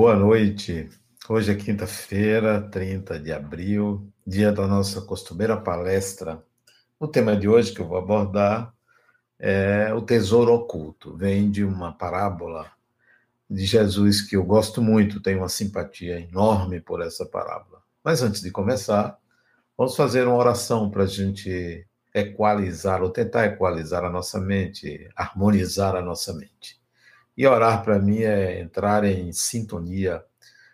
Boa 0.00 0.14
noite. 0.14 0.88
Hoje 1.28 1.50
é 1.50 1.56
quinta-feira, 1.56 2.62
30 2.62 3.18
de 3.18 3.32
abril, 3.32 4.08
dia 4.24 4.52
da 4.52 4.64
nossa 4.64 5.00
costumeira 5.00 5.56
palestra. 5.56 6.40
O 7.00 7.08
tema 7.08 7.36
de 7.36 7.48
hoje 7.48 7.74
que 7.74 7.80
eu 7.80 7.88
vou 7.88 7.98
abordar 7.98 8.72
é 9.40 9.92
o 9.92 10.00
tesouro 10.00 10.54
oculto. 10.54 11.16
Vem 11.16 11.50
de 11.50 11.64
uma 11.64 11.92
parábola 11.92 12.70
de 13.50 13.66
Jesus 13.66 14.22
que 14.22 14.36
eu 14.36 14.44
gosto 14.44 14.80
muito, 14.80 15.20
tenho 15.20 15.38
uma 15.38 15.48
simpatia 15.48 16.20
enorme 16.20 16.80
por 16.80 17.02
essa 17.02 17.26
parábola. 17.26 17.82
Mas 18.04 18.22
antes 18.22 18.40
de 18.40 18.52
começar, 18.52 19.18
vamos 19.76 19.96
fazer 19.96 20.28
uma 20.28 20.36
oração 20.36 20.88
para 20.88 21.02
a 21.02 21.06
gente 21.06 21.84
equalizar, 22.14 23.02
ou 23.02 23.10
tentar 23.10 23.46
equalizar 23.46 24.04
a 24.04 24.10
nossa 24.10 24.38
mente, 24.38 25.10
harmonizar 25.16 25.96
a 25.96 26.00
nossa 26.00 26.32
mente. 26.32 26.77
E 27.38 27.46
orar 27.46 27.84
para 27.84 28.00
mim 28.00 28.22
é 28.22 28.60
entrar 28.60 29.04
em 29.04 29.30
sintonia 29.32 30.24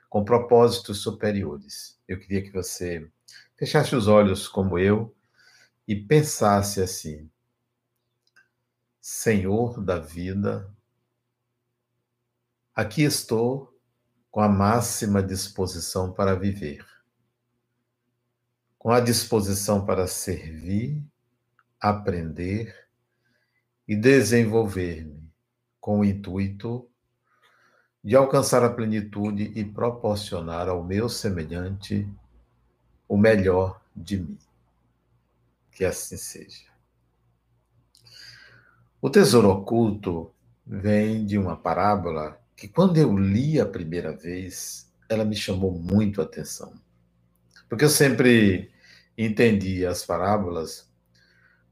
com 0.08 0.24
propósitos 0.24 1.02
superiores. 1.02 2.00
Eu 2.08 2.18
queria 2.18 2.42
que 2.42 2.50
você 2.50 3.06
fechasse 3.54 3.94
os 3.94 4.08
olhos 4.08 4.48
como 4.48 4.78
eu 4.78 5.14
e 5.86 5.94
pensasse 5.94 6.80
assim: 6.80 7.30
Senhor 8.98 9.84
da 9.84 9.98
vida, 9.98 10.74
aqui 12.74 13.02
estou 13.02 13.78
com 14.30 14.40
a 14.40 14.48
máxima 14.48 15.22
disposição 15.22 16.14
para 16.14 16.34
viver, 16.34 16.82
com 18.78 18.90
a 18.90 19.00
disposição 19.00 19.84
para 19.84 20.06
servir 20.06 21.04
aprender 21.78 22.88
e 23.86 23.94
desenvolver-me 23.94 25.23
com 25.84 26.00
o 26.00 26.04
intuito 26.04 26.88
de 28.02 28.16
alcançar 28.16 28.64
a 28.64 28.70
plenitude 28.70 29.52
e 29.54 29.62
proporcionar 29.62 30.66
ao 30.66 30.82
meu 30.82 31.10
semelhante 31.10 32.08
o 33.06 33.18
melhor 33.18 33.82
de 33.94 34.18
mim. 34.18 34.38
Que 35.70 35.84
assim 35.84 36.16
seja. 36.16 36.64
O 38.98 39.10
tesouro 39.10 39.50
oculto 39.50 40.32
vem 40.66 41.26
de 41.26 41.36
uma 41.36 41.54
parábola 41.54 42.40
que, 42.56 42.66
quando 42.66 42.96
eu 42.96 43.14
li 43.14 43.60
a 43.60 43.66
primeira 43.66 44.16
vez, 44.16 44.90
ela 45.06 45.22
me 45.22 45.36
chamou 45.36 45.70
muito 45.70 46.22
a 46.22 46.24
atenção. 46.24 46.72
Porque 47.68 47.84
eu 47.84 47.90
sempre 47.90 48.72
entendi 49.18 49.84
as 49.84 50.02
parábolas 50.02 50.90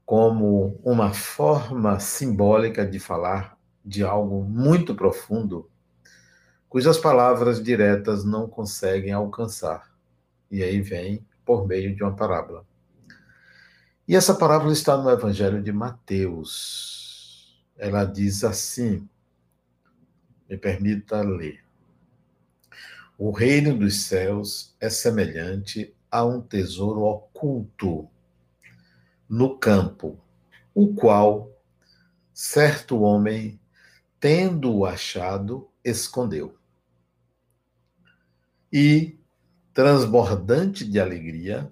como 0.05 0.79
uma 0.83 1.11
forma 1.13 1.99
simbólica 1.99 2.85
de 2.85 2.99
falar 2.99 3.57
de 3.83 4.03
algo 4.03 4.43
muito 4.43 4.95
profundo, 4.95 5.69
cujas 6.69 6.97
palavras 6.97 7.61
diretas 7.61 8.23
não 8.23 8.47
conseguem 8.47 9.11
alcançar. 9.11 9.93
E 10.49 10.63
aí 10.63 10.81
vem 10.81 11.25
por 11.45 11.67
meio 11.67 11.95
de 11.95 12.03
uma 12.03 12.15
parábola. 12.15 12.65
E 14.07 14.15
essa 14.15 14.35
parábola 14.35 14.73
está 14.73 14.97
no 14.97 15.09
Evangelho 15.09 15.61
de 15.61 15.71
Mateus. 15.71 17.63
Ela 17.77 18.05
diz 18.05 18.43
assim: 18.43 19.07
me 20.49 20.57
permita 20.57 21.21
ler. 21.21 21.63
O 23.17 23.31
reino 23.31 23.77
dos 23.77 24.03
céus 24.03 24.75
é 24.79 24.89
semelhante 24.89 25.95
a 26.11 26.25
um 26.25 26.41
tesouro 26.41 27.01
oculto 27.01 28.09
no 29.29 29.57
campo, 29.57 30.19
o 30.75 30.93
qual 30.93 31.51
certo 32.33 33.01
homem, 33.01 33.59
tendo-o 34.23 34.85
achado, 34.85 35.69
escondeu. 35.83 36.57
E, 38.71 39.19
transbordante 39.73 40.85
de 40.85 40.97
alegria, 40.97 41.69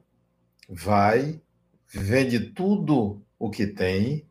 vai, 0.67 1.41
vende 1.87 2.41
tudo 2.41 3.25
o 3.39 3.49
que 3.49 3.65
tem 3.65 4.27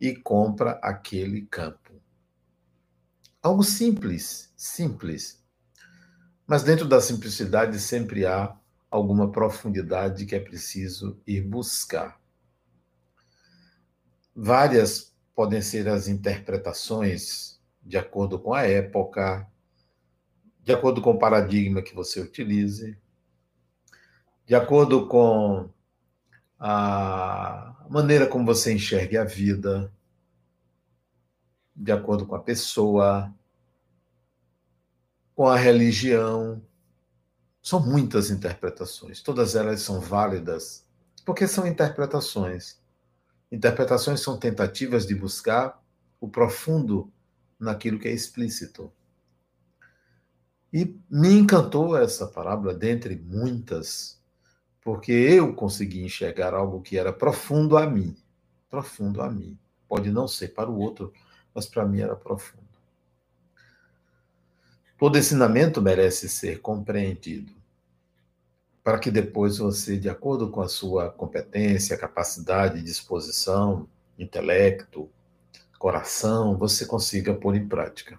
e 0.00 0.16
compra 0.16 0.80
aquele 0.82 1.42
campo. 1.42 2.00
Algo 3.42 3.62
simples, 3.62 4.50
simples. 4.56 5.44
Mas 6.46 6.62
dentro 6.62 6.88
da 6.88 6.98
simplicidade 6.98 7.78
sempre 7.78 8.24
há 8.24 8.56
alguma 8.90 9.30
profundidade 9.30 10.24
que 10.24 10.34
é 10.34 10.40
preciso 10.40 11.20
ir 11.26 11.42
buscar. 11.42 12.18
Várias 14.34 15.09
podem 15.40 15.62
ser 15.62 15.88
as 15.88 16.06
interpretações 16.06 17.58
de 17.82 17.96
acordo 17.96 18.38
com 18.38 18.52
a 18.52 18.64
época, 18.64 19.50
de 20.62 20.70
acordo 20.70 21.00
com 21.00 21.12
o 21.12 21.18
paradigma 21.18 21.80
que 21.80 21.94
você 21.94 22.20
utilize, 22.20 22.94
de 24.44 24.54
acordo 24.54 25.08
com 25.08 25.70
a 26.58 27.86
maneira 27.88 28.26
como 28.26 28.44
você 28.44 28.74
enxerga 28.74 29.22
a 29.22 29.24
vida, 29.24 29.90
de 31.74 31.90
acordo 31.90 32.26
com 32.26 32.34
a 32.34 32.42
pessoa, 32.42 33.34
com 35.34 35.46
a 35.46 35.56
religião. 35.56 36.62
São 37.62 37.80
muitas 37.80 38.28
interpretações, 38.28 39.22
todas 39.22 39.54
elas 39.54 39.80
são 39.80 40.00
válidas, 40.00 40.86
porque 41.24 41.48
são 41.48 41.66
interpretações. 41.66 42.79
Interpretações 43.50 44.20
são 44.20 44.38
tentativas 44.38 45.06
de 45.06 45.14
buscar 45.14 45.82
o 46.20 46.28
profundo 46.28 47.12
naquilo 47.58 47.98
que 47.98 48.06
é 48.06 48.12
explícito. 48.12 48.92
E 50.72 50.96
me 51.10 51.32
encantou 51.32 51.96
essa 51.96 52.28
parábola, 52.28 52.72
dentre 52.72 53.16
muitas, 53.16 54.22
porque 54.80 55.10
eu 55.10 55.52
consegui 55.54 56.04
enxergar 56.04 56.54
algo 56.54 56.80
que 56.80 56.96
era 56.96 57.12
profundo 57.12 57.76
a 57.76 57.86
mim. 57.86 58.16
Profundo 58.68 59.20
a 59.20 59.28
mim. 59.28 59.58
Pode 59.88 60.10
não 60.10 60.28
ser 60.28 60.54
para 60.54 60.70
o 60.70 60.78
outro, 60.78 61.12
mas 61.52 61.66
para 61.66 61.84
mim 61.84 62.00
era 62.00 62.14
profundo. 62.14 62.60
Todo 64.96 65.18
ensinamento 65.18 65.82
merece 65.82 66.28
ser 66.28 66.60
compreendido 66.60 67.59
para 68.82 68.98
que 68.98 69.10
depois 69.10 69.58
você, 69.58 69.96
de 69.96 70.08
acordo 70.08 70.50
com 70.50 70.60
a 70.60 70.68
sua 70.68 71.10
competência, 71.10 71.96
capacidade, 71.96 72.82
disposição, 72.82 73.88
intelecto, 74.18 75.08
coração, 75.78 76.56
você 76.56 76.84
consiga 76.84 77.34
pôr 77.34 77.56
em 77.56 77.66
prática. 77.66 78.18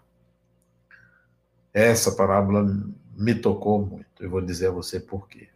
Essa 1.74 2.12
parábola 2.12 2.66
me 3.16 3.36
tocou 3.36 3.86
muito. 3.86 4.06
Eu 4.20 4.30
vou 4.30 4.42
dizer 4.42 4.68
a 4.68 4.72
você 4.72 5.00
por 5.00 5.28
quê. 5.28 5.48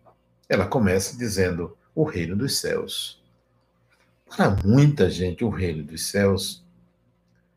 Ela 0.47 0.67
começa 0.67 1.17
dizendo 1.17 1.75
o 1.93 2.03
reino 2.03 2.35
dos 2.35 2.59
céus. 2.59 3.23
Para 4.27 4.51
muita 4.63 5.09
gente, 5.09 5.43
o 5.43 5.49
reino 5.49 5.83
dos 5.83 6.07
céus 6.07 6.63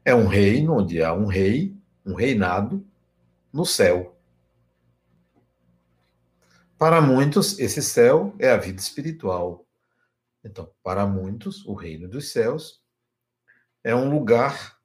é 0.04 0.14
um 0.14 0.26
reino 0.26 0.74
onde 0.74 1.02
há 1.02 1.12
um 1.12 1.26
rei, 1.26 1.74
um 2.04 2.14
reinado 2.14 2.84
no 3.52 3.64
céu. 3.64 4.17
Para 6.78 7.00
muitos, 7.00 7.58
esse 7.58 7.82
céu 7.82 8.34
é 8.38 8.50
a 8.50 8.56
vida 8.56 8.80
espiritual. 8.80 9.66
Então, 10.44 10.70
para 10.82 11.06
muitos, 11.06 11.64
o 11.66 11.74
reino 11.74 12.08
dos 12.08 12.30
céus 12.30 12.80
é 13.82 13.94
um 13.94 14.08
lugar 14.08 14.78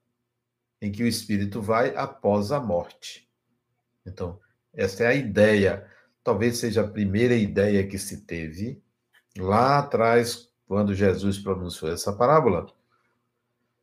em 0.81 0.91
que 0.91 1.03
o 1.03 1.07
espírito 1.07 1.61
vai 1.61 1.95
após 1.95 2.51
a 2.51 2.59
morte. 2.59 3.29
Então, 4.05 4.39
essa 4.73 5.03
é 5.03 5.07
a 5.07 5.13
ideia, 5.13 5.87
talvez 6.23 6.57
seja 6.57 6.81
a 6.81 6.87
primeira 6.87 7.35
ideia 7.35 7.87
que 7.87 7.97
se 7.97 8.25
teve 8.25 8.81
lá 9.37 9.79
atrás, 9.79 10.49
quando 10.67 10.93
Jesus 10.93 11.37
pronunciou 11.39 11.91
essa 11.91 12.11
parábola, 12.11 12.67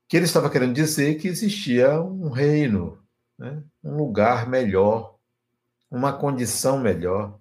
que 0.09 0.17
ele 0.17 0.27
estava 0.27 0.51
querendo 0.51 0.75
dizer 0.75 1.15
que 1.15 1.29
existia 1.29 2.01
um 2.03 2.29
reino, 2.29 3.01
né? 3.39 3.63
um 3.83 3.97
lugar 3.97 4.49
melhor, 4.49 5.17
uma 5.91 6.13
condição 6.13 6.79
melhor. 6.79 7.40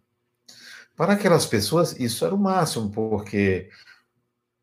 Para 0.99 1.13
aquelas 1.13 1.45
pessoas, 1.45 1.97
isso 1.97 2.25
era 2.25 2.35
o 2.35 2.37
máximo, 2.37 2.91
porque 2.91 3.69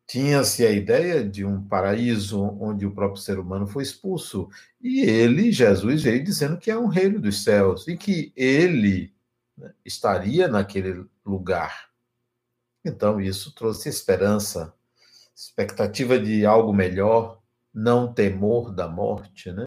tinha-se 0.05 0.63
a 0.63 0.69
ideia 0.69 1.27
de 1.27 1.43
um 1.43 1.67
paraíso 1.67 2.39
onde 2.61 2.85
o 2.85 2.93
próprio 2.93 3.19
ser 3.19 3.39
humano 3.39 3.65
foi 3.65 3.81
expulso. 3.81 4.47
E 4.79 4.99
ele, 5.01 5.51
Jesus, 5.51 6.03
veio 6.03 6.23
dizendo 6.23 6.59
que 6.59 6.69
é 6.69 6.77
um 6.77 6.85
reino 6.85 7.19
dos 7.19 7.43
céus 7.43 7.87
e 7.87 7.97
que 7.97 8.31
ele 8.35 9.11
né, 9.57 9.73
estaria 9.83 10.47
naquele 10.47 11.07
lugar. 11.25 11.89
Então, 12.85 13.19
isso 13.19 13.51
trouxe 13.55 13.89
esperança, 13.89 14.71
expectativa 15.35 16.19
de 16.19 16.45
algo 16.45 16.71
melhor, 16.71 17.41
não 17.73 18.13
temor 18.13 18.71
da 18.71 18.87
morte, 18.87 19.51
né? 19.51 19.65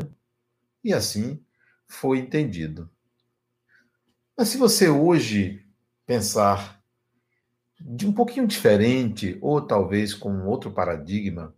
E 0.84 0.94
assim 0.94 1.44
foi 1.88 2.20
entendido. 2.20 2.88
Mas 4.38 4.50
se 4.50 4.56
você 4.56 4.88
hoje 4.88 5.66
pensar 6.10 6.82
de 7.80 8.04
um 8.04 8.12
pouquinho 8.12 8.44
diferente, 8.44 9.38
ou 9.40 9.64
talvez 9.64 10.12
com 10.12 10.44
outro 10.44 10.72
paradigma, 10.72 11.54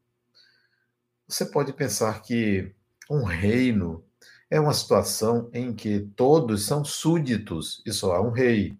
você 1.26 1.46
pode 1.46 1.72
pensar 1.72 2.20
que 2.20 2.70
um 3.08 3.24
reino 3.24 4.04
é 4.50 4.60
uma 4.60 4.74
situação 4.74 5.48
em 5.54 5.74
que 5.74 6.00
todos 6.14 6.66
são 6.66 6.84
súditos 6.84 7.82
e 7.86 7.92
só 7.94 8.14
há 8.14 8.20
um 8.20 8.28
rei. 8.28 8.78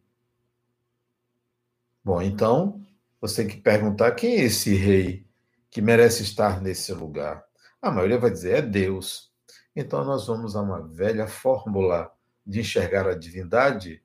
Bom, 2.04 2.20
então, 2.20 2.78
você 3.19 3.42
tem 3.42 3.56
que 3.56 3.62
perguntar 3.62 4.12
quem 4.12 4.40
é 4.40 4.44
esse 4.44 4.74
rei 4.74 5.26
que 5.70 5.80
merece 5.80 6.22
estar 6.22 6.60
nesse 6.60 6.92
lugar. 6.92 7.42
A 7.80 7.90
maioria 7.90 8.19
vai 8.19 8.30
dizer 8.30 8.58
é 8.58 8.60
Deus. 8.60 9.32
Então, 9.74 10.04
nós 10.04 10.26
vamos 10.26 10.54
a 10.54 10.60
uma 10.60 10.86
velha 10.86 11.26
fórmula 11.26 12.12
de 12.46 12.60
enxergar 12.60 13.08
a 13.08 13.14
divindade 13.14 14.01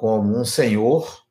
como 0.00 0.34
um 0.34 0.46
senhor 0.46 1.26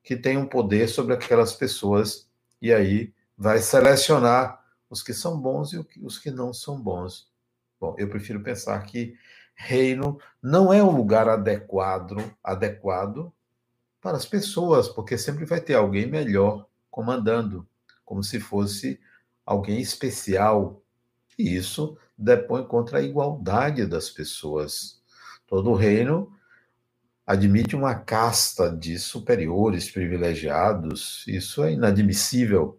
que 0.00 0.14
tem 0.14 0.36
um 0.36 0.46
poder 0.46 0.88
sobre 0.88 1.12
aquelas 1.12 1.52
pessoas 1.52 2.30
e 2.62 2.72
aí 2.72 3.12
vai 3.36 3.58
selecionar 3.58 4.64
os 4.88 5.02
que 5.02 5.12
são 5.12 5.36
bons 5.36 5.72
e 5.72 5.84
os 6.00 6.16
que 6.16 6.30
não 6.30 6.54
são 6.54 6.80
bons. 6.80 7.28
Bom, 7.80 7.96
eu 7.98 8.08
prefiro 8.08 8.44
pensar 8.44 8.80
que 8.84 9.16
reino 9.56 10.20
não 10.40 10.72
é 10.72 10.80
um 10.80 10.96
lugar 10.96 11.28
adequado, 11.28 12.16
adequado 12.44 13.32
para 14.00 14.16
as 14.16 14.24
pessoas, 14.24 14.88
porque 14.88 15.18
sempre 15.18 15.44
vai 15.44 15.60
ter 15.60 15.74
alguém 15.74 16.06
melhor 16.06 16.68
comandando, 16.88 17.66
como 18.04 18.22
se 18.22 18.38
fosse 18.38 19.00
alguém 19.44 19.80
especial. 19.80 20.80
E 21.36 21.56
isso 21.56 21.98
depõe 22.16 22.64
contra 22.68 22.98
a 22.98 23.02
igualdade 23.02 23.84
das 23.84 24.10
pessoas. 24.10 25.02
Todo 25.44 25.74
reino 25.74 26.35
admite 27.26 27.74
uma 27.74 27.94
casta 27.94 28.70
de 28.70 28.98
superiores 28.98 29.90
privilegiados. 29.90 31.24
Isso 31.26 31.64
é 31.64 31.72
inadmissível 31.72 32.78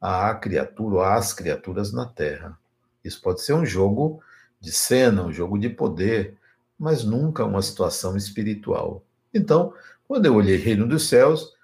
à 0.00 0.32
criatura 0.34 0.94
ou 0.94 1.02
às 1.02 1.32
criaturas 1.32 1.92
na 1.92 2.06
Terra. 2.06 2.56
Isso 3.04 3.20
pode 3.20 3.42
ser 3.42 3.54
um 3.54 3.66
jogo 3.66 4.22
de 4.60 4.70
cena, 4.70 5.24
um 5.24 5.32
jogo 5.32 5.58
de 5.58 5.68
poder, 5.68 6.36
mas 6.78 7.02
nunca 7.02 7.44
uma 7.44 7.60
situação 7.60 8.16
espiritual. 8.16 9.04
Então, 9.34 9.74
quando 10.06 10.26
eu 10.26 10.36
olhei 10.36 10.56
Reino 10.56 10.86
dos 10.86 11.08
Céus, 11.08 11.56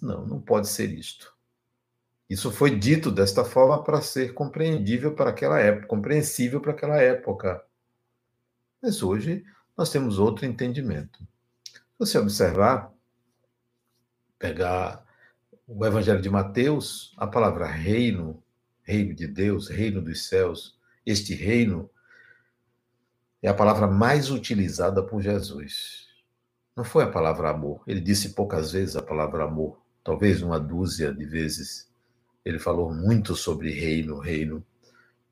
não, 0.00 0.24
não 0.24 0.40
pode 0.40 0.68
ser 0.68 0.92
isto. 0.92 1.34
Isso 2.30 2.52
foi 2.52 2.78
dito 2.78 3.10
desta 3.10 3.44
forma 3.44 3.82
para 3.82 4.02
ser 4.02 4.34
compreendível 4.34 5.14
para 5.14 5.30
aquela 5.30 5.58
época, 5.58 5.86
compreensível 5.86 6.60
para 6.60 6.72
aquela 6.72 6.98
época. 6.98 7.64
Mas 8.80 9.02
hoje 9.02 9.44
nós 9.76 9.90
temos 9.90 10.18
outro 10.18 10.44
entendimento. 10.44 11.26
Você 11.98 12.16
observar, 12.16 12.92
pegar 14.38 15.04
o 15.66 15.84
Evangelho 15.84 16.22
de 16.22 16.30
Mateus, 16.30 17.12
a 17.16 17.26
palavra 17.26 17.66
reino, 17.66 18.40
reino 18.82 19.12
de 19.14 19.26
Deus, 19.26 19.68
reino 19.68 20.00
dos 20.00 20.28
céus, 20.28 20.78
este 21.04 21.34
reino 21.34 21.90
é 23.42 23.48
a 23.48 23.54
palavra 23.54 23.88
mais 23.88 24.30
utilizada 24.30 25.02
por 25.02 25.20
Jesus. 25.20 26.06
Não 26.76 26.84
foi 26.84 27.02
a 27.02 27.10
palavra 27.10 27.50
amor. 27.50 27.82
Ele 27.84 28.00
disse 28.00 28.30
poucas 28.30 28.70
vezes 28.70 28.94
a 28.94 29.02
palavra 29.02 29.42
amor, 29.42 29.82
talvez 30.04 30.40
uma 30.40 30.60
dúzia 30.60 31.12
de 31.12 31.24
vezes. 31.24 31.90
Ele 32.44 32.60
falou 32.60 32.94
muito 32.94 33.34
sobre 33.34 33.72
reino, 33.72 34.20
reino. 34.20 34.64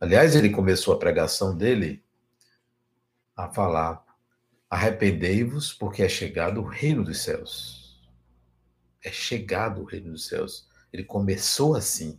Aliás, 0.01 0.35
ele 0.35 0.51
começou 0.51 0.95
a 0.95 0.99
pregação 0.99 1.57
dele 1.57 2.03
a 3.37 3.49
falar: 3.49 4.05
arrependei-vos, 4.69 5.73
porque 5.73 6.03
é 6.03 6.09
chegado 6.09 6.61
o 6.61 6.65
reino 6.67 7.05
dos 7.05 7.23
céus 7.23 7.87
é 9.07 9.13
chegado 9.13 9.83
o 9.83 9.85
reino 9.85 10.11
dos 10.11 10.27
céus. 10.27 10.69
Ele 10.93 11.05
começou 11.05 11.77
assim. 11.77 12.19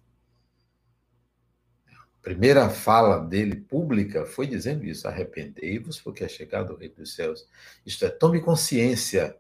A 1.86 2.22
primeira 2.22 2.70
fala 2.70 3.20
dele 3.20 3.58
pública 3.58 4.26
foi 4.26 4.48
dizendo 4.48 4.86
isso: 4.86 5.06
arrependei-vos, 5.06 6.00
porque 6.00 6.24
é 6.24 6.30
chegado 6.30 6.74
o 6.74 6.78
reino 6.78 6.96
dos 6.96 7.14
céus. 7.14 7.46
Isto 7.86 8.06
é, 8.06 8.10
tome 8.10 8.40
consciência 8.40 9.38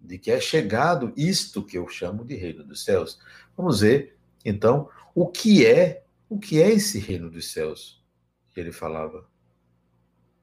de 0.00 0.18
que 0.18 0.32
é 0.32 0.40
chegado 0.40 1.12
isto 1.16 1.64
que 1.64 1.78
eu 1.78 1.88
chamo 1.88 2.24
de 2.24 2.34
reino 2.34 2.64
dos 2.64 2.84
céus. 2.84 3.20
Vamos 3.56 3.80
ver, 3.80 4.16
então, 4.44 4.88
o 5.14 5.28
que 5.28 5.64
é, 5.64 6.04
o 6.28 6.38
que 6.38 6.60
é 6.60 6.70
esse 6.70 6.98
reino 6.98 7.30
dos 7.30 7.52
céus 7.52 8.04
que 8.52 8.58
ele 8.58 8.72
falava. 8.72 9.28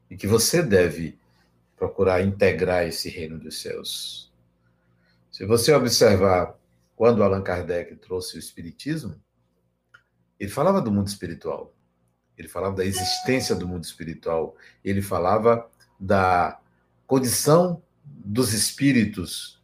E 0.10 0.16
que 0.16 0.28
você 0.28 0.64
deve 0.64 1.20
procurar 1.82 2.22
integrar 2.22 2.86
esse 2.86 3.10
reino 3.10 3.40
dos 3.40 3.60
céus. 3.60 4.32
Se 5.32 5.48
você 5.48 5.74
observar 5.74 6.56
quando 6.96 7.24
Allan 7.24 7.42
Kardec 7.42 7.96
trouxe 7.96 8.36
o 8.36 8.40
Espiritismo, 8.40 9.16
ele 10.40 10.52
falava 10.52 10.80
do 10.80 10.92
mundo 10.92 11.08
espiritual, 11.08 11.74
ele 12.38 12.48
falava 12.48 12.76
da 12.76 12.86
existência 12.86 13.56
do 13.56 13.68
mundo 13.68 13.84
espiritual, 13.84 14.56
ele 14.86 15.02
falava 15.02 15.68
da 16.00 16.60
condição 17.08 17.82
dos 18.06 18.54
espíritos 18.54 19.60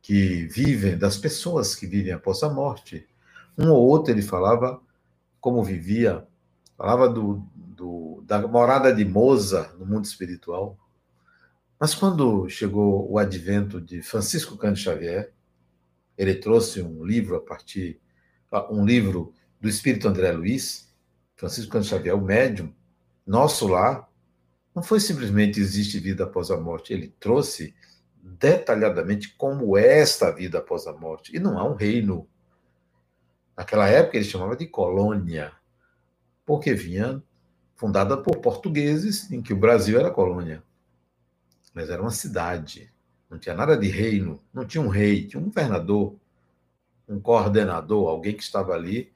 que 0.00 0.46
vivem, 0.46 0.96
das 0.96 1.18
pessoas 1.18 1.74
que 1.74 1.86
vivem 1.86 2.14
após 2.14 2.42
a 2.42 2.48
morte. 2.48 3.06
Um 3.58 3.70
ou 3.70 3.86
outro 3.86 4.10
ele 4.10 4.22
falava 4.22 4.80
como 5.38 5.62
vivia, 5.62 6.26
falava 6.78 7.10
do, 7.10 7.44
do, 7.54 8.24
da 8.26 8.40
morada 8.48 8.90
de 8.90 9.04
Moza 9.04 9.70
no 9.78 9.84
mundo 9.84 10.06
espiritual. 10.06 10.78
Mas 11.82 11.96
quando 11.96 12.48
chegou 12.48 13.10
o 13.10 13.18
advento 13.18 13.80
de 13.80 14.02
Francisco 14.02 14.56
Cândido 14.56 14.84
Xavier, 14.84 15.32
ele 16.16 16.32
trouxe 16.36 16.80
um 16.80 17.04
livro 17.04 17.34
a 17.34 17.40
partir 17.40 18.00
ah, 18.52 18.72
um 18.72 18.86
livro 18.86 19.34
do 19.60 19.68
Espírito 19.68 20.06
André 20.06 20.30
Luiz, 20.30 20.94
Francisco 21.34 21.72
Cândido 21.72 21.90
Xavier, 21.90 22.14
o 22.14 22.20
médium, 22.20 22.72
nosso 23.26 23.66
lá, 23.66 24.08
não 24.72 24.80
foi 24.80 25.00
simplesmente 25.00 25.58
existe 25.58 25.98
vida 25.98 26.22
após 26.22 26.52
a 26.52 26.56
morte, 26.56 26.92
ele 26.92 27.12
trouxe 27.18 27.74
detalhadamente 28.22 29.34
como 29.36 29.76
é 29.76 29.98
esta 29.98 30.30
vida 30.30 30.58
após 30.58 30.86
a 30.86 30.92
morte. 30.92 31.34
E 31.34 31.40
não 31.40 31.58
há 31.58 31.68
um 31.68 31.74
reino. 31.74 32.28
Naquela 33.56 33.88
época 33.88 34.18
ele 34.18 34.24
chamava 34.24 34.54
de 34.54 34.68
colônia, 34.68 35.52
porque 36.46 36.74
vinha 36.74 37.20
fundada 37.74 38.16
por 38.16 38.36
portugueses, 38.36 39.28
em 39.32 39.42
que 39.42 39.52
o 39.52 39.58
Brasil 39.58 39.98
era 39.98 40.12
colônia 40.12 40.62
mas 41.74 41.90
era 41.90 42.00
uma 42.00 42.10
cidade. 42.10 42.92
Não 43.30 43.38
tinha 43.38 43.54
nada 43.54 43.76
de 43.76 43.88
reino, 43.88 44.42
não 44.52 44.64
tinha 44.64 44.82
um 44.82 44.88
rei, 44.88 45.26
tinha 45.26 45.40
um 45.40 45.46
governador, 45.46 46.16
um 47.08 47.20
coordenador, 47.20 48.08
alguém 48.08 48.34
que 48.34 48.42
estava 48.42 48.72
ali 48.72 49.12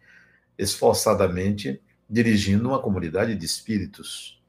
esforçadamente 0.58 1.80
dirigindo 2.08 2.68
uma 2.68 2.80
comunidade 2.80 3.34
de 3.34 3.44
espíritos. 3.44 4.40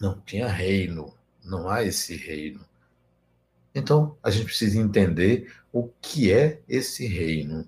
Não 0.00 0.20
tinha 0.20 0.48
reino, 0.48 1.14
não 1.44 1.68
há 1.68 1.82
esse 1.82 2.16
reino. 2.16 2.60
Então, 3.74 4.16
a 4.22 4.30
gente 4.30 4.46
precisa 4.46 4.78
entender 4.78 5.52
o 5.72 5.88
que 6.00 6.32
é 6.32 6.60
esse 6.68 7.06
reino 7.06 7.66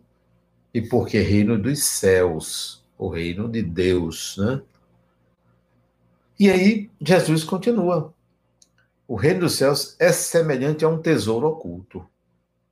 e 0.73 0.81
por 0.81 1.07
que 1.07 1.19
reino 1.19 1.59
dos 1.59 1.83
céus, 1.83 2.85
o 2.97 3.09
reino 3.09 3.49
de 3.49 3.63
Deus, 3.63 4.37
né? 4.39 4.63
E 6.39 6.49
aí 6.49 6.91
Jesus 7.01 7.45
continua 7.45 8.15
o 9.11 9.17
reino 9.17 9.41
dos 9.41 9.57
céus 9.57 9.97
é 9.99 10.13
semelhante 10.13 10.85
a 10.85 10.89
um 10.89 11.03
tesouro 11.03 11.49
oculto. 11.49 12.09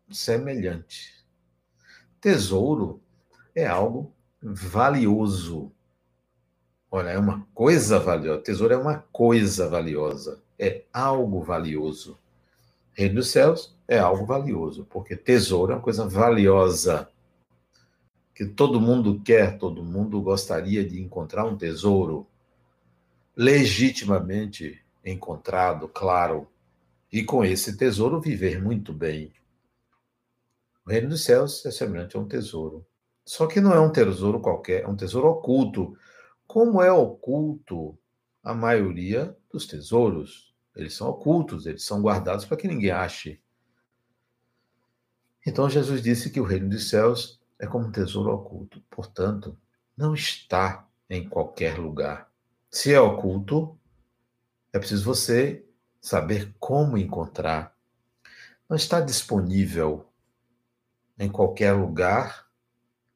Semelhante. 0.09 1.13
Tesouro 2.21 3.03
é 3.57 3.67
algo 3.67 4.13
valioso. 4.41 5.73
Olha, 6.89 7.09
é 7.09 7.19
uma 7.19 7.45
coisa 7.53 7.99
valiosa. 7.99 8.41
Tesouro 8.41 8.73
é 8.73 8.77
uma 8.77 8.99
coisa 9.11 9.69
valiosa. 9.69 10.41
É 10.57 10.85
algo 10.93 11.43
valioso. 11.43 12.17
Reino 12.93 13.17
dos 13.17 13.31
céus 13.31 13.77
é 13.89 13.99
algo 13.99 14.25
valioso, 14.25 14.87
porque 14.89 15.17
tesouro 15.17 15.73
é 15.73 15.75
uma 15.75 15.83
coisa 15.83 16.09
valiosa. 16.09 17.11
Que 18.33 18.47
todo 18.47 18.81
mundo 18.81 19.21
quer, 19.25 19.59
todo 19.59 19.83
mundo 19.83 20.23
gostaria 20.23 20.89
de 20.89 21.03
encontrar 21.03 21.45
um 21.47 21.57
tesouro 21.57 22.29
legitimamente 23.37 24.81
encontrado, 25.05 25.89
claro, 25.89 26.49
e 27.13 27.25
com 27.25 27.45
esse 27.45 27.77
tesouro 27.77 28.21
viver 28.21 28.63
muito 28.63 28.93
bem. 28.93 29.33
O 30.87 30.91
reino 30.91 31.09
dos 31.09 31.25
céus 31.25 31.65
é 31.67 31.71
semelhante 31.71 32.17
a 32.17 32.21
um 32.21 32.29
tesouro. 32.29 32.87
Só 33.25 33.47
que 33.47 33.61
não 33.61 33.75
é 33.75 33.81
um 33.81 33.93
tesouro 33.93 34.41
qualquer, 34.41 34.85
é 34.85 34.89
um 34.89 34.97
tesouro 34.97 35.29
oculto. 35.29 35.97
Como 36.47 36.83
é 36.83 36.91
oculto 36.91 37.99
a 38.43 38.55
maioria 38.55 39.37
dos 39.53 39.67
tesouros? 39.67 40.55
Eles 40.75 40.95
são 40.95 41.09
ocultos, 41.11 41.67
eles 41.67 41.85
são 41.85 42.01
guardados 42.01 42.45
para 42.45 42.57
que 42.57 42.69
ninguém 42.69 42.91
ache. 42.91 43.41
Então 45.47 45.69
Jesus 45.69 46.03
disse 46.03 46.31
que 46.31 46.41
o 46.41 46.45
reino 46.45 46.71
dos 46.71 46.89
céus 46.89 47.41
é 47.59 47.67
como 47.67 47.87
um 47.87 47.93
tesouro 47.93 48.33
oculto. 48.33 48.83
Portanto, 48.91 49.59
não 49.97 50.15
está 50.15 50.89
em 51.11 51.29
qualquer 51.29 51.79
lugar. 51.79 52.31
Se 52.71 52.93
é 52.93 53.01
oculto, 53.01 53.78
é 54.73 54.79
preciso 54.79 55.05
você 55.05 55.65
saber 56.01 56.55
como 56.59 56.99
encontrar. 56.99 57.75
Não 58.69 58.77
está 58.77 59.01
disponível 59.01 60.07
em 61.19 61.29
qualquer 61.29 61.73
lugar, 61.73 62.47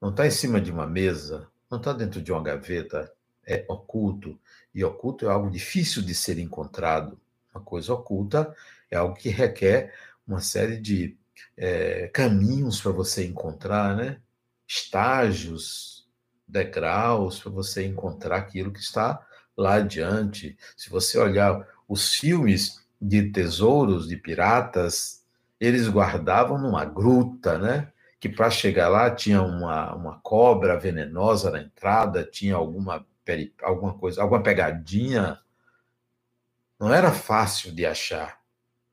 não 0.00 0.10
está 0.10 0.26
em 0.26 0.30
cima 0.30 0.60
de 0.60 0.70
uma 0.70 0.86
mesa, 0.86 1.48
não 1.70 1.78
está 1.78 1.92
dentro 1.92 2.20
de 2.20 2.32
uma 2.32 2.42
gaveta, 2.42 3.12
é 3.46 3.64
oculto. 3.68 4.38
E 4.74 4.82
oculto 4.84 5.26
é 5.26 5.30
algo 5.30 5.50
difícil 5.50 6.02
de 6.02 6.14
ser 6.14 6.38
encontrado. 6.38 7.20
Uma 7.54 7.62
coisa 7.62 7.92
oculta 7.92 8.54
é 8.90 8.96
algo 8.96 9.14
que 9.14 9.28
requer 9.28 9.94
uma 10.26 10.40
série 10.40 10.78
de 10.78 11.16
é, 11.56 12.08
caminhos 12.08 12.80
para 12.80 12.92
você 12.92 13.26
encontrar, 13.26 13.96
né? 13.96 14.20
estágios, 14.66 16.08
degraus, 16.48 17.40
para 17.40 17.50
você 17.50 17.86
encontrar 17.86 18.36
aquilo 18.36 18.72
que 18.72 18.80
está 18.80 19.24
lá 19.56 19.74
adiante. 19.74 20.56
Se 20.76 20.90
você 20.90 21.18
olhar 21.18 21.66
os 21.88 22.14
filmes 22.14 22.82
de 23.00 23.30
tesouros, 23.30 24.08
de 24.08 24.16
piratas, 24.16 25.24
eles 25.60 25.88
guardavam 25.88 26.58
numa 26.58 26.84
gruta, 26.84 27.58
né? 27.58 27.92
Que 28.20 28.28
para 28.28 28.50
chegar 28.50 28.88
lá 28.88 29.10
tinha 29.14 29.42
uma, 29.42 29.94
uma 29.94 30.20
cobra 30.20 30.78
venenosa 30.78 31.50
na 31.50 31.60
entrada, 31.60 32.24
tinha 32.24 32.54
alguma, 32.54 33.06
alguma 33.62 33.98
coisa, 33.98 34.22
alguma 34.22 34.42
pegadinha. 34.42 35.40
Não 36.78 36.92
era 36.92 37.12
fácil 37.12 37.72
de 37.74 37.84
achar. 37.84 38.40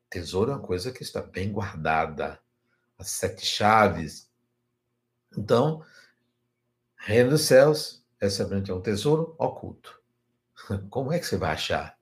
Tesouro 0.09 0.51
é 0.51 0.55
uma 0.55 0.61
coisa 0.61 0.91
que 0.91 1.03
está 1.03 1.21
bem 1.21 1.51
guardada. 1.51 2.39
As 2.97 3.11
sete 3.11 3.45
chaves. 3.45 4.29
Então, 5.37 5.83
Reino 6.97 7.29
dos 7.29 7.41
Céus 7.41 8.03
é 8.19 8.29
semelhante 8.29 8.71
a 8.71 8.75
um 8.75 8.81
tesouro 8.81 9.35
oculto. 9.37 9.98
Como 10.89 11.11
é 11.11 11.19
que 11.19 11.25
você 11.25 11.37
vai 11.37 11.51
achar? 11.51 11.97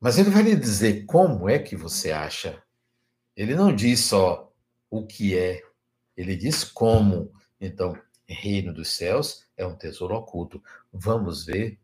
Mas 0.00 0.18
ele 0.18 0.30
vai 0.30 0.42
lhe 0.42 0.54
dizer 0.54 1.06
como 1.06 1.48
é 1.48 1.58
que 1.58 1.74
você 1.74 2.12
acha. 2.12 2.62
Ele 3.34 3.54
não 3.54 3.74
diz 3.74 4.00
só 4.00 4.52
o 4.90 5.06
que 5.06 5.36
é, 5.36 5.62
ele 6.16 6.36
diz 6.36 6.64
como. 6.64 7.32
Então, 7.60 7.98
reino 8.28 8.72
dos 8.72 8.90
céus 8.90 9.46
é 9.56 9.66
um 9.66 9.74
tesouro 9.74 10.14
oculto. 10.14 10.62
Vamos 10.92 11.46
ver 11.46 11.78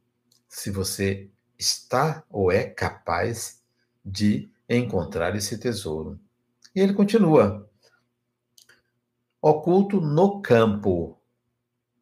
se 0.49 0.71
você 0.71 1.31
está 1.59 2.23
ou 2.29 2.53
é 2.53 2.65
capaz 2.65 3.63
de 4.05 4.51
encontrar 4.69 5.35
esse 5.35 5.59
tesouro. 5.59 6.21
E 6.75 6.81
ele 6.81 6.93
continua: 6.93 7.69
oculto 9.41 10.01
no 10.01 10.43
campo. 10.43 11.19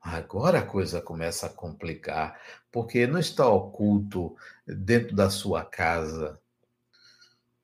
Agora 0.00 0.60
a 0.60 0.66
coisa 0.66 1.00
começa 1.00 1.46
a 1.46 1.50
complicar, 1.50 2.40
porque 2.72 3.06
não 3.06 3.18
está 3.18 3.46
oculto 3.48 4.34
dentro 4.66 5.14
da 5.14 5.28
sua 5.28 5.62
casa, 5.64 6.40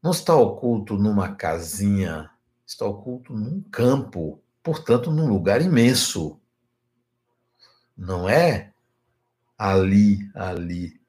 não 0.03 0.11
está 0.11 0.35
oculto 0.35 0.97
numa 0.97 1.35
casinha, 1.35 2.31
está 2.67 2.85
oculto 2.85 3.33
num 3.33 3.63
campo, 3.63 4.41
portanto, 4.63 5.11
num 5.11 5.27
lugar 5.27 5.63
imenso. 5.63 6.39
Não 7.97 8.29
é 8.29 8.73
ali, 9.57 10.31
ali. 10.35 11.01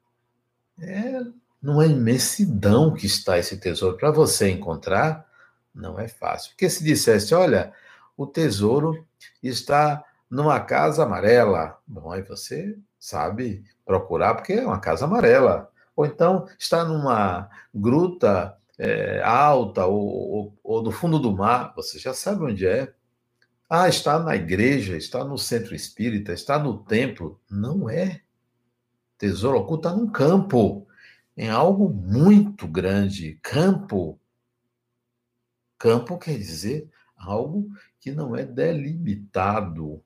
É 0.80 1.20
numa 1.60 1.86
imensidão 1.86 2.94
que 2.94 3.06
está 3.06 3.38
esse 3.38 3.58
tesouro. 3.58 3.96
Para 3.96 4.10
você 4.10 4.50
encontrar, 4.50 5.28
não 5.74 5.98
é 5.98 6.08
fácil. 6.08 6.50
Porque 6.50 6.70
se 6.70 6.82
dissesse, 6.82 7.34
olha, 7.34 7.72
o 8.16 8.26
tesouro 8.26 9.06
está 9.42 10.04
numa 10.30 10.60
casa 10.60 11.04
amarela. 11.04 11.78
Bom, 11.86 12.10
aí 12.10 12.22
você 12.22 12.78
sabe 12.98 13.64
procurar, 13.84 14.34
porque 14.34 14.54
é 14.54 14.66
uma 14.66 14.80
casa 14.80 15.04
amarela. 15.04 15.70
Ou 15.96 16.06
então 16.06 16.46
está 16.58 16.84
numa 16.84 17.48
gruta 17.74 18.56
é, 18.78 19.20
alta 19.22 19.86
ou, 19.86 20.06
ou, 20.06 20.58
ou, 20.62 20.82
no 20.82 20.92
fundo 20.92 21.18
do 21.18 21.36
mar, 21.36 21.72
você 21.74 21.98
já 21.98 22.14
sabe 22.14 22.44
onde 22.44 22.66
é. 22.66 22.94
Ah, 23.68 23.88
está 23.88 24.18
na 24.18 24.36
igreja, 24.36 24.96
está 24.96 25.24
no 25.24 25.36
centro 25.36 25.74
espírita, 25.74 26.32
está 26.32 26.58
no 26.58 26.78
templo. 26.84 27.40
Não 27.50 27.90
é. 27.90 28.22
Tesouro 29.18 29.58
oculto 29.58 29.88
está 29.88 29.98
num 29.98 30.10
campo, 30.10 30.86
em 31.36 31.50
algo 31.50 31.90
muito 31.90 32.68
grande. 32.68 33.38
Campo. 33.42 34.18
Campo 35.76 36.16
quer 36.16 36.38
dizer 36.38 36.88
algo 37.16 37.68
que 38.00 38.12
não 38.12 38.36
é 38.36 38.44
delimitado. 38.44 40.02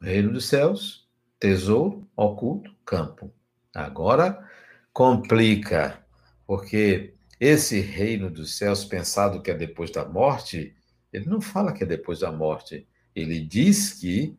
Reino 0.00 0.32
dos 0.32 0.46
céus, 0.46 1.08
tesouro, 1.38 2.08
oculto, 2.16 2.74
campo. 2.84 3.32
Agora 3.74 4.48
complica, 4.92 6.04
porque 6.46 7.14
esse 7.38 7.80
reino 7.80 8.30
dos 8.30 8.56
céus, 8.56 8.84
pensado 8.84 9.42
que 9.42 9.50
é 9.50 9.54
depois 9.54 9.90
da 9.90 10.04
morte, 10.04 10.76
ele 11.12 11.26
não 11.26 11.40
fala 11.40 11.72
que 11.72 11.82
é 11.82 11.86
depois 11.86 12.20
da 12.20 12.30
morte. 12.30 12.86
Ele 13.14 13.40
diz 13.40 13.94
que 13.94 14.36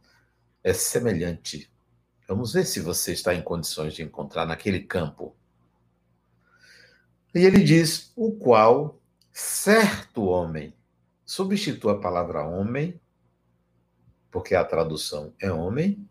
é 0.63 0.73
semelhante. 0.73 1.71
Vamos 2.27 2.53
ver 2.53 2.65
se 2.65 2.79
você 2.79 3.11
está 3.11 3.33
em 3.33 3.41
condições 3.41 3.93
de 3.93 4.03
encontrar 4.03 4.45
naquele 4.45 4.81
campo. 4.81 5.35
E 7.33 7.39
ele 7.39 7.63
diz: 7.63 8.13
o 8.15 8.31
qual 8.33 9.01
certo 9.33 10.25
homem. 10.25 10.73
Substitua 11.25 11.93
a 11.93 11.99
palavra 11.99 12.45
homem 12.45 13.00
porque 14.31 14.55
a 14.55 14.63
tradução 14.63 15.33
é 15.39 15.51
homem, 15.51 16.07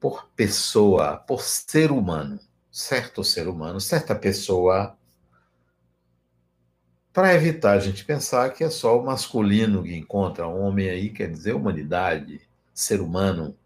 por 0.00 0.28
pessoa, 0.34 1.16
por 1.16 1.42
ser 1.42 1.92
humano, 1.92 2.40
certo 2.70 3.22
ser 3.22 3.46
humano, 3.46 3.80
certa 3.80 4.14
pessoa, 4.14 4.96
para 7.12 7.34
evitar 7.34 7.72
a 7.72 7.80
gente 7.80 8.04
pensar 8.04 8.52
que 8.52 8.62
é 8.62 8.70
só 8.70 8.98
o 8.98 9.04
masculino 9.04 9.82
que 9.82 9.96
encontra 9.96 10.46
um 10.46 10.60
homem 10.62 10.88
aí, 10.88 11.10
quer 11.10 11.30
dizer 11.30 11.54
humanidade, 11.54 12.40
ser 12.72 13.00
humano, 13.00 13.56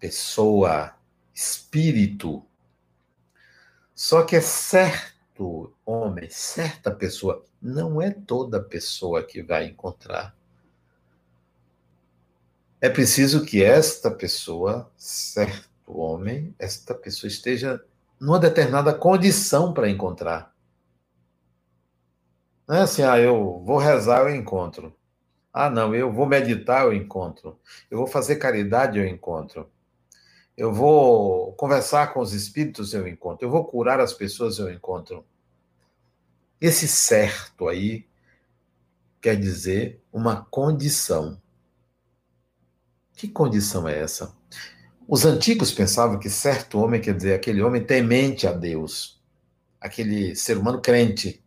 pessoa, 0.00 0.94
espírito. 1.34 2.42
Só 3.94 4.22
que 4.22 4.36
é 4.36 4.40
certo 4.40 5.74
homem, 5.84 6.30
certa 6.30 6.90
pessoa, 6.90 7.44
não 7.60 8.00
é 8.00 8.10
toda 8.10 8.62
pessoa 8.62 9.22
que 9.22 9.42
vai 9.42 9.66
encontrar 9.66 10.37
é 12.80 12.88
preciso 12.88 13.44
que 13.44 13.62
esta 13.62 14.10
pessoa, 14.10 14.90
certo 14.96 15.68
homem, 15.86 16.54
esta 16.58 16.94
pessoa 16.94 17.28
esteja 17.28 17.82
numa 18.20 18.38
determinada 18.38 18.94
condição 18.94 19.72
para 19.72 19.88
encontrar. 19.88 20.54
Não 22.66 22.76
é 22.76 22.82
assim, 22.82 23.02
ah, 23.02 23.18
eu 23.18 23.62
vou 23.64 23.78
rezar, 23.78 24.20
eu 24.20 24.34
encontro. 24.34 24.94
Ah, 25.52 25.70
não, 25.70 25.94
eu 25.94 26.12
vou 26.12 26.26
meditar, 26.26 26.84
eu 26.84 26.92
encontro. 26.92 27.58
Eu 27.90 27.98
vou 27.98 28.06
fazer 28.06 28.36
caridade, 28.36 28.98
eu 28.98 29.06
encontro. 29.06 29.70
Eu 30.56 30.72
vou 30.72 31.52
conversar 31.54 32.12
com 32.12 32.20
os 32.20 32.32
espíritos, 32.32 32.92
eu 32.92 33.08
encontro. 33.08 33.46
Eu 33.46 33.50
vou 33.50 33.64
curar 33.64 34.00
as 34.00 34.12
pessoas, 34.12 34.58
eu 34.58 34.70
encontro. 34.70 35.24
Esse 36.60 36.86
certo 36.86 37.68
aí 37.68 38.06
quer 39.20 39.36
dizer 39.36 40.02
uma 40.12 40.44
condição. 40.44 41.40
Que 43.18 43.26
condição 43.26 43.88
é 43.88 43.98
essa? 43.98 44.32
Os 45.08 45.24
antigos 45.24 45.72
pensavam 45.72 46.20
que 46.20 46.30
certo 46.30 46.78
homem 46.78 47.00
quer 47.00 47.16
dizer 47.16 47.34
aquele 47.34 47.60
homem 47.60 47.84
temente 47.84 48.46
a 48.46 48.52
Deus, 48.52 49.20
aquele 49.80 50.36
ser 50.36 50.56
humano 50.56 50.80
crente, 50.80 51.42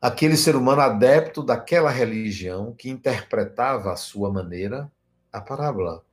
aquele 0.00 0.36
ser 0.36 0.54
humano 0.54 0.80
adepto 0.80 1.42
daquela 1.42 1.90
religião 1.90 2.72
que 2.72 2.88
interpretava 2.88 3.92
à 3.92 3.96
sua 3.96 4.32
maneira 4.32 4.88
a 5.32 5.40
parábola. 5.40 6.04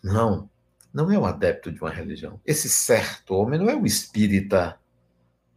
Não, 0.00 0.48
não 0.94 1.10
é 1.10 1.18
um 1.18 1.26
adepto 1.26 1.72
de 1.72 1.80
uma 1.80 1.90
religião. 1.90 2.40
Esse 2.46 2.68
certo 2.68 3.34
homem 3.34 3.58
não 3.58 3.68
é 3.68 3.74
o 3.74 3.84
espírita, 3.84 4.78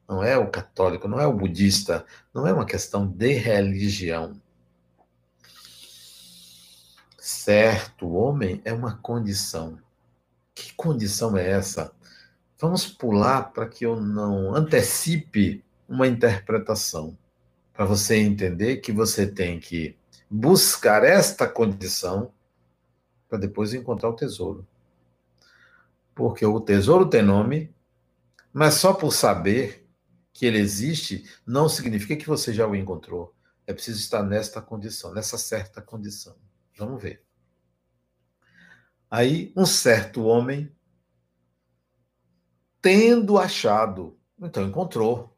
não 0.10 0.24
é 0.24 0.36
o 0.36 0.50
católico, 0.50 1.08
não 1.08 1.20
é 1.20 1.28
o 1.28 1.38
budista, 1.38 2.04
não 2.34 2.48
é 2.48 2.52
uma 2.52 2.66
questão 2.66 3.06
de 3.06 3.34
religião 3.34 4.42
certo 7.24 8.16
homem 8.16 8.62
é 8.66 8.74
uma 8.74 8.98
condição. 8.98 9.80
Que 10.54 10.74
condição 10.74 11.38
é 11.38 11.52
essa? 11.52 11.96
Vamos 12.60 12.86
pular 12.86 13.54
para 13.54 13.66
que 13.66 13.86
eu 13.86 13.96
não 13.96 14.54
antecipe 14.54 15.64
uma 15.88 16.06
interpretação, 16.06 17.18
para 17.72 17.86
você 17.86 18.18
entender 18.18 18.78
que 18.78 18.92
você 18.92 19.26
tem 19.26 19.58
que 19.58 19.96
buscar 20.30 21.06
esta 21.06 21.48
condição 21.48 22.30
para 23.30 23.38
depois 23.38 23.74
encontrar 23.74 24.10
o 24.10 24.16
tesouro. 24.18 24.68
Porque 26.14 26.46
o 26.46 26.60
tesouro 26.60 27.10
tem 27.10 27.22
nome, 27.22 27.74
mas 28.52 28.74
só 28.74 28.94
por 28.94 29.14
saber 29.14 29.88
que 30.34 30.46
ele 30.46 30.60
existe 30.60 31.24
não 31.48 31.70
significa 31.70 32.18
que 32.18 32.28
você 32.28 32.52
já 32.52 32.68
o 32.68 32.76
encontrou. 32.76 33.34
É 33.66 33.72
preciso 33.72 34.02
estar 34.02 34.24
nesta 34.24 34.62
condição, 34.62 35.14
nessa 35.14 35.38
certa 35.38 35.82
condição. 35.82 36.36
Vamos 36.78 37.02
ver. 37.02 37.24
Aí, 39.10 39.54
um 39.56 39.66
certo 39.66 40.24
homem, 40.24 40.76
tendo 42.82 43.38
achado, 43.38 44.20
então 44.42 44.68
encontrou. 44.68 45.38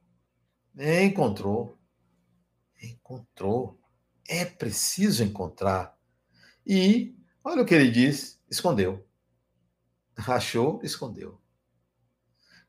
Encontrou. 0.78 1.78
Encontrou. 2.82 3.80
É 4.28 4.46
preciso 4.46 5.24
encontrar. 5.24 5.98
E, 6.66 7.18
olha 7.44 7.64
o 7.64 7.66
que 7.66 7.74
ele 7.74 7.92
diz: 7.92 8.42
escondeu. 8.50 9.06
Achou, 10.28 10.80
escondeu. 10.82 11.40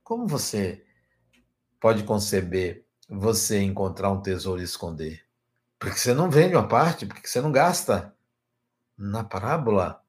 Como 0.02 0.26
você 0.26 0.84
pode 1.80 2.02
conceber 2.04 2.84
você 3.08 3.62
encontrar 3.62 4.10
um 4.10 4.20
tesouro 4.20 4.60
e 4.60 4.64
esconder? 4.64 5.24
Porque 5.78 5.98
você 5.98 6.12
não 6.12 6.30
vende 6.30 6.56
uma 6.56 6.66
parte, 6.66 7.06
porque 7.06 7.26
você 7.26 7.40
não 7.40 7.52
gasta. 7.52 8.15
Na 8.96 9.22
parábola, 9.22 10.02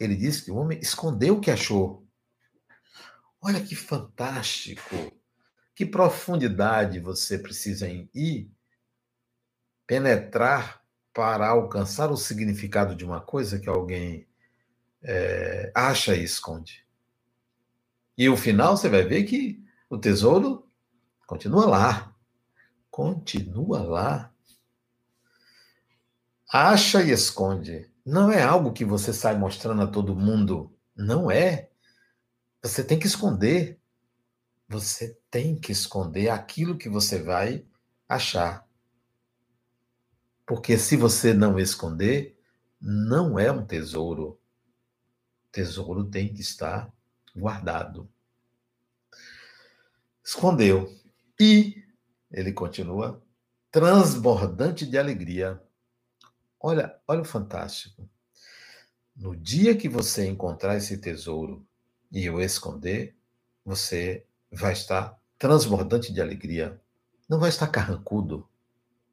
ele 0.00 0.16
diz 0.16 0.40
que 0.40 0.50
o 0.50 0.56
homem 0.56 0.78
escondeu 0.80 1.36
o 1.36 1.40
que 1.40 1.50
achou. 1.50 2.06
Olha 3.40 3.60
que 3.62 3.76
fantástico! 3.76 5.12
Que 5.74 5.86
profundidade 5.86 6.98
você 6.98 7.38
precisa 7.38 7.88
ir 7.88 8.50
penetrar 9.86 10.82
para 11.14 11.48
alcançar 11.48 12.10
o 12.10 12.16
significado 12.16 12.94
de 12.94 13.04
uma 13.04 13.20
coisa 13.20 13.58
que 13.58 13.68
alguém 13.68 14.28
é, 15.02 15.70
acha 15.74 16.14
e 16.14 16.24
esconde. 16.24 16.84
E 18.16 18.28
o 18.28 18.36
final 18.36 18.76
você 18.76 18.88
vai 18.88 19.04
ver 19.04 19.24
que 19.24 19.64
o 19.88 19.96
tesouro 19.96 20.68
continua 21.26 21.66
lá. 21.66 22.16
Continua 22.90 23.82
lá. 23.82 24.34
Acha 26.52 27.02
e 27.02 27.10
esconde. 27.10 27.88
Não 28.08 28.32
é 28.32 28.42
algo 28.42 28.72
que 28.72 28.86
você 28.86 29.12
sai 29.12 29.36
mostrando 29.36 29.82
a 29.82 29.86
todo 29.86 30.16
mundo. 30.16 30.74
Não 30.96 31.30
é. 31.30 31.68
Você 32.62 32.82
tem 32.82 32.98
que 32.98 33.06
esconder. 33.06 33.78
Você 34.66 35.20
tem 35.30 35.54
que 35.54 35.72
esconder 35.72 36.30
aquilo 36.30 36.78
que 36.78 36.88
você 36.88 37.22
vai 37.22 37.66
achar. 38.08 38.66
Porque 40.46 40.78
se 40.78 40.96
você 40.96 41.34
não 41.34 41.58
esconder, 41.58 42.40
não 42.80 43.38
é 43.38 43.52
um 43.52 43.66
tesouro. 43.66 44.40
Tesouro 45.52 46.02
tem 46.02 46.32
que 46.32 46.40
estar 46.40 46.90
guardado. 47.36 48.08
Escondeu. 50.24 50.90
E, 51.38 51.84
ele 52.32 52.54
continua, 52.54 53.22
transbordante 53.70 54.86
de 54.86 54.96
alegria. 54.96 55.62
Olha, 56.60 56.98
olha 57.06 57.20
o 57.20 57.24
fantástico. 57.24 58.08
No 59.16 59.36
dia 59.36 59.76
que 59.76 59.88
você 59.88 60.26
encontrar 60.26 60.76
esse 60.76 60.98
tesouro 60.98 61.66
e 62.10 62.28
o 62.30 62.40
esconder, 62.40 63.16
você 63.64 64.26
vai 64.50 64.72
estar 64.72 65.18
transbordante 65.38 66.12
de 66.12 66.20
alegria. 66.20 66.80
Não 67.28 67.38
vai 67.38 67.48
estar 67.48 67.68
carrancudo. 67.68 68.48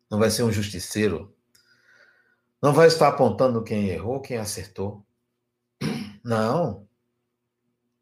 Não 0.09 0.17
vai 0.17 0.29
ser 0.31 0.43
um 0.43 0.51
justiceiro. 0.51 1.35
Não 2.61 2.73
vai 2.73 2.87
estar 2.87 3.09
apontando 3.09 3.63
quem 3.63 3.89
errou, 3.89 4.21
quem 4.21 4.37
acertou. 4.37 5.05
Não. 6.23 6.87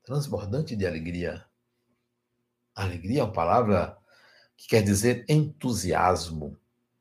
Transbordante 0.05 0.75
de 0.75 0.85
alegria. 0.85 1.45
Alegria 2.75 3.21
é 3.21 3.23
uma 3.23 3.33
palavra 3.33 3.97
que 4.55 4.67
quer 4.67 4.81
dizer 4.81 5.25
entusiasmo, 5.27 6.57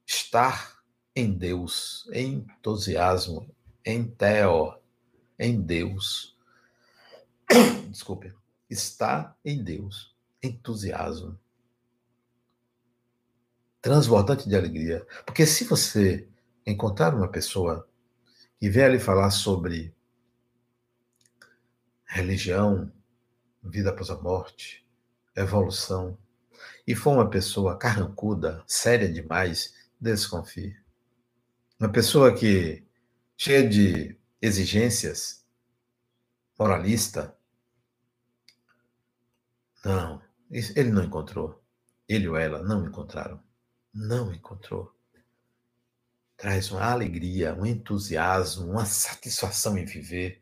estar 0.06 0.81
em 1.14 1.33
Deus, 1.33 2.09
entusiasmo, 2.12 3.54
em 3.85 4.04
Theo, 4.04 4.78
em 5.38 5.61
Deus. 5.61 6.37
Desculpe, 7.90 8.35
está 8.69 9.37
em 9.45 9.62
Deus, 9.62 10.14
entusiasmo. 10.42 11.38
Transbordante 13.81 14.49
de 14.49 14.57
alegria. 14.57 15.07
Porque 15.26 15.45
se 15.45 15.64
você 15.64 16.28
encontrar 16.64 17.14
uma 17.14 17.28
pessoa 17.28 17.88
que 18.59 18.71
vier 18.71 18.90
lhe 18.90 18.99
falar 18.99 19.31
sobre 19.31 19.92
religião, 22.07 22.92
vida 23.62 23.90
após 23.90 24.09
a 24.11 24.16
morte, 24.16 24.87
evolução, 25.35 26.16
e 26.87 26.94
for 26.94 27.14
uma 27.14 27.29
pessoa 27.29 27.77
carrancuda, 27.77 28.62
séria 28.66 29.11
demais, 29.11 29.75
desconfie. 30.01 30.82
Uma 31.83 31.90
pessoa 31.90 32.33
que 32.33 32.87
cheia 33.37 33.68
de 33.68 34.16
exigências, 34.40 35.45
moralista, 36.57 37.37
não, 39.85 40.23
ele 40.49 40.92
não 40.92 41.03
encontrou. 41.03 41.61
Ele 42.09 42.29
ou 42.29 42.37
ela 42.37 42.62
não 42.62 42.87
encontraram. 42.87 43.42
Não 43.92 44.33
encontrou. 44.33 44.95
Traz 46.37 46.71
uma 46.71 46.85
alegria, 46.85 47.53
um 47.53 47.66
entusiasmo, 47.66 48.71
uma 48.71 48.87
satisfação 48.87 49.77
em 49.77 49.85
viver. 49.85 50.40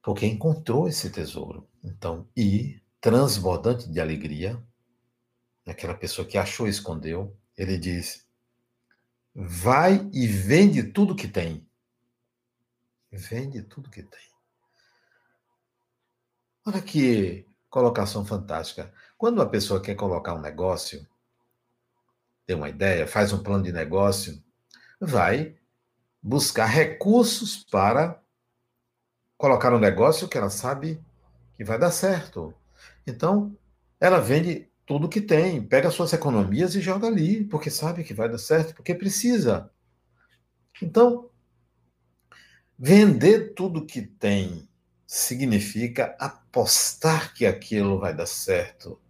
Porque 0.00 0.24
encontrou 0.24 0.88
esse 0.88 1.10
tesouro. 1.10 1.68
Então, 1.84 2.26
e 2.34 2.80
transbordante 3.02 3.86
de 3.86 4.00
alegria, 4.00 4.58
aquela 5.66 5.92
pessoa 5.92 6.26
que 6.26 6.38
achou 6.38 6.66
e 6.66 6.70
escondeu, 6.70 7.36
ele 7.54 7.76
diz: 7.76 8.23
vai 9.34 10.08
e 10.12 10.26
vende 10.26 10.82
tudo 10.82 11.16
que 11.16 11.26
tem. 11.26 11.66
Vende 13.10 13.62
tudo 13.62 13.90
que 13.90 14.02
tem. 14.02 14.34
Olha 16.66 16.80
que 16.80 17.46
colocação 17.68 18.24
fantástica. 18.24 18.92
Quando 19.18 19.38
uma 19.38 19.48
pessoa 19.48 19.82
quer 19.82 19.94
colocar 19.94 20.34
um 20.34 20.40
negócio, 20.40 21.06
tem 22.46 22.56
uma 22.56 22.68
ideia, 22.68 23.06
faz 23.06 23.32
um 23.32 23.42
plano 23.42 23.64
de 23.64 23.72
negócio, 23.72 24.42
vai 25.00 25.56
buscar 26.22 26.66
recursos 26.66 27.64
para 27.64 28.22
colocar 29.36 29.74
um 29.74 29.78
negócio 29.78 30.28
que 30.28 30.38
ela 30.38 30.50
sabe 30.50 31.02
que 31.56 31.64
vai 31.64 31.78
dar 31.78 31.90
certo. 31.90 32.54
Então, 33.06 33.56
ela 34.00 34.20
vende 34.20 34.70
tudo 34.86 35.08
que 35.08 35.20
tem, 35.20 35.62
pega 35.62 35.90
suas 35.90 36.12
economias 36.12 36.74
e 36.74 36.80
joga 36.80 37.06
ali, 37.06 37.44
porque 37.44 37.70
sabe 37.70 38.04
que 38.04 38.14
vai 38.14 38.28
dar 38.28 38.38
certo, 38.38 38.74
porque 38.74 38.94
precisa. 38.94 39.70
Então, 40.82 41.30
vender 42.78 43.54
tudo 43.54 43.86
que 43.86 44.02
tem 44.02 44.68
significa 45.06 46.16
apostar 46.18 47.32
que 47.34 47.46
aquilo 47.46 47.98
vai 47.98 48.14
dar 48.14 48.26
certo, 48.26 49.00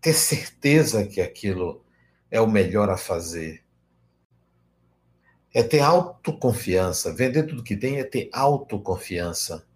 ter 0.00 0.14
certeza 0.14 1.06
que 1.06 1.20
aquilo 1.20 1.84
é 2.30 2.40
o 2.40 2.46
melhor 2.46 2.88
a 2.88 2.96
fazer. 2.96 3.64
É 5.52 5.62
ter 5.62 5.80
autoconfiança. 5.80 7.12
Vender 7.12 7.44
tudo 7.44 7.64
que 7.64 7.76
tem 7.76 7.98
é 7.98 8.04
ter 8.04 8.28
autoconfiança 8.32 9.66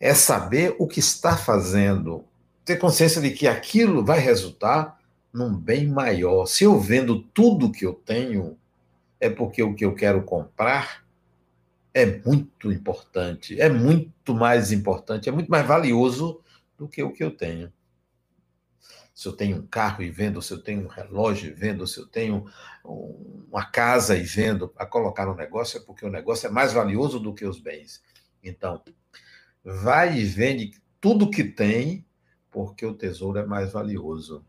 é 0.00 0.14
saber 0.14 0.76
o 0.78 0.86
que 0.86 1.00
está 1.00 1.36
fazendo, 1.36 2.24
ter 2.68 2.76
consciência 2.78 3.20
de 3.22 3.30
que 3.30 3.48
aquilo 3.48 4.04
vai 4.04 4.20
resultar 4.20 5.00
num 5.32 5.56
bem 5.56 5.86
maior. 5.86 6.44
Se 6.44 6.64
eu 6.64 6.78
vendo 6.78 7.22
tudo 7.22 7.72
que 7.72 7.86
eu 7.86 7.94
tenho, 7.94 8.58
é 9.18 9.30
porque 9.30 9.62
o 9.62 9.74
que 9.74 9.86
eu 9.86 9.94
quero 9.94 10.22
comprar 10.22 11.02
é 11.94 12.04
muito 12.04 12.70
importante, 12.70 13.58
é 13.58 13.70
muito 13.70 14.34
mais 14.34 14.70
importante, 14.70 15.30
é 15.30 15.32
muito 15.32 15.50
mais 15.50 15.66
valioso 15.66 16.42
do 16.76 16.86
que 16.86 17.02
o 17.02 17.10
que 17.10 17.24
eu 17.24 17.30
tenho. 17.30 17.72
Se 19.14 19.26
eu 19.26 19.32
tenho 19.32 19.56
um 19.56 19.66
carro 19.66 20.02
e 20.02 20.10
vendo, 20.10 20.42
se 20.42 20.52
eu 20.52 20.62
tenho 20.62 20.84
um 20.84 20.88
relógio 20.88 21.50
e 21.50 21.54
vendo, 21.54 21.86
se 21.86 21.98
eu 21.98 22.06
tenho 22.06 22.44
uma 22.84 23.64
casa 23.64 24.14
e 24.14 24.22
vendo, 24.22 24.70
a 24.76 24.84
colocar 24.84 25.24
no 25.24 25.34
negócio, 25.34 25.78
é 25.78 25.80
porque 25.80 26.04
o 26.04 26.10
negócio 26.10 26.46
é 26.46 26.50
mais 26.50 26.74
valioso 26.74 27.18
do 27.18 27.32
que 27.32 27.46
os 27.46 27.58
bens. 27.58 28.02
Então, 28.44 28.82
vai 29.64 30.18
e 30.18 30.24
vende 30.24 30.72
tudo 31.00 31.30
que 31.30 31.42
tem, 31.42 32.04
porque 32.50 32.84
o 32.84 32.94
tesouro 32.94 33.38
é 33.38 33.46
mais 33.46 33.72
valioso. 33.72 34.44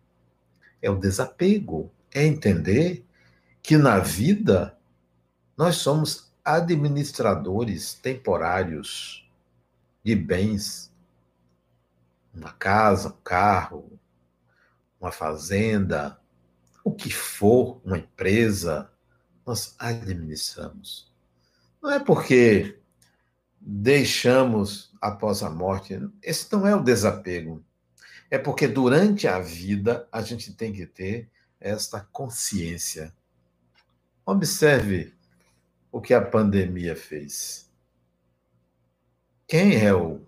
É 0.81 0.89
o 0.89 0.95
desapego, 0.95 1.91
é 2.13 2.25
entender 2.25 3.05
que 3.61 3.77
na 3.77 3.99
vida 3.99 4.77
nós 5.57 5.75
somos 5.75 6.31
administradores 6.43 7.93
temporários 7.93 9.29
de 10.03 10.15
bens. 10.15 10.91
Uma 12.33 12.53
casa, 12.53 13.09
um 13.09 13.23
carro, 13.23 13.99
uma 14.99 15.11
fazenda, 15.11 16.19
o 16.83 16.91
que 16.91 17.11
for, 17.11 17.81
uma 17.83 17.97
empresa, 17.97 18.89
nós 19.45 19.75
administramos. 19.77 21.11
Não 21.81 21.91
é 21.91 21.99
porque 21.99 22.79
deixamos 23.59 24.93
após 25.01 25.43
a 25.43 25.49
morte. 25.49 25.99
Esse 26.21 26.51
não 26.51 26.67
é 26.67 26.75
o 26.75 26.83
desapego. 26.83 27.63
É 28.29 28.37
porque 28.37 28.67
durante 28.67 29.27
a 29.27 29.39
vida 29.39 30.07
a 30.11 30.21
gente 30.21 30.53
tem 30.53 30.71
que 30.71 30.85
ter 30.85 31.29
esta 31.59 32.01
consciência. 32.11 33.13
Observe 34.25 35.13
o 35.91 35.99
que 35.99 36.13
a 36.13 36.21
pandemia 36.21 36.95
fez. 36.95 37.69
Quem 39.47 39.83
é 39.83 39.93
o 39.93 40.21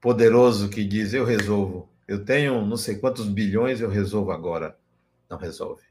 poderoso 0.00 0.68
que 0.68 0.84
diz 0.84 1.14
eu 1.14 1.24
resolvo? 1.24 1.88
Eu 2.08 2.24
tenho 2.24 2.66
não 2.66 2.76
sei 2.76 2.96
quantos 2.96 3.28
bilhões, 3.28 3.80
eu 3.80 3.88
resolvo 3.88 4.32
agora. 4.32 4.76
Não 5.30 5.38
resolve. 5.38 5.84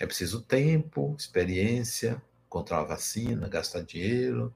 É 0.00 0.06
preciso 0.06 0.40
tempo, 0.40 1.14
experiência, 1.18 2.22
encontrar 2.46 2.78
uma 2.78 2.88
vacina, 2.88 3.48
gastar 3.48 3.82
dinheiro, 3.82 4.54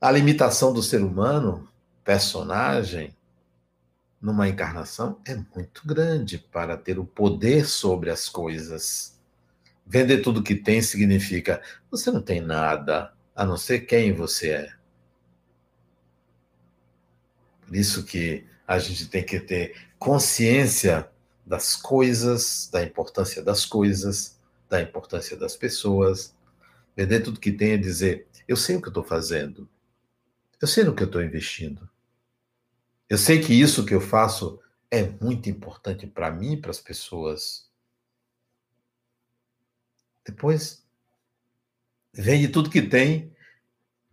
A 0.00 0.10
limitação 0.10 0.72
do 0.72 0.82
ser 0.82 1.02
humano, 1.02 1.68
personagem, 2.04 3.15
numa 4.26 4.48
encarnação 4.48 5.20
é 5.24 5.36
muito 5.54 5.86
grande 5.86 6.36
para 6.36 6.76
ter 6.76 6.98
o 6.98 7.04
poder 7.04 7.64
sobre 7.64 8.10
as 8.10 8.28
coisas. 8.28 9.16
Vender 9.86 10.18
tudo 10.18 10.42
que 10.42 10.56
tem 10.56 10.82
significa 10.82 11.62
você 11.88 12.10
não 12.10 12.20
tem 12.20 12.40
nada 12.40 13.14
a 13.36 13.46
não 13.46 13.56
ser 13.56 13.86
quem 13.86 14.12
você 14.12 14.50
é. 14.50 14.74
Por 17.64 17.76
isso 17.76 18.04
que 18.04 18.44
a 18.66 18.80
gente 18.80 19.06
tem 19.06 19.24
que 19.24 19.38
ter 19.38 19.76
consciência 19.96 21.08
das 21.46 21.76
coisas, 21.76 22.68
da 22.72 22.82
importância 22.82 23.40
das 23.44 23.64
coisas, 23.64 24.40
da 24.68 24.82
importância 24.82 25.36
das 25.36 25.56
pessoas. 25.56 26.34
Vender 26.96 27.20
tudo 27.20 27.38
que 27.38 27.52
tem 27.52 27.74
é 27.74 27.76
dizer: 27.76 28.26
eu 28.48 28.56
sei 28.56 28.74
o 28.74 28.82
que 28.82 28.88
estou 28.88 29.04
fazendo, 29.04 29.68
eu 30.60 30.66
sei 30.66 30.82
no 30.82 30.96
que 30.96 31.04
estou 31.04 31.22
investindo, 31.22 31.88
eu 33.08 33.16
sei 33.16 33.40
que 33.40 33.52
isso 33.52 33.84
que 33.86 33.94
eu 33.94 34.00
faço 34.00 34.60
é 34.90 35.02
muito 35.20 35.48
importante 35.48 36.06
para 36.06 36.30
mim 36.30 36.52
e 36.52 36.56
para 36.60 36.70
as 36.70 36.80
pessoas. 36.80 37.68
Depois, 40.24 40.84
vende 42.12 42.48
tudo 42.48 42.70
que 42.70 42.82
tem 42.82 43.32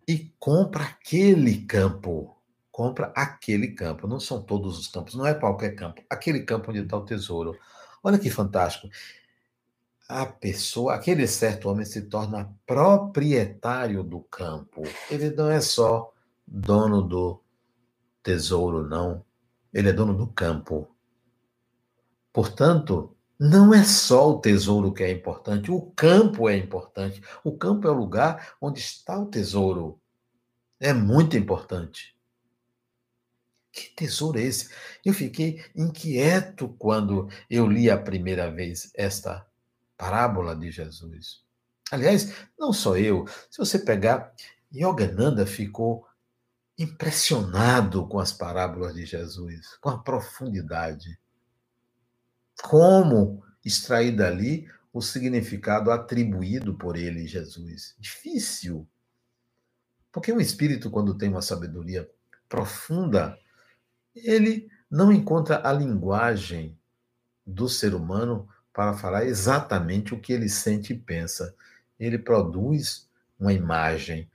e 0.07 0.31
compra 0.37 0.83
aquele 0.83 1.65
campo. 1.65 2.37
Compra 2.71 3.11
aquele 3.15 3.69
campo. 3.69 4.07
Não 4.07 4.19
são 4.19 4.41
todos 4.41 4.77
os 4.77 4.87
campos, 4.87 5.15
não 5.15 5.25
é 5.25 5.33
qualquer 5.33 5.75
campo. 5.75 6.03
Aquele 6.09 6.41
campo 6.41 6.69
onde 6.69 6.81
está 6.81 6.97
o 6.97 7.05
tesouro. 7.05 7.57
Olha 8.03 8.19
que 8.19 8.29
fantástico. 8.29 8.89
A 10.07 10.25
pessoa, 10.25 10.93
aquele 10.93 11.25
certo 11.27 11.69
homem 11.69 11.85
se 11.85 12.03
torna 12.03 12.53
proprietário 12.67 14.03
do 14.03 14.19
campo. 14.19 14.83
Ele 15.09 15.31
não 15.31 15.49
é 15.49 15.61
só 15.61 16.13
dono 16.45 17.01
do 17.01 17.42
tesouro, 18.23 18.87
não. 18.87 19.25
Ele 19.73 19.89
é 19.89 19.93
dono 19.93 20.15
do 20.15 20.27
campo. 20.27 20.95
Portanto, 22.31 23.15
não 23.39 23.73
é 23.73 23.83
só 23.83 24.31
o 24.31 24.39
tesouro 24.39 24.93
que 24.93 25.03
é 25.03 25.11
importante, 25.11 25.69
o 25.69 25.81
campo 25.91 26.47
é 26.47 26.57
importante. 26.57 27.21
O 27.43 27.57
campo 27.57 27.87
é 27.87 27.91
o 27.91 27.95
lugar 27.95 28.55
onde 28.61 28.79
está 28.79 29.19
o 29.19 29.25
tesouro. 29.25 29.99
É 30.79 30.93
muito 30.93 31.37
importante. 31.37 32.15
Que 33.71 33.89
tesouro 33.95 34.39
é 34.39 34.43
esse? 34.43 34.69
Eu 35.03 35.13
fiquei 35.13 35.63
inquieto 35.75 36.69
quando 36.77 37.27
eu 37.49 37.67
li 37.67 37.89
a 37.89 37.97
primeira 37.97 38.49
vez 38.51 38.91
esta 38.93 39.45
parábola 39.97 40.55
de 40.55 40.69
Jesus. 40.69 41.43
Aliás, 41.91 42.33
não 42.57 42.71
só 42.71 42.97
eu. 42.97 43.25
Se 43.49 43.57
você 43.57 43.79
pegar, 43.79 44.33
Yogananda 44.73 45.45
ficou 45.45 46.07
impressionado 46.83 48.07
com 48.07 48.19
as 48.19 48.31
parábolas 48.31 48.93
de 48.93 49.05
Jesus, 49.05 49.77
com 49.81 49.89
a 49.89 49.97
profundidade. 49.97 51.19
Como 52.61 53.43
extrair 53.63 54.15
dali 54.15 54.69
o 54.91 55.01
significado 55.01 55.91
atribuído 55.91 56.75
por 56.75 56.95
ele, 56.95 57.27
Jesus? 57.27 57.95
Difícil. 57.97 58.87
Porque 60.11 60.31
o 60.31 60.39
espírito, 60.39 60.91
quando 60.91 61.17
tem 61.17 61.29
uma 61.29 61.41
sabedoria 61.41 62.09
profunda, 62.47 63.37
ele 64.15 64.69
não 64.89 65.11
encontra 65.11 65.67
a 65.67 65.73
linguagem 65.73 66.77
do 67.45 67.67
ser 67.67 67.95
humano 67.95 68.47
para 68.71 68.93
falar 68.93 69.25
exatamente 69.25 70.13
o 70.13 70.19
que 70.19 70.31
ele 70.31 70.47
sente 70.47 70.93
e 70.93 70.99
pensa. 70.99 71.55
Ele 71.99 72.17
produz 72.17 73.09
uma 73.39 73.53
imagem, 73.53 74.29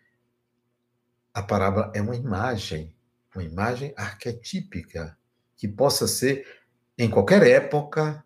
a 1.32 1.42
parábola 1.42 1.92
é 1.94 2.00
uma 2.00 2.16
imagem, 2.16 2.94
uma 3.34 3.44
imagem 3.44 3.92
arquetípica, 3.96 5.16
que 5.56 5.68
possa 5.68 6.06
ser, 6.06 6.46
em 6.96 7.10
qualquer 7.10 7.46
época, 7.46 8.24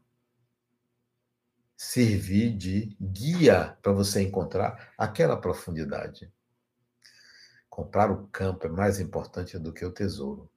servir 1.76 2.56
de 2.56 2.96
guia 3.00 3.76
para 3.82 3.92
você 3.92 4.22
encontrar 4.22 4.92
aquela 4.96 5.36
profundidade. 5.36 6.32
Comprar 7.68 8.10
o 8.10 8.28
campo 8.28 8.66
é 8.66 8.70
mais 8.70 9.00
importante 9.00 9.58
do 9.58 9.72
que 9.72 9.84
o 9.84 9.90
tesouro. 9.90 10.48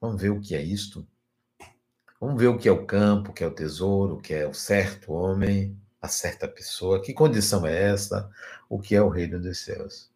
Vamos 0.00 0.20
ver 0.20 0.30
o 0.30 0.40
que 0.40 0.54
é 0.54 0.62
isto? 0.62 1.06
Vamos 2.20 2.40
ver 2.40 2.48
o 2.48 2.58
que 2.58 2.68
é 2.68 2.72
o 2.72 2.86
campo, 2.86 3.30
o 3.30 3.32
que 3.34 3.42
é 3.42 3.46
o 3.46 3.54
tesouro, 3.54 4.14
o 4.14 4.20
que 4.20 4.34
é 4.34 4.46
o 4.46 4.54
certo 4.54 5.12
homem, 5.12 5.78
a 6.00 6.08
certa 6.08 6.46
pessoa, 6.46 7.02
que 7.02 7.12
condição 7.12 7.66
é 7.66 7.90
essa, 7.90 8.30
o 8.68 8.78
que 8.78 8.94
é 8.94 9.02
o 9.02 9.08
reino 9.08 9.40
dos 9.40 9.58
céus. 9.58 10.10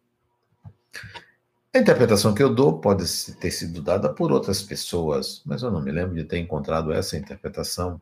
A 1.73 1.79
interpretação 1.79 2.33
que 2.33 2.43
eu 2.43 2.53
dou 2.53 2.81
pode 2.81 3.05
ter 3.39 3.51
sido 3.51 3.81
dada 3.81 4.13
por 4.13 4.29
outras 4.29 4.61
pessoas, 4.61 5.41
mas 5.45 5.63
eu 5.63 5.71
não 5.71 5.81
me 5.81 5.89
lembro 5.89 6.15
de 6.15 6.25
ter 6.25 6.37
encontrado 6.37 6.91
essa 6.91 7.17
interpretação. 7.17 8.01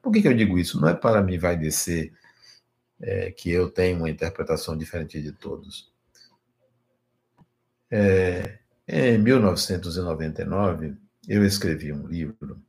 Por 0.00 0.10
que, 0.10 0.22
que 0.22 0.28
eu 0.28 0.34
digo 0.34 0.58
isso? 0.58 0.80
Não 0.80 0.88
é 0.88 0.94
para 0.94 1.22
me 1.22 1.36
vai 1.36 1.54
descer 1.56 2.10
é, 3.00 3.30
que 3.30 3.50
eu 3.50 3.70
tenho 3.70 3.98
uma 3.98 4.08
interpretação 4.08 4.76
diferente 4.76 5.20
de 5.20 5.30
todos. 5.30 5.92
É, 7.90 8.58
em 8.88 9.18
1999, 9.18 10.96
eu 11.28 11.44
escrevi 11.44 11.92
um 11.92 12.06
livro 12.06 12.62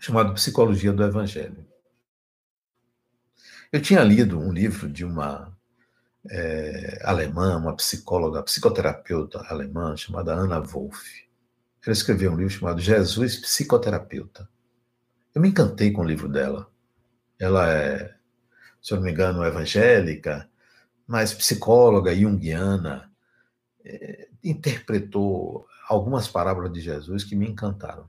chamado 0.00 0.34
Psicologia 0.34 0.92
do 0.92 1.04
Evangelho. 1.04 1.64
Eu 3.70 3.80
tinha 3.80 4.02
lido 4.02 4.40
um 4.40 4.52
livro 4.52 4.88
de 4.88 5.04
uma 5.04 5.55
é, 6.30 7.00
alemã, 7.04 7.56
uma 7.56 7.74
psicóloga, 7.74 8.42
psicoterapeuta 8.42 9.44
alemã, 9.48 9.96
chamada 9.96 10.34
Anna 10.34 10.60
Wolff. 10.60 11.26
Ela 11.84 11.92
escreveu 11.92 12.32
um 12.32 12.36
livro 12.36 12.52
chamado 12.52 12.80
Jesus 12.80 13.36
Psicoterapeuta. 13.36 14.48
Eu 15.34 15.40
me 15.40 15.48
encantei 15.48 15.92
com 15.92 16.02
o 16.02 16.06
livro 16.06 16.28
dela. 16.28 16.68
Ela 17.38 17.72
é, 17.72 18.14
se 18.82 18.92
eu 18.92 18.96
não 18.96 19.04
me 19.04 19.12
engano, 19.12 19.44
evangélica, 19.44 20.48
mas 21.06 21.32
psicóloga 21.32 22.14
junguiana. 22.14 23.12
É, 23.84 24.28
interpretou 24.42 25.66
algumas 25.88 26.26
parábolas 26.26 26.72
de 26.72 26.80
Jesus 26.80 27.22
que 27.22 27.36
me 27.36 27.48
encantaram. 27.48 28.08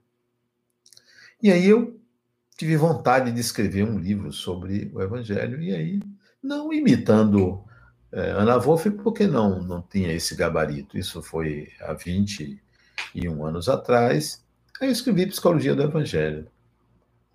E 1.41 1.51
aí 1.51 1.67
eu 1.67 1.99
tive 2.58 2.75
vontade 2.75 3.32
de 3.32 3.39
escrever 3.39 3.84
um 3.84 3.99
livro 3.99 4.34
sobre 4.34 4.91
o 4.93 5.01
Evangelho, 5.01 5.62
e 5.62 5.73
aí, 5.73 6.01
não 6.41 6.73
imitando 6.73 7.63
é, 8.12 8.32
Ana 8.32 8.58
Wolff, 8.58 8.89
porque 8.91 9.28
não, 9.28 9.62
não 9.62 9.82
tinha 9.82 10.12
esse 10.13 10.36
gabarito. 10.36 10.98
Isso 10.98 11.22
foi 11.22 11.70
há 11.82 11.93
21 11.93 13.46
anos 13.46 13.67
atrás. 13.67 14.43
Aí 14.80 14.88
eu 14.88 14.91
escrevi 14.91 15.28
Psicologia 15.28 15.76
do 15.76 15.84
Evangelho. 15.84 16.48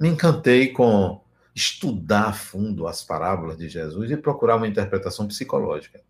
Me 0.00 0.08
encantei 0.08 0.72
com 0.72 1.22
estudar 1.54 2.28
a 2.28 2.32
fundo 2.32 2.86
as 2.86 3.04
parábolas 3.04 3.58
de 3.58 3.68
Jesus 3.68 4.10
e 4.10 4.16
procurar 4.16 4.56
uma 4.56 4.66
interpretação 4.66 5.28
psicológica. 5.28 6.00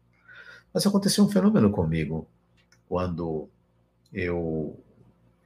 Mas 0.72 0.87
aconteceu 0.87 1.25
um 1.25 1.29
fenômeno 1.29 1.70
comigo 1.70 2.29
quando 2.88 3.48
eu 4.12 4.81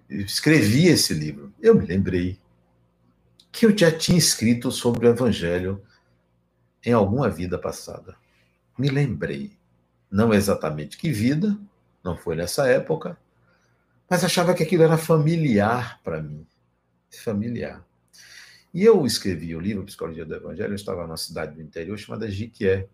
escrevi 0.09 0.87
esse 0.89 1.15
livro. 1.15 1.53
Eu 1.61 1.75
me 1.75 1.87
lembrei 1.87 2.39
que 3.51 3.65
eu 3.65 3.77
já 3.77 3.91
tinha 3.91 4.19
escrito 4.19 4.71
sobre 4.71 5.07
o 5.07 5.11
Evangelho 5.11 5.83
em 6.85 6.93
alguma 6.93 7.31
vida 7.31 7.59
passada 7.59 8.15
me 8.79 8.89
lembrei, 8.89 9.53
não 10.11 10.33
exatamente 10.33 10.97
que 10.97 11.11
vida, 11.11 11.57
não 12.03 12.17
foi 12.17 12.37
nessa 12.37 12.69
época, 12.69 13.19
mas 14.09 14.23
achava 14.23 14.55
que 14.55 14.63
aquilo 14.63 14.83
era 14.83 14.97
familiar 14.97 16.01
para 16.05 16.23
mim. 16.23 16.47
Familiar. 17.25 17.85
E 18.73 18.85
eu 18.85 19.07
escrevi 19.07 19.57
o 19.57 19.61
livro 19.61 19.85
Psicologia 19.85 20.25
do 20.25 20.35
Evangelho, 20.35 20.73
eu 20.73 20.77
estava 20.77 21.07
numa 21.07 21.17
cidade 21.17 21.55
do 21.55 21.63
interior 21.63 21.97
chamada 21.99 22.31
Jiquié, 22.31 22.87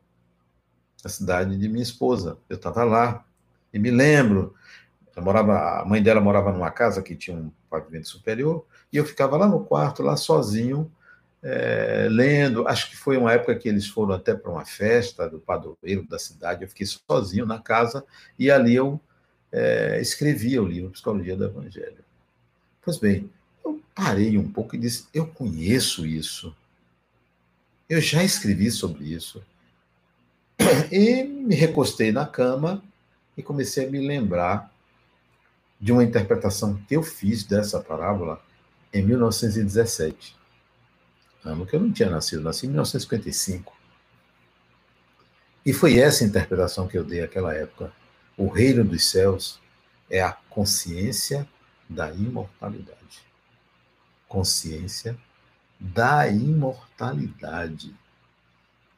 a 1.05 1.09
cidade 1.09 1.59
de 1.59 1.69
minha 1.69 1.83
esposa. 1.83 2.39
Eu 2.49 2.57
estava 2.57 2.85
lá 2.85 3.25
e 3.73 3.79
me 3.79 3.91
lembro, 3.91 4.55
morava, 5.17 5.81
a 5.81 5.85
mãe 5.85 6.03
dela 6.03 6.21
morava 6.21 6.53
numa 6.53 6.71
casa 6.71 7.03
que 7.03 7.17
tinha 7.17 7.37
um 7.37 7.51
pavimento 7.69 8.09
superior, 8.09 8.65
e 8.93 8.97
eu 8.97 9.05
ficava 9.05 9.37
lá 9.37 9.49
no 9.49 9.65
quarto, 9.65 10.03
lá 10.03 10.17
sozinho, 10.17 10.91
é, 11.43 12.07
lendo. 12.11 12.67
Acho 12.69 12.91
que 12.91 12.97
foi 12.97 13.17
uma 13.17 13.33
época 13.33 13.57
que 13.57 13.69
eles 13.69 13.87
foram 13.87 14.15
até 14.15 14.35
para 14.35 14.51
uma 14.51 14.65
festa 14.65 15.29
do 15.29 15.41
padroeiro 15.41 16.07
da 16.07 16.19
cidade. 16.19 16.63
Eu 16.63 16.69
fiquei 16.69 16.87
sozinho 16.87 17.45
na 17.45 17.59
casa 17.59 18.05
e 18.39 18.51
ali 18.51 18.75
eu 18.75 19.01
é, 19.51 20.01
escrevia 20.01 20.63
o 20.63 20.67
livro 20.67 20.91
Psicologia 20.91 21.37
do 21.37 21.45
Evangelho. 21.45 22.05
Pois 22.81 22.99
bem, 22.99 23.29
eu 23.65 23.81
parei 23.95 24.39
um 24.39 24.49
pouco 24.49 24.77
e 24.77 24.79
disse: 24.79 25.07
Eu 25.13 25.27
conheço 25.27 26.07
isso. 26.07 26.55
Eu 27.89 28.01
já 28.01 28.23
escrevi 28.23 28.71
sobre 28.71 29.05
isso. 29.05 29.43
E 30.91 31.25
me 31.25 31.55
recostei 31.55 32.13
na 32.13 32.25
cama 32.25 32.83
e 33.37 33.43
comecei 33.43 33.87
a 33.87 33.91
me 33.91 34.07
lembrar 34.07 34.73
de 35.81 35.91
uma 35.91 36.05
interpretação 36.05 36.77
que 36.87 36.95
eu 36.95 37.03
fiz 37.03 37.43
dessa 37.43 37.81
parábola 37.81 38.41
em 38.93 39.03
1917 39.03 40.42
ano 41.45 41.67
que 41.67 41.75
eu 41.75 41.81
não 41.81 41.93
tinha 41.93 42.11
nascido, 42.11 42.43
nasci 42.43 42.67
em 42.67 42.71
1955. 42.71 43.77
E 45.65 45.73
foi 45.73 45.99
essa 45.99 46.25
interpretação 46.25 46.89
que 46.89 46.99
eu 46.99 47.05
dei 47.05 47.21
naquela 47.21 47.55
época. 47.55 47.93
O 48.37 48.49
reino 48.49 48.85
dos 48.85 49.05
céus 49.09 49.61
é 50.11 50.21
a 50.21 50.33
consciência 50.33 51.49
da 51.89 52.11
imortalidade. 52.13 53.23
Consciência 54.29 55.17
da 55.79 56.29
imortalidade. 56.29 57.95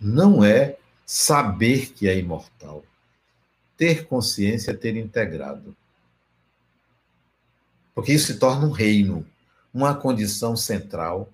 Não 0.01 0.45
é 0.45 0.79
saber 1.05 1.93
que 1.93 2.09
é 2.09 2.19
imortal. 2.19 2.85
Ter 3.77 4.07
consciência 4.07 4.71
é 4.71 4.75
ter 4.75 4.97
integrado. 4.97 5.77
Porque 7.95 8.13
isso 8.13 8.33
se 8.33 8.39
torna 8.39 8.67
um 8.67 8.71
reino, 8.71 9.27
uma 9.73 9.95
condição 9.95 10.57
central, 10.57 11.33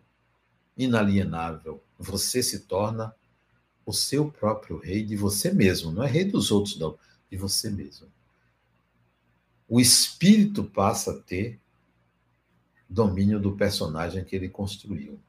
inalienável. 0.83 1.83
Você 1.99 2.43
se 2.43 2.61
torna 2.61 3.15
o 3.85 3.93
seu 3.93 4.31
próprio 4.31 4.79
rei 4.79 5.05
de 5.05 5.17
você 5.17 5.53
mesmo, 5.53 5.91
não 5.91 6.03
é 6.03 6.07
rei 6.07 6.25
dos 6.25 6.51
outros, 6.51 6.79
não, 6.79 6.99
de 7.31 7.37
você 7.37 7.71
mesmo. 7.71 8.09
O 9.69 9.81
espírito 9.81 10.65
passa 10.65 11.13
a 11.13 11.19
ter 11.21 11.61
domínio 12.89 13.39
do 13.39 13.57
personagem 13.57 14.25
que 14.25 14.35
ele 14.35 14.49
construiu. 14.49 15.21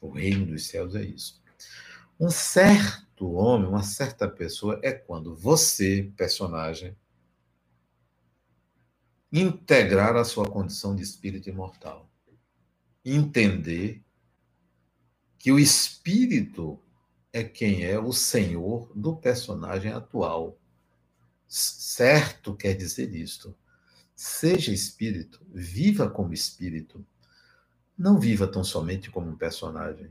O 0.00 0.10
reino 0.10 0.46
dos 0.46 0.66
céus 0.66 0.94
é 0.94 1.02
isso. 1.02 1.40
Um 2.20 2.30
certo 2.30 3.32
homem, 3.32 3.68
uma 3.68 3.82
certa 3.82 4.28
pessoa 4.28 4.78
é 4.82 4.92
quando 4.92 5.34
você, 5.34 6.10
personagem, 6.16 6.96
integrar 9.32 10.16
a 10.16 10.24
sua 10.24 10.48
condição 10.48 10.94
de 10.94 11.02
espírito 11.02 11.48
imortal. 11.48 12.08
Entender 13.04 14.02
que 15.38 15.52
o 15.52 15.58
espírito 15.58 16.80
é 17.32 17.44
quem 17.44 17.84
é 17.84 17.98
o 17.98 18.12
senhor 18.12 18.90
do 18.94 19.16
personagem 19.16 19.92
atual. 19.92 20.58
Certo 21.46 22.54
quer 22.54 22.74
dizer 22.74 23.14
isto. 23.14 23.54
Seja 24.14 24.72
espírito, 24.72 25.44
viva 25.48 26.08
como 26.08 26.32
espírito. 26.32 27.06
Não 27.96 28.18
viva 28.18 28.46
tão 28.46 28.64
somente 28.64 29.10
como 29.10 29.28
um 29.28 29.36
personagem. 29.36 30.10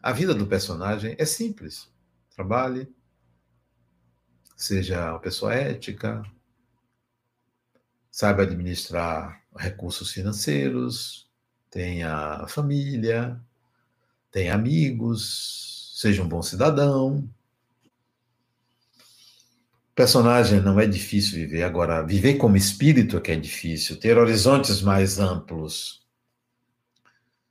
A 0.00 0.12
vida 0.12 0.34
do 0.34 0.46
personagem 0.46 1.16
é 1.18 1.24
simples. 1.24 1.88
Trabalhe, 2.30 2.92
seja 4.56 5.10
uma 5.10 5.20
pessoa 5.20 5.52
ética, 5.54 6.22
saiba 8.10 8.42
administrar 8.42 9.42
recursos 9.56 10.12
financeiros, 10.12 11.28
tenha 11.70 12.46
família, 12.48 13.40
tenha 14.32 14.54
amigos, 14.54 15.92
seja 15.94 16.22
um 16.22 16.28
bom 16.28 16.42
cidadão. 16.42 17.28
Personagem 19.94 20.60
não 20.60 20.80
é 20.80 20.86
difícil 20.86 21.34
viver, 21.34 21.62
agora, 21.62 22.02
viver 22.02 22.38
como 22.38 22.56
espírito 22.56 23.18
é 23.18 23.20
que 23.20 23.30
é 23.30 23.36
difícil, 23.36 24.00
ter 24.00 24.16
horizontes 24.16 24.80
mais 24.80 25.20
amplos. 25.20 26.02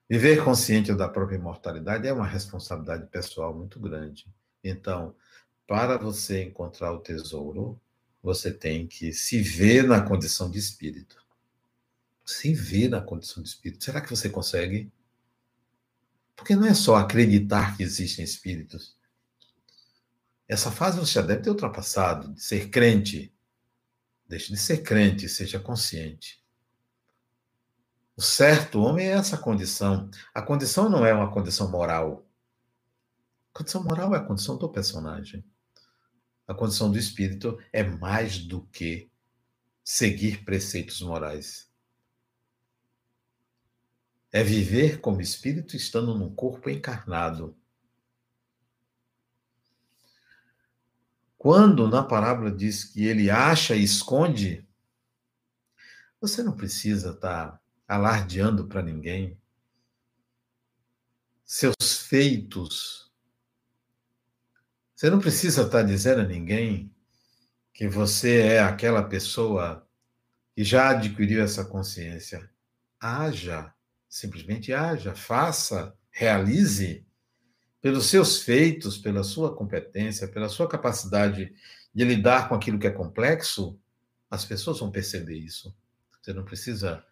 Viver 0.10 0.44
consciente 0.44 0.94
da 0.94 1.08
própria 1.08 1.38
imortalidade 1.38 2.08
é 2.08 2.12
uma 2.12 2.26
responsabilidade 2.26 3.06
pessoal 3.06 3.56
muito 3.56 3.80
grande. 3.80 4.26
Então, 4.64 5.16
para 5.68 5.98
você 5.98 6.44
encontrar 6.44 6.92
o 6.92 7.00
tesouro, 7.00 7.80
você 8.22 8.52
tem 8.52 8.88
que 8.88 9.14
se 9.14 9.42
ver 9.42 9.84
na 9.84 10.02
condição 10.02 10.50
de 10.50 10.58
espírito. 10.58 11.24
Se 12.26 12.54
ver 12.54 12.90
na 12.90 13.02
condição 13.02 13.42
de 13.42 13.50
espírito. 13.50 13.84
Será 13.84 14.02
que 14.02 14.10
você 14.10 14.30
consegue? 14.30 14.92
Porque 16.42 16.56
não 16.56 16.66
é 16.66 16.74
só 16.74 16.96
acreditar 16.96 17.78
que 17.78 17.84
existem 17.84 18.26
espíritos. 18.26 18.98
Essa 20.48 20.72
fase 20.72 21.00
você 21.00 21.14
já 21.14 21.22
deve 21.22 21.44
ter 21.44 21.52
ultrapassado, 21.52 22.34
de 22.34 22.42
ser 22.42 22.72
crente. 22.72 23.32
Deixe 24.28 24.52
de 24.52 24.58
ser 24.58 24.82
crente, 24.82 25.30
seja 25.30 25.60
consciente. 25.60 26.44
O 28.16 28.24
certo 28.24 28.82
homem 28.82 29.06
é 29.06 29.12
essa 29.12 29.38
condição. 29.38 30.10
A 30.34 30.42
condição 30.42 30.90
não 30.90 31.06
é 31.06 31.14
uma 31.14 31.32
condição 31.32 31.70
moral. 31.70 32.28
A 33.54 33.60
condição 33.60 33.84
moral 33.84 34.16
é 34.16 34.18
a 34.18 34.24
condição 34.24 34.58
do 34.58 34.68
personagem. 34.68 35.46
A 36.48 36.56
condição 36.56 36.92
do 36.92 36.98
espírito 36.98 37.60
é 37.72 37.84
mais 37.84 38.40
do 38.40 38.64
que 38.64 39.12
seguir 39.84 40.44
preceitos 40.44 41.04
morais. 41.04 41.71
É 44.32 44.44
viver 44.44 45.00
como 45.00 45.22
espírito 45.22 45.76
estando 45.76 46.18
num 46.18 46.34
corpo 46.34 46.70
encarnado. 46.70 47.56
Quando 51.38 51.88
na 51.88 52.04
parábola 52.04 52.52
diz 52.52 52.84
que 52.84 53.06
ele 53.06 53.30
acha 53.30 53.76
e 53.76 53.84
esconde, 53.84 54.66
você 56.20 56.44
não 56.44 56.56
precisa 56.56 57.12
estar 57.12 57.52
tá 57.52 57.62
alardeando 57.88 58.68
para 58.68 58.82
ninguém 58.82 59.38
seus 61.44 61.98
feitos 62.08 63.02
você 65.02 65.10
não 65.10 65.18
precisa 65.18 65.64
estar 65.64 65.82
dizendo 65.82 66.22
a 66.22 66.28
ninguém 66.28 66.94
que 67.74 67.88
você 67.88 68.42
é 68.42 68.60
aquela 68.60 69.02
pessoa 69.02 69.84
que 70.56 70.64
já 70.64 70.92
adquiriu 70.92 71.42
essa 71.42 71.66
consciência. 71.66 72.48
Haja, 73.00 73.74
simplesmente 74.12 74.74
haja, 74.74 75.16
faça, 75.16 75.98
realize 76.12 77.08
pelos 77.82 78.08
seus 78.08 78.42
feitos, 78.42 78.98
pela 78.98 79.24
sua 79.24 79.56
competência, 79.56 80.28
pela 80.28 80.50
sua 80.50 80.68
capacidade 80.68 81.56
de 81.96 82.04
lidar 82.04 82.50
com 82.50 82.54
aquilo 82.54 82.78
que 82.78 82.86
é 82.86 82.92
complexo, 82.92 83.80
as 84.30 84.44
pessoas 84.44 84.80
vão 84.80 84.92
perceber 84.92 85.38
isso. 85.38 85.74
Você 86.22 86.34
não 86.34 86.44
precisa 86.44 87.04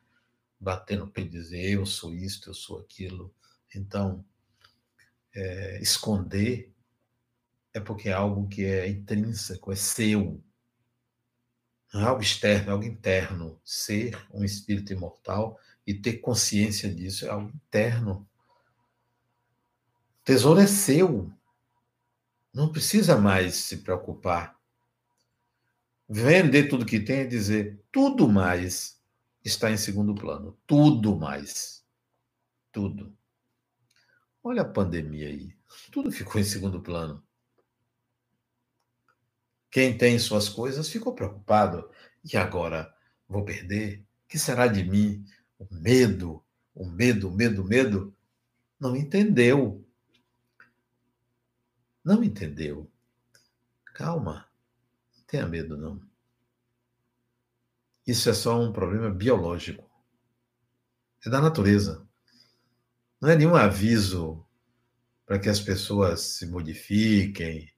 bater 0.59 0.99
no 0.99 1.09
pé 1.09 1.21
e 1.21 1.29
dizer 1.29 1.71
eu 1.71 1.85
sou 1.85 2.13
isto, 2.13 2.49
eu 2.49 2.53
sou 2.53 2.79
aquilo. 2.79 3.33
Então, 3.73 4.23
é, 5.33 5.81
esconder 5.81 6.69
é 7.73 7.79
porque 7.79 8.09
é 8.09 8.13
algo 8.13 8.47
que 8.49 8.65
é 8.65 8.89
intrínseco, 8.89 9.71
é 9.71 9.75
seu. 9.75 10.43
Não 11.93 12.01
é 12.01 12.03
algo 12.03 12.21
externo, 12.21 12.69
é 12.69 12.71
algo 12.73 12.83
interno. 12.83 13.59
Ser 13.63 14.21
um 14.33 14.43
espírito 14.43 14.91
imortal 14.91 15.57
e 15.89 15.93
ter 15.95 16.19
consciência 16.19 16.87
disso 16.93 17.25
é 17.25 17.29
algo 17.29 17.49
interno. 17.49 18.29
O 20.21 20.23
tesouro 20.23 20.59
é 20.59 20.67
seu. 20.67 21.33
Não 22.53 22.71
precisa 22.71 23.17
mais 23.17 23.55
se 23.55 23.77
preocupar. 23.77 24.55
Vender 26.07 26.67
tudo 26.67 26.85
que 26.85 26.99
tem 26.99 27.21
é 27.21 27.25
dizer 27.25 27.83
tudo 27.91 28.29
mais 28.29 29.01
está 29.43 29.71
em 29.71 29.77
segundo 29.77 30.13
plano. 30.13 30.55
Tudo 30.67 31.17
mais. 31.17 31.83
Tudo. 32.71 33.17
Olha 34.43 34.61
a 34.61 34.69
pandemia 34.69 35.27
aí. 35.27 35.57
Tudo 35.91 36.11
ficou 36.11 36.39
em 36.39 36.43
segundo 36.43 36.83
plano. 36.83 37.23
Quem 39.71 39.97
tem 39.97 40.19
suas 40.19 40.49
coisas 40.49 40.87
ficou 40.87 41.15
preocupado. 41.15 41.89
E 42.31 42.37
agora? 42.37 42.93
Vou 43.27 43.43
perder? 43.43 44.05
O 44.25 44.27
que 44.27 44.37
será 44.37 44.67
de 44.67 44.83
mim? 44.83 45.25
O 45.59 45.67
medo, 45.69 46.43
o 46.73 46.85
medo, 46.85 47.27
o 47.27 47.31
medo, 47.31 47.61
o 47.61 47.65
medo. 47.65 48.15
Não 48.79 48.95
entendeu. 48.95 49.85
Não 52.03 52.23
entendeu. 52.23 52.89
Calma. 53.93 54.49
Não 55.15 55.23
tenha 55.25 55.45
medo, 55.45 55.77
não. 55.77 56.01
Isso 58.07 58.29
é 58.29 58.33
só 58.33 58.59
um 58.59 58.71
problema 58.71 59.11
biológico. 59.11 59.87
É 61.23 61.29
da 61.29 61.41
natureza. 61.41 62.07
Não 63.21 63.29
é 63.29 63.35
nenhum 63.35 63.55
aviso 63.55 64.43
para 65.25 65.37
que 65.37 65.49
as 65.49 65.59
pessoas 65.59 66.21
se 66.21 66.47
modifiquem, 66.47 67.71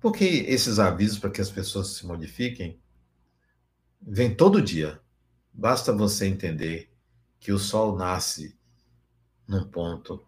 porque 0.00 0.24
esses 0.24 0.78
avisos 0.78 1.18
para 1.18 1.30
que 1.30 1.40
as 1.40 1.50
pessoas 1.50 1.88
se 1.88 2.06
modifiquem 2.06 2.80
vêm 4.00 4.34
todo 4.34 4.62
dia. 4.62 5.00
Basta 5.56 5.90
você 5.90 6.26
entender 6.26 6.92
que 7.40 7.50
o 7.50 7.58
sol 7.58 7.96
nasce 7.96 8.54
num 9.48 9.64
ponto, 9.64 10.22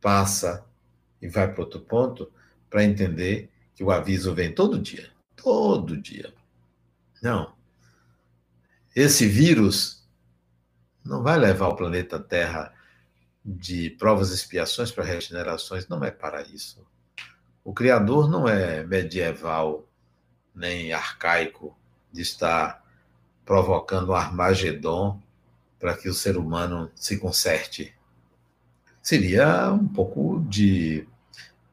passa 0.00 0.66
e 1.20 1.28
vai 1.28 1.52
para 1.52 1.62
outro 1.62 1.80
ponto, 1.80 2.32
para 2.68 2.82
entender 2.82 3.48
que 3.76 3.84
o 3.84 3.92
aviso 3.92 4.34
vem 4.34 4.52
todo 4.52 4.80
dia. 4.80 5.08
Todo 5.36 5.96
dia. 5.96 6.34
Não. 7.22 7.54
Esse 8.94 9.28
vírus 9.28 10.04
não 11.04 11.22
vai 11.22 11.38
levar 11.38 11.68
o 11.68 11.76
planeta 11.76 12.18
Terra 12.18 12.74
de 13.44 13.90
provas 13.90 14.32
e 14.32 14.34
expiações 14.34 14.90
para 14.90 15.04
regenerações, 15.04 15.86
não 15.86 16.02
é 16.02 16.10
para 16.10 16.42
isso. 16.42 16.84
O 17.62 17.72
Criador 17.72 18.28
não 18.28 18.48
é 18.48 18.84
medieval 18.84 19.88
nem 20.52 20.92
arcaico 20.92 21.76
de 22.12 22.22
estar 22.22 22.81
provocando 23.44 24.10
um 24.10 24.14
Armagedon 24.14 25.20
para 25.78 25.96
que 25.96 26.08
o 26.08 26.14
ser 26.14 26.36
humano 26.36 26.90
se 26.94 27.18
conserte. 27.18 27.94
Seria 29.02 29.72
um 29.72 29.88
pouco 29.88 30.44
de 30.48 31.06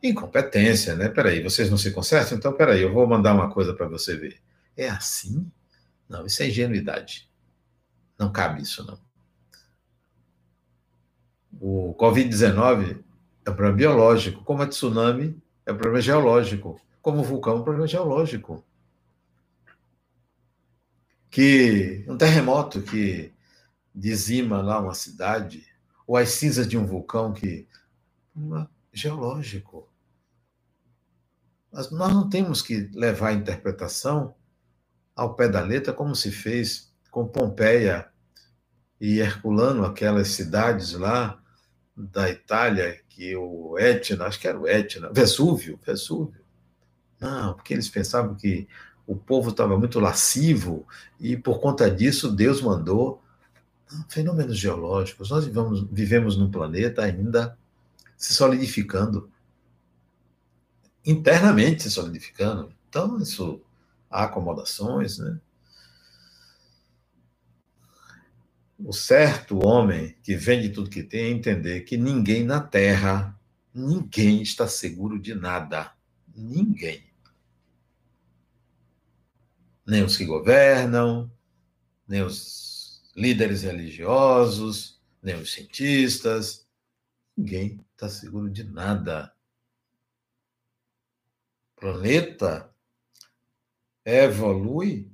incompetência, 0.01 0.95
né? 0.95 1.09
Peraí, 1.09 1.43
vocês 1.43 1.69
não 1.69 1.77
se 1.77 1.91
consertam? 1.91 2.37
Então, 2.37 2.51
peraí, 2.53 2.81
eu 2.81 2.91
vou 2.91 3.05
mandar 3.07 3.33
uma 3.33 3.51
coisa 3.51 3.73
para 3.73 3.87
você 3.87 4.15
ver. 4.15 4.39
É 4.75 4.89
assim? 4.89 5.49
Não, 6.07 6.25
isso 6.25 6.41
é 6.41 6.47
ingenuidade. 6.47 7.29
Não 8.17 8.31
cabe 8.31 8.61
isso, 8.61 8.85
não. 8.85 8.97
O 11.61 11.93
Covid-19 11.99 13.03
é 13.45 13.49
um 13.49 13.53
problema 13.53 13.75
biológico, 13.75 14.43
como 14.43 14.63
a 14.63 14.67
tsunami 14.67 15.37
é 15.65 15.71
um 15.71 15.77
problema 15.77 16.01
geológico, 16.01 16.79
como 17.01 17.19
o 17.19 17.23
vulcão 17.23 17.57
é 17.57 17.59
um 17.59 17.63
problema 17.63 17.87
geológico. 17.87 18.63
Que 21.29 22.03
um 22.07 22.17
terremoto 22.17 22.81
que 22.81 23.33
dizima 23.93 24.61
lá 24.61 24.79
uma 24.79 24.93
cidade, 24.93 25.65
ou 26.07 26.17
as 26.17 26.29
cinzas 26.29 26.67
de 26.67 26.77
um 26.77 26.85
vulcão 26.85 27.33
que. 27.33 27.67
Uma, 28.35 28.69
geológico. 28.91 29.87
Mas 31.71 31.91
nós 31.91 32.11
não 32.13 32.29
temos 32.29 32.61
que 32.61 32.89
levar 32.93 33.29
a 33.29 33.33
interpretação 33.33 34.33
ao 35.15 35.35
pé 35.35 35.47
da 35.47 35.61
letra, 35.61 35.93
como 35.93 36.15
se 36.15 36.31
fez 36.31 36.91
com 37.11 37.27
Pompeia 37.27 38.09
e 38.99 39.19
Herculano, 39.19 39.85
aquelas 39.85 40.29
cidades 40.29 40.93
lá 40.93 41.41
da 41.95 42.29
Itália, 42.29 43.01
que 43.09 43.35
o 43.35 43.77
Etna, 43.77 44.25
acho 44.25 44.39
que 44.39 44.47
era 44.47 44.59
o 44.59 44.67
Etna, 44.67 45.11
Vesúvio, 45.11 45.79
Vesúvio. 45.85 46.41
Não, 47.19 47.53
porque 47.53 47.73
eles 47.73 47.89
pensavam 47.89 48.35
que 48.35 48.67
o 49.09 49.15
povo 49.15 49.49
estava 49.49 49.75
muito 49.75 49.99
lascivo 49.99 50.85
e 51.19 51.35
por 51.35 51.59
conta 51.59 51.89
disso 51.89 52.31
Deus 52.31 52.61
mandou 52.61 53.23
fenômenos 54.07 54.55
geológicos. 54.55 55.31
Nós 55.31 55.45
vivemos, 55.45 55.83
vivemos 55.91 56.37
num 56.37 56.51
planeta 56.51 57.01
ainda 57.01 57.57
se 58.15 58.35
solidificando, 58.35 59.27
internamente 61.03 61.81
se 61.81 61.89
solidificando. 61.89 62.71
Então, 62.87 63.17
isso 63.19 63.59
há 64.11 64.25
acomodações, 64.25 65.17
né? 65.17 65.39
O 68.77 68.93
certo 68.93 69.65
homem 69.65 70.15
que 70.21 70.35
vende 70.35 70.69
tudo 70.69 70.87
que 70.87 71.01
tem 71.01 71.23
é 71.23 71.29
entender 71.31 71.81
que 71.81 71.97
ninguém 71.97 72.45
na 72.45 72.61
Terra, 72.61 73.35
ninguém 73.73 74.43
está 74.43 74.67
seguro 74.67 75.19
de 75.19 75.33
nada. 75.33 75.91
Ninguém. 76.35 77.08
Nem 79.89 80.03
os 80.03 80.15
que 80.15 80.23
governam, 80.23 81.31
nem 82.07 82.21
os 82.21 83.01
líderes 83.15 83.63
religiosos, 83.63 85.01
nem 85.19 85.33
os 85.33 85.51
cientistas. 85.51 86.67
Ninguém 87.35 87.83
está 87.93 88.07
seguro 88.07 88.51
de 88.51 88.63
nada. 88.63 89.33
O 91.75 91.79
planeta 91.81 92.71
evolui 94.05 95.11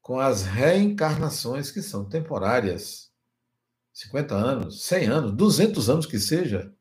com 0.00 0.18
as 0.18 0.44
reencarnações 0.44 1.70
que 1.70 1.82
são 1.82 2.08
temporárias. 2.08 3.12
50 3.92 4.34
anos, 4.34 4.82
100 4.84 5.08
anos, 5.08 5.32
200 5.36 5.90
anos 5.90 6.06
que 6.06 6.18
seja. 6.18 6.74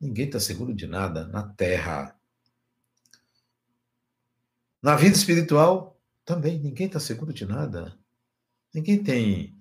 Ninguém 0.00 0.24
está 0.24 0.40
seguro 0.40 0.74
de 0.74 0.86
nada 0.86 1.26
na 1.26 1.42
Terra. 1.42 2.15
Na 4.86 4.94
vida 4.94 5.16
espiritual, 5.16 6.00
também, 6.24 6.60
ninguém 6.60 6.86
está 6.86 7.00
seguro 7.00 7.32
de 7.32 7.44
nada. 7.44 7.98
Ninguém 8.72 9.02
tem 9.02 9.60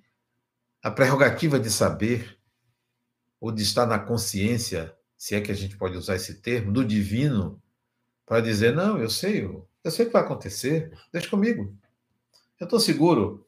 a 0.83 0.91
prerrogativa 0.91 1.59
de 1.59 1.71
saber 1.71 2.37
ou 3.41 3.51
de 3.51 3.63
estar 3.63 3.87
na 3.87 3.97
consciência, 3.97 4.95
se 5.17 5.33
é 5.33 5.41
que 5.41 5.51
a 5.51 5.55
gente 5.55 5.77
pode 5.77 5.97
usar 5.97 6.15
esse 6.15 6.35
termo, 6.43 6.71
do 6.71 6.85
divino, 6.85 7.59
para 8.23 8.39
dizer: 8.39 8.75
não, 8.75 8.99
eu 8.99 9.09
sei, 9.09 9.43
eu, 9.43 9.67
sei 9.89 10.05
o 10.05 10.09
que 10.09 10.13
vai 10.13 10.21
acontecer, 10.21 10.95
deixa 11.11 11.27
comigo. 11.27 11.75
Eu 12.59 12.65
estou 12.65 12.79
seguro. 12.79 13.47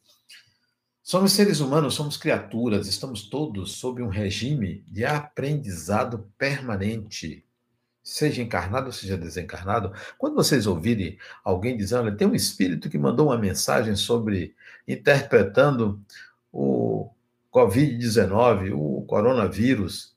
Somos 1.03 1.31
seres 1.31 1.59
humanos, 1.59 1.93
somos 1.93 2.17
criaturas, 2.17 2.87
estamos 2.87 3.29
todos 3.29 3.73
sob 3.73 4.01
um 4.01 4.09
regime 4.09 4.83
de 4.87 5.05
aprendizado 5.05 6.27
permanente, 6.39 7.46
seja 8.07 8.41
encarnado 8.41 8.87
ou 8.87 8.93
seja 8.93 9.17
desencarnado. 9.17 9.91
Quando 10.17 10.35
vocês 10.35 10.65
ouvirem 10.65 11.19
alguém 11.43 11.75
dizendo, 11.75 12.15
tem 12.15 12.25
um 12.25 12.33
espírito 12.33 12.89
que 12.89 12.97
mandou 12.97 13.27
uma 13.27 13.37
mensagem 13.37 13.97
sobre 13.97 14.55
interpretando 14.87 16.01
o 16.49 17.11
Covid-19, 17.53 18.71
o 18.73 19.05
coronavírus, 19.05 20.15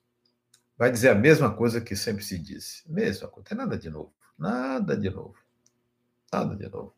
vai 0.78 0.92
dizer 0.92 1.08
a 1.08 1.16
mesma 1.16 1.52
coisa 1.52 1.80
que 1.80 1.96
sempre 1.96 2.22
se 2.22 2.38
disse. 2.38 2.84
Mesma 2.88 3.26
coisa, 3.26 3.48
tem 3.48 3.58
nada 3.58 3.76
de 3.76 3.90
novo. 3.90 4.14
Nada 4.38 4.96
de 4.96 5.10
novo. 5.10 5.34
Nada 6.32 6.54
de 6.54 6.68
novo. 6.68 6.94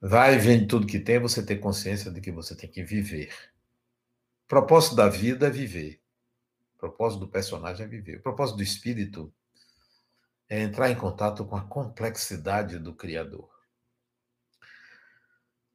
Vai 0.00 0.38
vende 0.38 0.66
tudo 0.66 0.88
que 0.88 0.98
tem, 0.98 1.20
você 1.20 1.40
ter 1.40 1.58
consciência 1.58 2.10
de 2.10 2.20
que 2.20 2.32
você 2.32 2.56
tem 2.56 2.68
que 2.68 2.82
viver. 2.82 3.32
O 4.44 4.48
propósito 4.48 4.96
da 4.96 5.08
vida 5.08 5.46
é 5.46 5.50
viver. 5.50 6.03
O 6.84 6.88
propósito 6.88 7.20
do 7.20 7.28
personagem 7.28 7.86
é 7.86 7.88
viver. 7.88 8.18
O 8.18 8.22
propósito 8.22 8.56
do 8.56 8.62
espírito 8.62 9.32
é 10.46 10.62
entrar 10.62 10.90
em 10.90 10.94
contato 10.94 11.42
com 11.46 11.56
a 11.56 11.64
complexidade 11.64 12.78
do 12.78 12.94
Criador. 12.94 13.48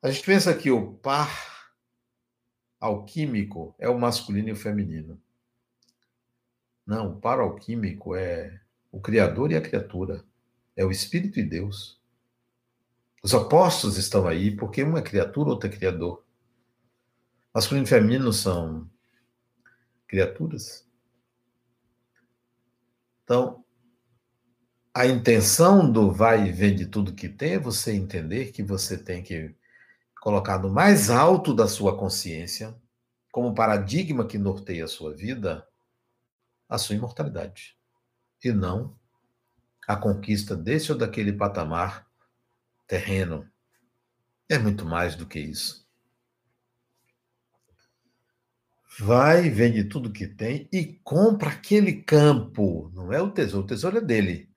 A 0.03 0.11
gente 0.11 0.23
pensa 0.23 0.55
que 0.55 0.69
o 0.69 0.93
par 0.93 1.73
alquímico 2.79 3.75
é 3.79 3.89
o 3.89 3.99
masculino 3.99 4.49
e 4.49 4.51
o 4.51 4.55
feminino. 4.55 5.19
Não, 6.85 7.13
o 7.13 7.19
par 7.19 7.39
alquímico 7.39 8.15
é 8.15 8.61
o 8.91 9.01
Criador 9.01 9.51
e 9.51 9.55
a 9.55 9.61
criatura. 9.61 10.23
É 10.75 10.85
o 10.85 10.91
Espírito 10.91 11.39
e 11.39 11.43
Deus. 11.43 11.99
Os 13.23 13.33
opostos 13.33 13.97
estão 13.97 14.27
aí 14.27 14.55
porque 14.55 14.83
uma 14.83 14.99
é 14.99 15.01
criatura, 15.01 15.49
outra 15.49 15.69
é 15.69 15.73
criador. 15.75 16.23
Masculino 17.51 17.87
e 17.87 17.89
feminino 17.89 18.31
são 18.31 18.87
criaturas. 20.07 20.87
Então, 23.29 23.63
a 24.91 25.05
intenção 25.05 25.91
do 25.91 26.11
vai 26.11 26.47
e 26.47 26.51
vem 26.51 26.75
de 26.75 26.87
tudo 26.87 27.13
que 27.13 27.29
tem 27.29 27.53
é 27.53 27.59
você 27.59 27.93
entender 27.93 28.51
que 28.51 28.63
você 28.63 28.97
tem 28.97 29.21
que 29.21 29.55
colocar 30.19 30.57
no 30.57 30.67
mais 30.67 31.11
alto 31.11 31.53
da 31.53 31.67
sua 31.67 31.95
consciência, 31.95 32.75
como 33.31 33.53
paradigma 33.53 34.25
que 34.25 34.39
norteia 34.39 34.85
a 34.85 34.87
sua 34.87 35.13
vida, 35.13 35.63
a 36.67 36.79
sua 36.79 36.95
imortalidade. 36.95 37.77
E 38.43 38.51
não 38.51 38.97
a 39.87 39.95
conquista 39.95 40.55
desse 40.55 40.91
ou 40.91 40.97
daquele 40.97 41.31
patamar 41.31 42.07
terreno. 42.87 43.47
É 44.49 44.57
muito 44.57 44.85
mais 44.85 45.15
do 45.15 45.27
que 45.27 45.39
isso. 45.39 45.87
Vai, 49.01 49.49
vende 49.49 49.85
tudo 49.85 50.11
que 50.11 50.27
tem 50.27 50.67
e 50.73 50.99
compra 51.05 51.51
aquele 51.51 52.03
campo. 52.03 52.91
Não 52.93 53.13
é 53.13 53.21
o 53.21 53.31
tesouro, 53.31 53.63
o 53.63 53.67
tesouro 53.67 53.97
é 53.97 54.01
dele. 54.01 54.53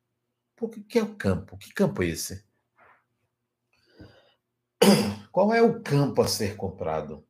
Por 0.56 0.68
que 0.68 0.98
é 0.98 1.02
o 1.02 1.14
campo? 1.14 1.56
Que 1.56 1.72
campo 1.72 2.02
é 2.02 2.06
esse? 2.08 2.44
Qual 5.30 5.54
é 5.54 5.62
o 5.62 5.80
campo 5.80 6.20
a 6.20 6.26
ser 6.26 6.56
comprado? 6.56 7.24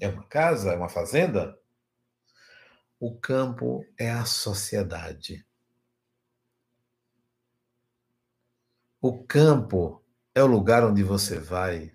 É 0.00 0.08
uma 0.08 0.24
casa? 0.24 0.72
É 0.72 0.76
uma 0.76 0.88
fazenda? 0.88 1.56
O 2.98 3.16
campo 3.16 3.86
é 3.96 4.10
a 4.10 4.24
sociedade. 4.24 5.46
O 9.00 9.22
campo 9.22 10.04
é 10.34 10.42
o 10.42 10.48
lugar 10.48 10.84
onde 10.84 11.04
você 11.04 11.38
vai 11.38 11.94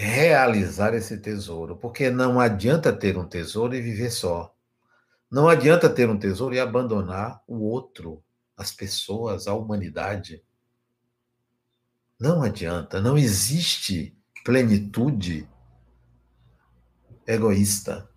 realizar 0.00 0.94
esse 0.94 1.18
tesouro, 1.18 1.76
porque 1.76 2.08
não 2.08 2.38
adianta 2.38 2.92
ter 2.92 3.18
um 3.18 3.26
tesouro 3.26 3.74
e 3.74 3.80
viver 3.80 4.10
só. 4.10 4.54
Não 5.28 5.48
adianta 5.48 5.90
ter 5.90 6.08
um 6.08 6.16
tesouro 6.16 6.54
e 6.54 6.60
abandonar 6.60 7.42
o 7.48 7.64
outro, 7.64 8.22
as 8.56 8.70
pessoas, 8.70 9.48
a 9.48 9.54
humanidade. 9.54 10.40
Não 12.18 12.42
adianta, 12.42 13.00
não 13.00 13.18
existe 13.18 14.16
plenitude 14.44 15.48
egoísta. 17.26 18.08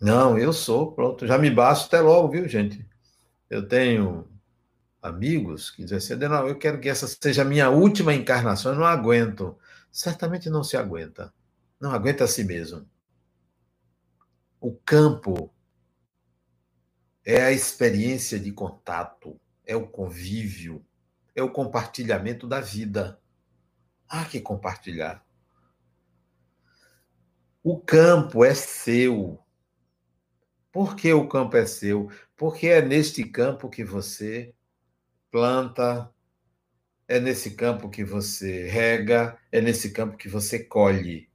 Não, 0.00 0.38
eu 0.38 0.52
sou, 0.52 0.92
pronto, 0.92 1.26
já 1.26 1.36
me 1.36 1.50
basto 1.50 1.86
até 1.86 2.00
logo, 2.00 2.28
viu, 2.28 2.48
gente? 2.48 2.86
Eu 3.50 3.66
tenho 3.66 4.28
amigos 5.02 5.72
que 5.72 5.82
dizem 5.82 5.98
assim, 5.98 6.14
não, 6.14 6.46
eu 6.46 6.56
quero 6.56 6.78
que 6.78 6.88
essa 6.88 7.08
seja 7.08 7.42
a 7.42 7.44
minha 7.44 7.70
última 7.70 8.14
encarnação, 8.14 8.72
eu 8.72 8.78
não 8.78 8.86
aguento. 8.86 9.58
Certamente 9.94 10.50
não 10.50 10.64
se 10.64 10.76
aguenta. 10.76 11.32
Não 11.80 11.92
aguenta 11.92 12.24
a 12.24 12.26
si 12.26 12.42
mesmo. 12.42 12.84
O 14.60 14.74
campo 14.74 15.54
é 17.24 17.44
a 17.44 17.52
experiência 17.52 18.40
de 18.40 18.50
contato, 18.50 19.40
é 19.64 19.76
o 19.76 19.86
convívio, 19.86 20.84
é 21.32 21.44
o 21.44 21.52
compartilhamento 21.52 22.48
da 22.48 22.60
vida. 22.60 23.20
Há 24.08 24.24
que 24.24 24.40
compartilhar. 24.40 25.24
O 27.62 27.80
campo 27.80 28.44
é 28.44 28.52
seu. 28.52 29.38
Por 30.72 30.96
que 30.96 31.12
o 31.12 31.28
campo 31.28 31.56
é 31.56 31.66
seu? 31.66 32.10
Porque 32.36 32.66
é 32.66 32.82
neste 32.82 33.22
campo 33.22 33.70
que 33.70 33.84
você 33.84 34.52
planta, 35.30 36.12
é 37.06 37.20
nesse 37.20 37.52
campo 37.52 37.88
que 37.88 38.04
você 38.04 38.66
rega, 38.66 39.38
é 39.52 39.60
nesse 39.60 39.90
campo 39.90 40.16
que 40.16 40.28
você 40.28 40.58
colhe. 40.58 41.28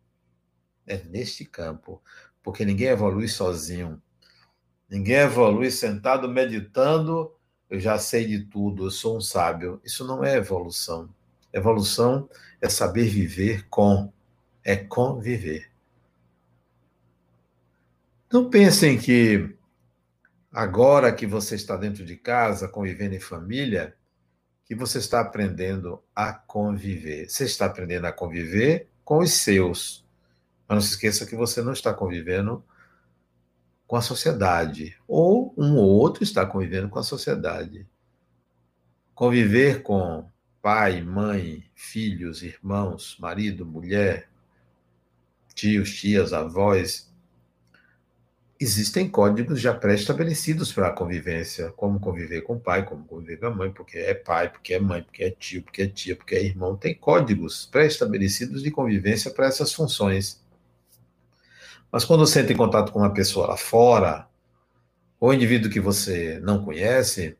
É 0.85 0.97
neste 1.03 1.45
campo, 1.45 2.01
porque 2.41 2.65
ninguém 2.65 2.87
evolui 2.87 3.27
sozinho. 3.27 4.01
Ninguém 4.89 5.17
evolui 5.17 5.69
sentado 5.69 6.27
meditando, 6.27 7.31
eu 7.69 7.79
já 7.79 7.99
sei 7.99 8.25
de 8.25 8.45
tudo, 8.45 8.85
eu 8.85 8.91
sou 8.91 9.17
um 9.17 9.21
sábio. 9.21 9.79
Isso 9.83 10.05
não 10.05 10.23
é 10.23 10.37
evolução. 10.37 11.13
Evolução 11.53 12.27
é 12.59 12.67
saber 12.67 13.05
viver 13.05 13.67
com, 13.69 14.11
é 14.63 14.75
conviver. 14.75 15.69
Não 18.31 18.49
pensem 18.49 18.97
que 18.97 19.55
agora 20.51 21.13
que 21.13 21.27
você 21.27 21.55
está 21.55 21.75
dentro 21.77 22.03
de 22.03 22.15
casa, 22.15 22.67
convivendo 22.67 23.15
em 23.15 23.19
família, 23.19 23.95
que 24.69 24.75
você 24.75 24.99
está 24.99 25.21
aprendendo 25.21 25.99
a 26.15 26.31
conviver. 26.31 27.27
Você 27.27 27.45
está 27.45 27.65
aprendendo 27.65 28.05
a 28.05 28.11
conviver 28.11 28.87
com 29.03 29.17
os 29.17 29.31
seus. 29.31 30.05
Mas 30.67 30.75
não 30.75 30.81
se 30.83 30.91
esqueça 30.91 31.25
que 31.25 31.35
você 31.35 31.63
não 31.63 31.73
está 31.73 31.91
convivendo 31.91 32.63
com 33.87 33.95
a 33.95 34.01
sociedade, 34.03 34.95
ou 35.07 35.55
um 35.57 35.75
ou 35.75 35.87
outro 35.87 36.23
está 36.23 36.45
convivendo 36.45 36.87
com 36.87 36.99
a 36.99 37.03
sociedade. 37.03 37.87
Conviver 39.15 39.81
com 39.81 40.29
pai, 40.61 41.01
mãe, 41.01 41.65
filhos, 41.73 42.43
irmãos, 42.43 43.17
marido, 43.19 43.65
mulher, 43.65 44.29
tios, 45.55 45.95
tias, 45.95 46.31
avós. 46.31 47.08
Existem 48.61 49.07
códigos 49.07 49.61
já 49.61 49.73
pré-estabelecidos 49.73 50.73
para 50.73 50.89
a 50.89 50.91
convivência, 50.91 51.71
como 51.77 51.97
conviver 51.97 52.41
com 52.41 52.55
o 52.55 52.59
pai, 52.59 52.83
como 52.83 53.05
conviver 53.05 53.37
com 53.37 53.45
a 53.45 53.55
mãe, 53.55 53.71
porque 53.71 53.97
é 53.97 54.13
pai, 54.13 54.51
porque 54.51 54.73
é 54.73 54.79
mãe, 54.79 55.01
porque 55.01 55.23
é 55.23 55.31
tio, 55.31 55.63
porque 55.63 55.83
é 55.83 55.87
tia, 55.87 56.13
porque 56.13 56.35
é 56.35 56.43
irmão. 56.43 56.75
Tem 56.75 56.93
códigos 56.93 57.67
pré-estabelecidos 57.67 58.61
de 58.61 58.69
convivência 58.69 59.31
para 59.31 59.47
essas 59.47 59.73
funções. 59.73 60.43
Mas 61.89 62.03
quando 62.03 62.27
você 62.27 62.41
entra 62.41 62.51
em 62.51 62.57
contato 62.57 62.91
com 62.91 62.99
uma 62.99 63.13
pessoa 63.13 63.47
lá 63.47 63.55
fora, 63.55 64.27
ou 65.19 65.33
indivíduo 65.33 65.71
que 65.71 65.79
você 65.79 66.39
não 66.43 66.63
conhece, 66.63 67.37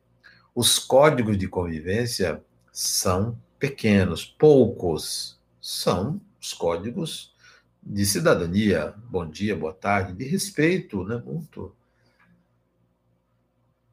os 0.56 0.80
códigos 0.80 1.38
de 1.38 1.50
convivência 1.50 2.42
são 2.72 3.38
pequenos, 3.60 4.24
poucos. 4.24 5.38
São 5.60 6.22
os 6.42 6.54
códigos 6.54 7.34
de 7.90 8.06
cidadania, 8.06 8.94
bom 9.10 9.28
dia, 9.28 9.56
boa 9.56 9.74
tarde, 9.74 10.14
de 10.14 10.24
respeito, 10.24 11.04
né, 11.06 11.18
muito. 11.26 11.76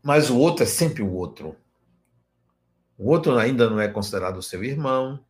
Mas 0.03 0.29
o 0.29 0.37
outro 0.37 0.65
é 0.65 0.67
sempre 0.67 1.03
o 1.03 1.11
outro. 1.11 1.57
O 2.99 3.09
outro 3.09 3.39
ainda 3.39 3.71
não 3.71 3.81
é 3.81 3.89
considerado 3.89 4.43
seu 4.43 4.63
irmão, 4.63 5.25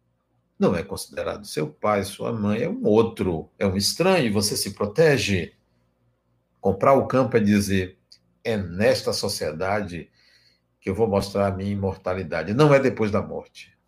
não 0.58 0.74
é 0.74 0.82
considerado 0.82 1.46
seu 1.46 1.68
pai, 1.68 2.02
sua 2.02 2.32
mãe, 2.32 2.62
é 2.62 2.68
um 2.68 2.84
outro, 2.84 3.48
é 3.56 3.64
um 3.64 3.76
estranho, 3.76 4.32
você 4.32 4.56
se 4.56 4.74
protege. 4.74 5.54
Comprar 6.60 6.94
o 6.94 7.06
campo 7.06 7.36
é 7.36 7.40
dizer: 7.40 7.96
é 8.42 8.56
nesta 8.56 9.12
sociedade 9.12 10.10
que 10.80 10.90
eu 10.90 10.94
vou 10.94 11.06
mostrar 11.06 11.46
a 11.46 11.50
minha 11.52 11.70
imortalidade. 11.70 12.52
Não 12.52 12.74
é 12.74 12.80
depois 12.80 13.12
da 13.12 13.22
morte. 13.22 13.78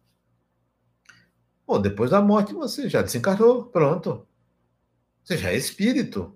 Bom, 1.66 1.81
depois 1.81 2.12
da 2.12 2.22
morte 2.22 2.55
você 2.55 2.89
já 2.89 3.03
desencarnou, 3.03 3.64
pronto. 3.64 4.28
Você 5.29 5.37
já 5.37 5.51
é 5.51 5.57
espírito. 5.57 6.35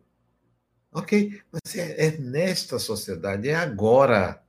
Ok, 0.93 1.43
mas 1.51 1.75
é, 1.77 2.09
é 2.09 2.19
nesta 2.19 2.79
sociedade, 2.79 3.49
é 3.49 3.55
agora. 3.55 4.45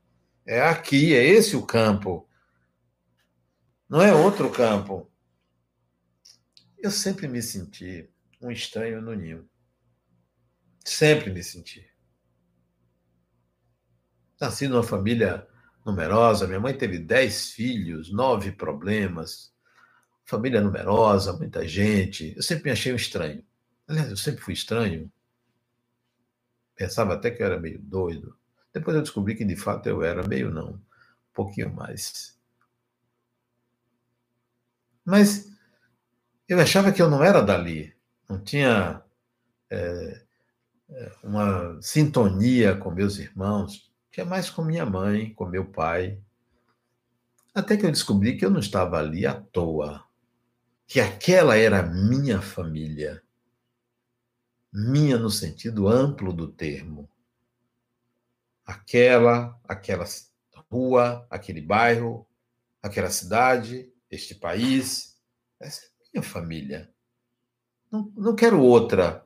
É 0.45 0.59
aqui, 0.59 1.15
é 1.15 1.23
esse 1.23 1.55
o 1.55 1.65
campo. 1.65 2.27
Não 3.87 4.01
é 4.01 4.13
outro 4.13 4.51
campo. 4.51 5.09
Eu 6.77 6.91
sempre 6.91 7.25
me 7.25 7.41
senti 7.41 8.09
um 8.41 8.51
estranho 8.51 9.01
no 9.01 9.13
ninho. 9.13 9.47
Sempre 10.83 11.31
me 11.31 11.41
senti. 11.41 11.89
Nasci 14.41 14.67
numa 14.67 14.83
família 14.83 15.47
numerosa, 15.85 16.47
minha 16.47 16.59
mãe 16.59 16.77
teve 16.77 16.99
dez 16.99 17.51
filhos, 17.51 18.11
nove 18.11 18.51
problemas, 18.51 19.53
família 20.25 20.59
numerosa, 20.59 21.31
muita 21.31 21.65
gente. 21.65 22.33
Eu 22.35 22.43
sempre 22.43 22.65
me 22.65 22.71
achei 22.71 22.91
um 22.91 22.97
estranho. 22.97 23.41
Aliás, 23.93 24.09
eu 24.09 24.17
sempre 24.17 24.41
fui 24.41 24.55
estranho. 24.55 25.11
Pensava 26.75 27.13
até 27.13 27.29
que 27.29 27.43
eu 27.43 27.45
era 27.45 27.59
meio 27.59 27.79
doido. 27.79 28.35
Depois 28.73 28.95
eu 28.95 29.03
descobri 29.03 29.35
que 29.35 29.45
de 29.45 29.55
fato 29.55 29.87
eu 29.87 30.01
era 30.01 30.27
meio 30.27 30.49
não, 30.49 30.71
um 30.71 30.81
pouquinho 31.31 31.71
mais. 31.71 32.35
Mas 35.05 35.47
eu 36.49 36.59
achava 36.59 36.91
que 36.91 37.03
eu 37.03 37.07
não 37.07 37.23
era 37.23 37.39
dali, 37.39 37.95
não 38.27 38.43
tinha 38.43 39.03
é, 39.69 40.25
uma 41.23 41.79
sintonia 41.79 42.75
com 42.75 42.89
meus 42.89 43.19
irmãos, 43.19 43.91
tinha 44.09 44.25
mais 44.25 44.49
com 44.49 44.63
minha 44.63 44.87
mãe, 44.87 45.35
com 45.35 45.45
meu 45.45 45.65
pai. 45.65 46.19
Até 47.53 47.77
que 47.77 47.85
eu 47.85 47.91
descobri 47.91 48.37
que 48.37 48.43
eu 48.45 48.49
não 48.49 48.59
estava 48.59 48.97
ali 48.97 49.27
à 49.27 49.39
toa, 49.39 50.03
que 50.87 50.99
aquela 50.99 51.55
era 51.55 51.81
a 51.81 51.83
minha 51.83 52.41
família. 52.41 53.21
Minha 54.74 55.17
no 55.17 55.30
sentido 55.30 55.88
amplo 55.88 56.34
do 56.34 56.47
termo. 56.47 57.07
Aquela, 58.65 59.59
aquela 59.67 60.05
rua, 60.71 61.28
aquele 61.30 61.61
bairro, 61.61 62.26
aquela 62.82 63.09
cidade, 63.09 63.91
este 64.09 64.34
país, 64.34 65.15
essa 65.59 65.84
minha 66.11 66.24
família. 66.24 66.89
Não, 67.91 68.11
não 68.15 68.36
quero 68.36 68.59
outra. 68.59 69.24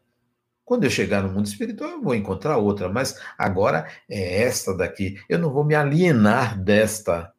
Quando 0.65 0.83
eu 0.83 0.89
chegar 0.89 1.23
no 1.23 1.31
mundo 1.31 1.45
espiritual, 1.45 1.91
eu 1.91 2.01
vou 2.01 2.13
encontrar 2.13 2.57
outra, 2.57 2.89
mas 2.89 3.17
agora 3.37 3.89
é 4.09 4.43
esta 4.43 4.75
daqui. 4.75 5.17
Eu 5.29 5.39
não 5.39 5.49
vou 5.49 5.63
me 5.63 5.73
alienar 5.73 6.61
desta. 6.61 7.33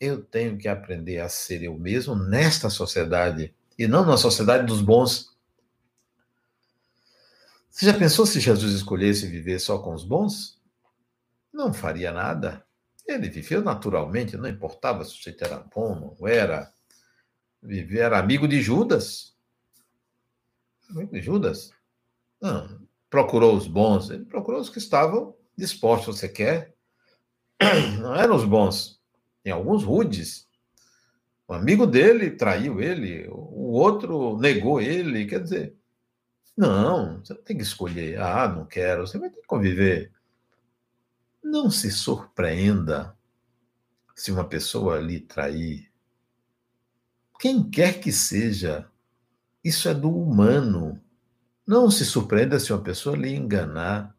Eu 0.00 0.22
tenho 0.24 0.56
que 0.56 0.66
aprender 0.66 1.18
a 1.18 1.28
ser 1.28 1.62
eu 1.62 1.78
mesmo 1.78 2.14
nesta 2.14 2.70
sociedade 2.70 3.54
e 3.78 3.86
não 3.86 4.06
na 4.06 4.16
sociedade 4.16 4.66
dos 4.66 4.80
bons. 4.80 5.36
Você 7.78 7.86
já 7.86 7.94
pensou 7.96 8.26
se 8.26 8.40
Jesus 8.40 8.74
escolhesse 8.74 9.28
viver 9.28 9.60
só 9.60 9.78
com 9.78 9.94
os 9.94 10.02
bons? 10.02 10.60
Não 11.52 11.72
faria 11.72 12.10
nada. 12.10 12.66
Ele 13.06 13.30
viveu 13.30 13.62
naturalmente, 13.62 14.36
não 14.36 14.48
importava 14.48 15.04
se 15.04 15.12
o 15.12 15.14
sujeito 15.14 15.44
era 15.44 15.58
bom, 15.60 16.16
não 16.18 16.26
era 16.26 16.72
era 17.92 18.18
amigo 18.18 18.48
de 18.48 18.60
Judas. 18.60 19.32
Amigo 20.90 21.12
de 21.12 21.20
Judas? 21.20 21.70
Não, 22.42 22.84
procurou 23.08 23.54
os 23.56 23.68
bons, 23.68 24.10
ele 24.10 24.24
procurou 24.24 24.60
os 24.60 24.68
que 24.68 24.78
estavam 24.78 25.36
dispostos. 25.56 26.18
Você 26.18 26.28
quer? 26.28 26.74
Não 28.00 28.16
eram 28.16 28.34
os 28.34 28.44
bons. 28.44 29.00
Tem 29.44 29.52
alguns 29.52 29.84
rudes. 29.84 30.48
O 31.46 31.52
amigo 31.54 31.86
dele 31.86 32.32
traiu 32.32 32.80
ele, 32.80 33.28
o 33.30 33.70
outro 33.70 34.36
negou 34.36 34.80
ele. 34.80 35.26
Quer 35.26 35.44
dizer, 35.44 35.77
não, 36.58 37.20
você 37.24 37.34
não 37.34 37.42
tem 37.42 37.56
que 37.56 37.62
escolher. 37.62 38.20
Ah, 38.20 38.48
não 38.48 38.66
quero. 38.66 39.06
Você 39.06 39.18
vai 39.18 39.30
ter 39.30 39.40
que 39.40 39.46
conviver. 39.46 40.12
Não 41.42 41.70
se 41.70 41.90
surpreenda 41.90 43.16
se 44.14 44.32
uma 44.32 44.44
pessoa 44.44 44.96
ali 44.96 45.20
trair, 45.20 45.88
quem 47.38 47.70
quer 47.70 48.00
que 48.00 48.10
seja, 48.10 48.90
isso 49.62 49.88
é 49.88 49.94
do 49.94 50.10
humano. 50.10 51.00
Não 51.64 51.88
se 51.90 52.04
surpreenda 52.04 52.58
se 52.58 52.72
uma 52.72 52.82
pessoa 52.82 53.16
lhe 53.16 53.32
enganar. 53.32 54.16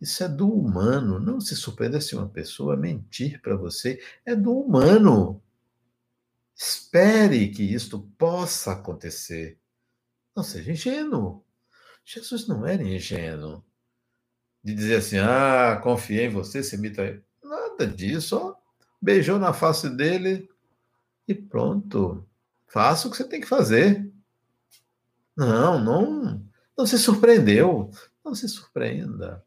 Isso 0.00 0.24
é 0.24 0.28
do 0.28 0.50
humano. 0.50 1.20
Não 1.20 1.38
se 1.40 1.54
surpreenda 1.54 2.00
se 2.00 2.16
uma 2.16 2.28
pessoa 2.28 2.76
mentir 2.76 3.42
para 3.42 3.56
você. 3.56 4.02
É 4.24 4.34
do 4.34 4.58
humano. 4.58 5.42
Espere 6.54 7.48
que 7.48 7.62
isto 7.62 8.00
possa 8.16 8.72
acontecer. 8.72 9.58
Não 10.34 10.42
seja 10.42 10.72
ingênuo. 10.72 11.45
Jesus 12.06 12.46
não 12.46 12.64
era 12.64 12.82
ingênuo. 12.82 13.64
De 14.62 14.74
dizer 14.74 14.96
assim, 14.96 15.18
ah, 15.18 15.78
confiei 15.82 16.26
em 16.26 16.30
você, 16.30 16.62
você 16.62 16.76
me 16.76 16.88
traiu. 16.88 17.20
Nada 17.42 17.86
disso, 17.86 18.36
ó. 18.38 18.56
Beijou 19.02 19.38
na 19.38 19.52
face 19.52 19.90
dele 19.90 20.48
e 21.26 21.34
pronto. 21.34 22.26
Faça 22.68 23.06
o 23.06 23.10
que 23.10 23.16
você 23.16 23.24
tem 23.24 23.40
que 23.40 23.46
fazer. 23.46 24.08
Não, 25.36 25.78
não, 25.82 26.42
não 26.78 26.86
se 26.86 26.98
surpreendeu. 26.98 27.90
Não 28.24 28.34
se 28.34 28.48
surpreenda. 28.48 29.44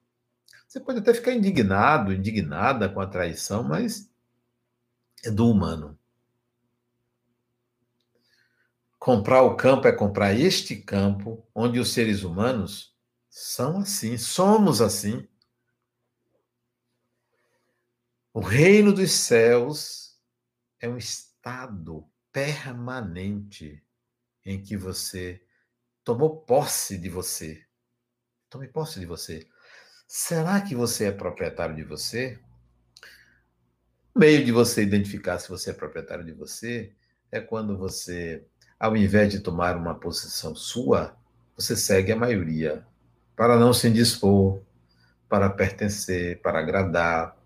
Você 0.67 0.79
pode 0.79 0.99
até 0.99 1.13
ficar 1.13 1.33
indignado, 1.33 2.13
indignada 2.13 2.87
com 2.87 3.01
a 3.01 3.07
traição, 3.07 3.63
mas 3.63 4.09
é 5.25 5.31
do 5.31 5.49
humano. 5.49 5.98
Comprar 8.99 9.43
o 9.43 9.55
campo 9.55 9.87
é 9.87 9.93
comprar 9.93 10.37
este 10.37 10.75
campo 10.75 11.47
onde 11.55 11.79
os 11.79 11.93
seres 11.93 12.23
humanos 12.23 12.93
são 13.29 13.79
assim, 13.79 14.17
somos 14.17 14.81
assim. 14.81 15.25
O 18.33 18.41
reino 18.41 18.93
dos 18.93 19.11
céus 19.11 20.19
é 20.81 20.89
um 20.89 20.97
estado 20.97 22.05
permanente 22.31 23.81
em 24.45 24.61
que 24.61 24.75
você 24.75 25.41
tomou 26.03 26.41
posse 26.41 26.97
de 26.97 27.09
você. 27.09 27.65
Tome 28.49 28.67
posse 28.67 28.99
de 28.99 29.05
você. 29.05 29.47
Será 30.07 30.59
que 30.59 30.75
você 30.75 31.05
é 31.05 31.11
proprietário 31.11 31.75
de 31.75 31.83
você? 31.83 32.39
O 34.13 34.19
meio 34.19 34.43
de 34.43 34.51
você 34.51 34.81
identificar 34.81 35.39
se 35.39 35.47
você 35.47 35.69
é 35.69 35.73
proprietário 35.73 36.25
de 36.25 36.33
você 36.33 36.93
é 37.31 37.39
quando 37.39 37.77
você, 37.77 38.45
ao 38.79 38.95
invés 38.95 39.31
de 39.31 39.39
tomar 39.39 39.75
uma 39.75 39.93
posição 39.93 40.55
sua, 40.55 41.15
você 41.55 41.75
segue 41.75 42.11
a 42.11 42.15
maioria 42.15 42.85
para 43.35 43.57
não 43.57 43.73
se 43.73 43.87
indispor, 43.87 44.61
para 45.27 45.49
pertencer, 45.49 46.41
para 46.41 46.59
agradar. 46.59 47.37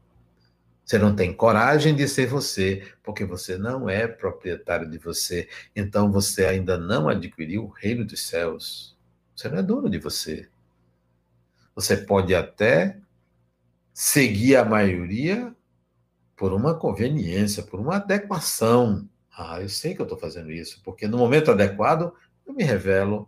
Você 0.86 0.98
não 0.98 1.16
tem 1.16 1.34
coragem 1.34 1.96
de 1.96 2.08
ser 2.08 2.28
você, 2.28 2.88
porque 3.02 3.26
você 3.26 3.58
não 3.58 3.90
é 3.90 4.08
proprietário 4.08 4.90
de 4.90 4.98
você. 4.98 5.50
Então 5.76 6.12
você 6.12 6.46
ainda 6.46 6.78
não 6.78 7.10
adquiriu 7.10 7.66
o 7.66 7.70
reino 7.70 8.06
dos 8.06 8.22
céus. 8.22 8.96
Você 9.36 9.50
não 9.50 9.58
é 9.58 9.64
dono 9.64 9.90
de 9.90 9.98
você. 9.98 10.48
Você 11.76 11.98
pode 11.98 12.36
até 12.36 13.00
seguir 13.94 14.56
a 14.56 14.66
maioria 14.66 15.56
por 16.36 16.54
uma 16.54 16.76
conveniência, 16.76 17.64
por 17.64 17.80
uma 17.80 17.96
adequação. 17.96 19.08
Ah, 19.36 19.60
eu 19.62 19.70
sei 19.70 19.96
que 19.96 20.02
eu 20.02 20.06
estou 20.06 20.18
fazendo 20.18 20.52
isso, 20.52 20.80
porque 20.84 21.08
no 21.08 21.18
momento 21.18 21.52
adequado 21.52 22.14
eu 22.46 22.54
me 22.54 22.64
revelo, 22.64 23.28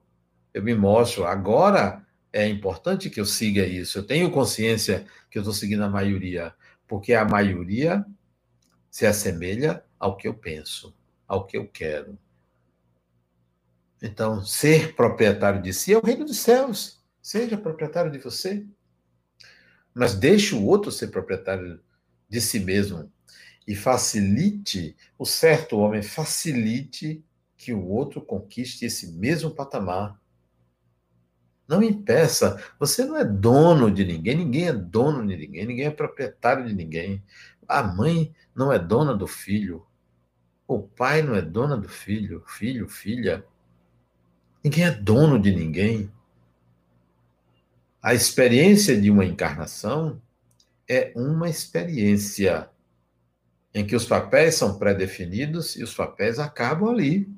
eu 0.53 0.61
me 0.61 0.75
mostro. 0.75 1.25
Agora 1.25 2.05
é 2.31 2.47
importante 2.47 3.09
que 3.09 3.19
eu 3.19 3.25
siga 3.25 3.65
isso. 3.65 3.97
Eu 3.97 4.05
tenho 4.05 4.31
consciência 4.31 5.05
que 5.31 5.37
eu 5.37 5.41
estou 5.41 5.53
seguindo 5.53 5.83
a 5.83 5.89
maioria, 5.89 6.53
porque 6.87 7.13
a 7.13 7.25
maioria 7.25 8.05
se 8.91 9.05
assemelha 9.05 9.83
ao 9.99 10.15
que 10.15 10.27
eu 10.27 10.33
penso, 10.33 10.95
ao 11.27 11.45
que 11.45 11.57
eu 11.57 11.67
quero. 11.67 12.17
Então, 14.01 14.43
ser 14.45 14.93
proprietário 14.95 15.61
de 15.61 15.73
si 15.73 15.93
é 15.93 15.97
o 15.97 16.05
reino 16.05 16.25
dos 16.25 16.37
céus. 16.37 17.03
Seja 17.21 17.57
proprietário 17.57 18.11
de 18.11 18.19
você. 18.19 18.65
Mas 19.93 20.13
deixe 20.13 20.53
o 20.53 20.63
outro 20.63 20.91
ser 20.91 21.07
proprietário 21.07 21.81
de 22.29 22.39
si 22.41 22.59
mesmo. 22.59 23.11
E 23.68 23.76
facilite, 23.76 24.95
o 25.18 25.26
certo 25.26 25.78
homem 25.78 26.03
facilite 26.03 27.24
que 27.57 27.74
o 27.74 27.88
outro 27.88 28.22
conquiste 28.22 28.86
esse 28.86 29.11
mesmo 29.13 29.49
patamar. 29.49 30.20
Não 31.68 31.82
impeça. 31.82 32.63
Você 32.80 33.03
não 33.05 33.18
é 33.18 33.26
dono 33.26 33.89
de 33.89 34.05
ninguém, 34.05 34.38
ninguém 34.38 34.68
é 34.68 34.74
dono 34.74 35.26
de 35.26 35.36
ninguém, 35.36 35.66
ninguém 35.66 35.86
é 35.88 35.91
proprietário 35.91 36.68
de 36.68 36.76
ninguém. 36.76 37.24
A 37.68 37.82
mãe 37.82 38.34
não 38.53 38.72
é 38.72 38.78
dona 38.78 39.16
do 39.16 39.26
filho. 39.26 39.86
O 40.68 40.80
pai 40.80 41.22
não 41.22 41.36
é 41.36 41.41
dona 41.41 41.76
do 41.76 41.89
filho, 41.89 42.43
filho, 42.45 42.88
filha. 42.88 43.45
Ninguém 44.63 44.86
é 44.86 44.91
dono 44.91 45.39
de 45.39 45.55
ninguém. 45.55 46.11
A 48.01 48.13
experiência 48.13 48.99
de 48.99 49.09
uma 49.09 49.26
encarnação 49.26 50.22
é 50.88 51.11
uma 51.16 51.49
experiência 51.49 52.70
em 53.76 53.86
que 53.86 53.93
os 53.93 54.05
papéis 54.05 54.55
são 54.55 54.80
pré-definidos 54.80 55.76
e 55.76 55.84
os 55.84 55.93
papéis 55.93 56.39
acabam 56.39 56.89
ali. 56.89 57.30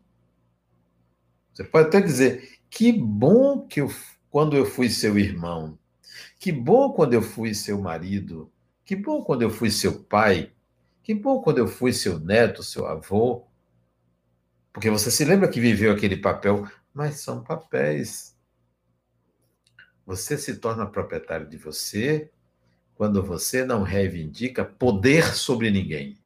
Você 1.52 1.64
pode 1.64 1.88
até 1.88 2.00
dizer: 2.00 2.60
que 2.70 2.94
bom 2.94 3.66
que 3.66 3.82
eu, 3.82 3.92
quando 4.30 4.56
eu 4.56 4.64
fui 4.64 4.88
seu 4.88 5.18
irmão, 5.18 5.80
que 6.40 6.52
bom 6.52 6.94
quando 6.94 7.16
eu 7.16 7.24
fui 7.24 7.56
seu 7.56 7.82
marido, 7.82 8.52
que 8.86 8.96
bom 8.96 9.24
quando 9.24 9.42
eu 9.42 9.50
fui 9.50 9.72
seu 9.72 10.04
pai, 10.04 10.54
que 11.02 11.16
bom 11.16 11.42
quando 11.42 11.58
eu 11.58 11.68
fui 11.68 11.92
seu 11.92 12.20
neto, 12.20 12.62
seu 12.62 12.86
avô. 12.86 13.48
Porque 14.72 14.92
você 14.92 15.10
se 15.10 15.26
lembra 15.26 15.50
que 15.50 15.60
viveu 15.60 15.92
aquele 15.92 16.18
papel, 16.18 16.68
mas 16.94 17.20
são 17.20 17.44
papéis. 17.44 18.38
Você 20.06 20.38
se 20.38 20.58
torna 20.58 20.86
proprietário 20.86 21.50
de 21.50 21.58
você 21.58 22.30
quando 22.94 23.24
você 23.24 23.66
não 23.66 23.82
reivindica 23.82 24.64
poder 24.64 25.34
sobre 25.34 25.72
ninguém. 25.72 26.16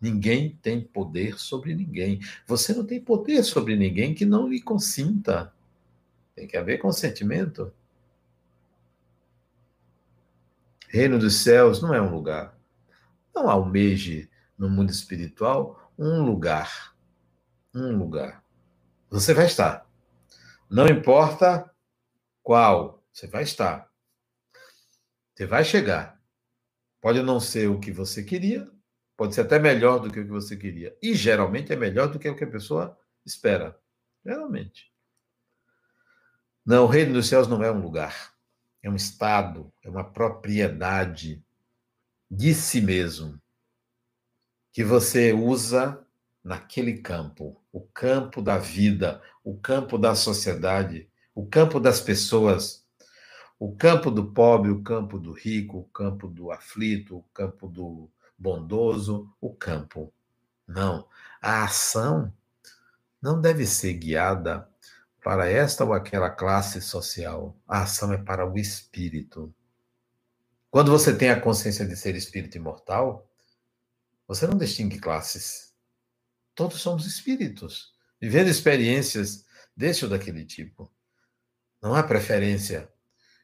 Ninguém 0.00 0.56
tem 0.62 0.80
poder 0.80 1.38
sobre 1.38 1.74
ninguém. 1.74 2.20
Você 2.46 2.72
não 2.72 2.86
tem 2.86 3.00
poder 3.00 3.42
sobre 3.42 3.76
ninguém 3.76 4.14
que 4.14 4.24
não 4.24 4.48
lhe 4.48 4.60
consinta. 4.60 5.52
Tem 6.34 6.46
que 6.46 6.56
haver 6.56 6.78
consentimento. 6.78 7.72
Reino 10.88 11.18
dos 11.18 11.42
céus 11.42 11.82
não 11.82 11.92
é 11.92 12.00
um 12.00 12.14
lugar. 12.14 12.56
Não 13.34 13.50
almeje 13.50 14.30
no 14.56 14.70
mundo 14.70 14.90
espiritual 14.90 15.92
um 15.98 16.22
lugar. 16.22 16.96
Um 17.74 17.96
lugar. 17.96 18.44
Você 19.10 19.34
vai 19.34 19.46
estar. 19.46 19.86
Não 20.70 20.86
importa 20.86 21.70
qual? 22.42 23.02
Você 23.12 23.26
vai 23.26 23.42
estar. 23.42 23.90
Você 25.34 25.44
vai 25.44 25.64
chegar. 25.64 26.20
Pode 27.00 27.22
não 27.22 27.40
ser 27.40 27.68
o 27.68 27.78
que 27.78 27.92
você 27.92 28.22
queria, 28.22 28.70
pode 29.18 29.34
ser 29.34 29.40
até 29.40 29.58
melhor 29.58 29.98
do 29.98 30.08
que 30.12 30.20
o 30.20 30.24
que 30.24 30.30
você 30.30 30.56
queria. 30.56 30.96
E 31.02 31.12
geralmente 31.12 31.72
é 31.72 31.76
melhor 31.76 32.06
do 32.06 32.20
que 32.20 32.28
o 32.28 32.36
que 32.36 32.44
a 32.44 32.50
pessoa 32.50 32.96
espera. 33.26 33.76
Geralmente. 34.24 34.92
Não, 36.64 36.84
o 36.84 36.86
reino 36.86 37.14
dos 37.14 37.26
céus 37.26 37.48
não 37.48 37.60
é 37.64 37.72
um 37.72 37.80
lugar, 37.80 38.32
é 38.80 38.88
um 38.88 38.94
estado, 38.94 39.72
é 39.82 39.90
uma 39.90 40.04
propriedade 40.04 41.42
de 42.30 42.54
si 42.54 42.80
mesmo 42.80 43.40
que 44.70 44.84
você 44.84 45.32
usa 45.32 46.00
naquele 46.44 46.98
campo, 46.98 47.60
o 47.72 47.80
campo 47.80 48.40
da 48.40 48.56
vida, 48.56 49.20
o 49.42 49.58
campo 49.58 49.98
da 49.98 50.14
sociedade, 50.14 51.10
o 51.34 51.44
campo 51.44 51.80
das 51.80 52.00
pessoas, 52.00 52.86
o 53.58 53.74
campo 53.74 54.12
do 54.12 54.30
pobre, 54.32 54.70
o 54.70 54.82
campo 54.82 55.18
do 55.18 55.32
rico, 55.32 55.78
o 55.78 55.84
campo 55.84 56.28
do 56.28 56.52
aflito, 56.52 57.16
o 57.16 57.24
campo 57.34 57.66
do 57.66 58.08
bondoso, 58.38 59.34
o 59.40 59.52
campo. 59.54 60.12
Não. 60.66 61.08
A 61.40 61.64
ação 61.64 62.32
não 63.20 63.40
deve 63.40 63.66
ser 63.66 63.94
guiada 63.94 64.68
para 65.22 65.50
esta 65.50 65.84
ou 65.84 65.92
aquela 65.92 66.30
classe 66.30 66.80
social. 66.80 67.56
A 67.66 67.82
ação 67.82 68.12
é 68.12 68.18
para 68.18 68.48
o 68.48 68.56
espírito. 68.56 69.52
Quando 70.70 70.90
você 70.90 71.16
tem 71.16 71.30
a 71.30 71.40
consciência 71.40 71.86
de 71.86 71.96
ser 71.96 72.14
espírito 72.14 72.56
imortal, 72.56 73.28
você 74.26 74.46
não 74.46 74.56
distingue 74.56 74.98
classes. 74.98 75.74
Todos 76.54 76.80
somos 76.80 77.06
espíritos, 77.06 77.94
vivendo 78.20 78.48
experiências 78.48 79.46
desse 79.76 80.04
ou 80.04 80.10
daquele 80.10 80.44
tipo. 80.44 80.92
Não 81.80 81.94
há 81.94 82.02
preferência. 82.02 82.92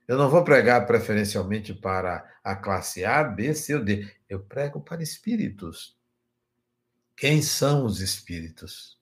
Eu 0.06 0.18
não 0.18 0.28
vou 0.28 0.44
pregar 0.44 0.86
preferencialmente 0.86 1.72
para 1.72 2.30
a 2.44 2.54
classe 2.54 3.04
A, 3.04 3.24
B, 3.24 3.54
C 3.54 3.74
ou 3.74 3.82
D. 3.82 4.06
Eu 4.28 4.40
prego 4.40 4.80
para 4.80 5.02
espíritos. 5.02 5.96
Quem 7.16 7.40
são 7.40 7.86
os 7.86 8.00
espíritos? 8.00 8.98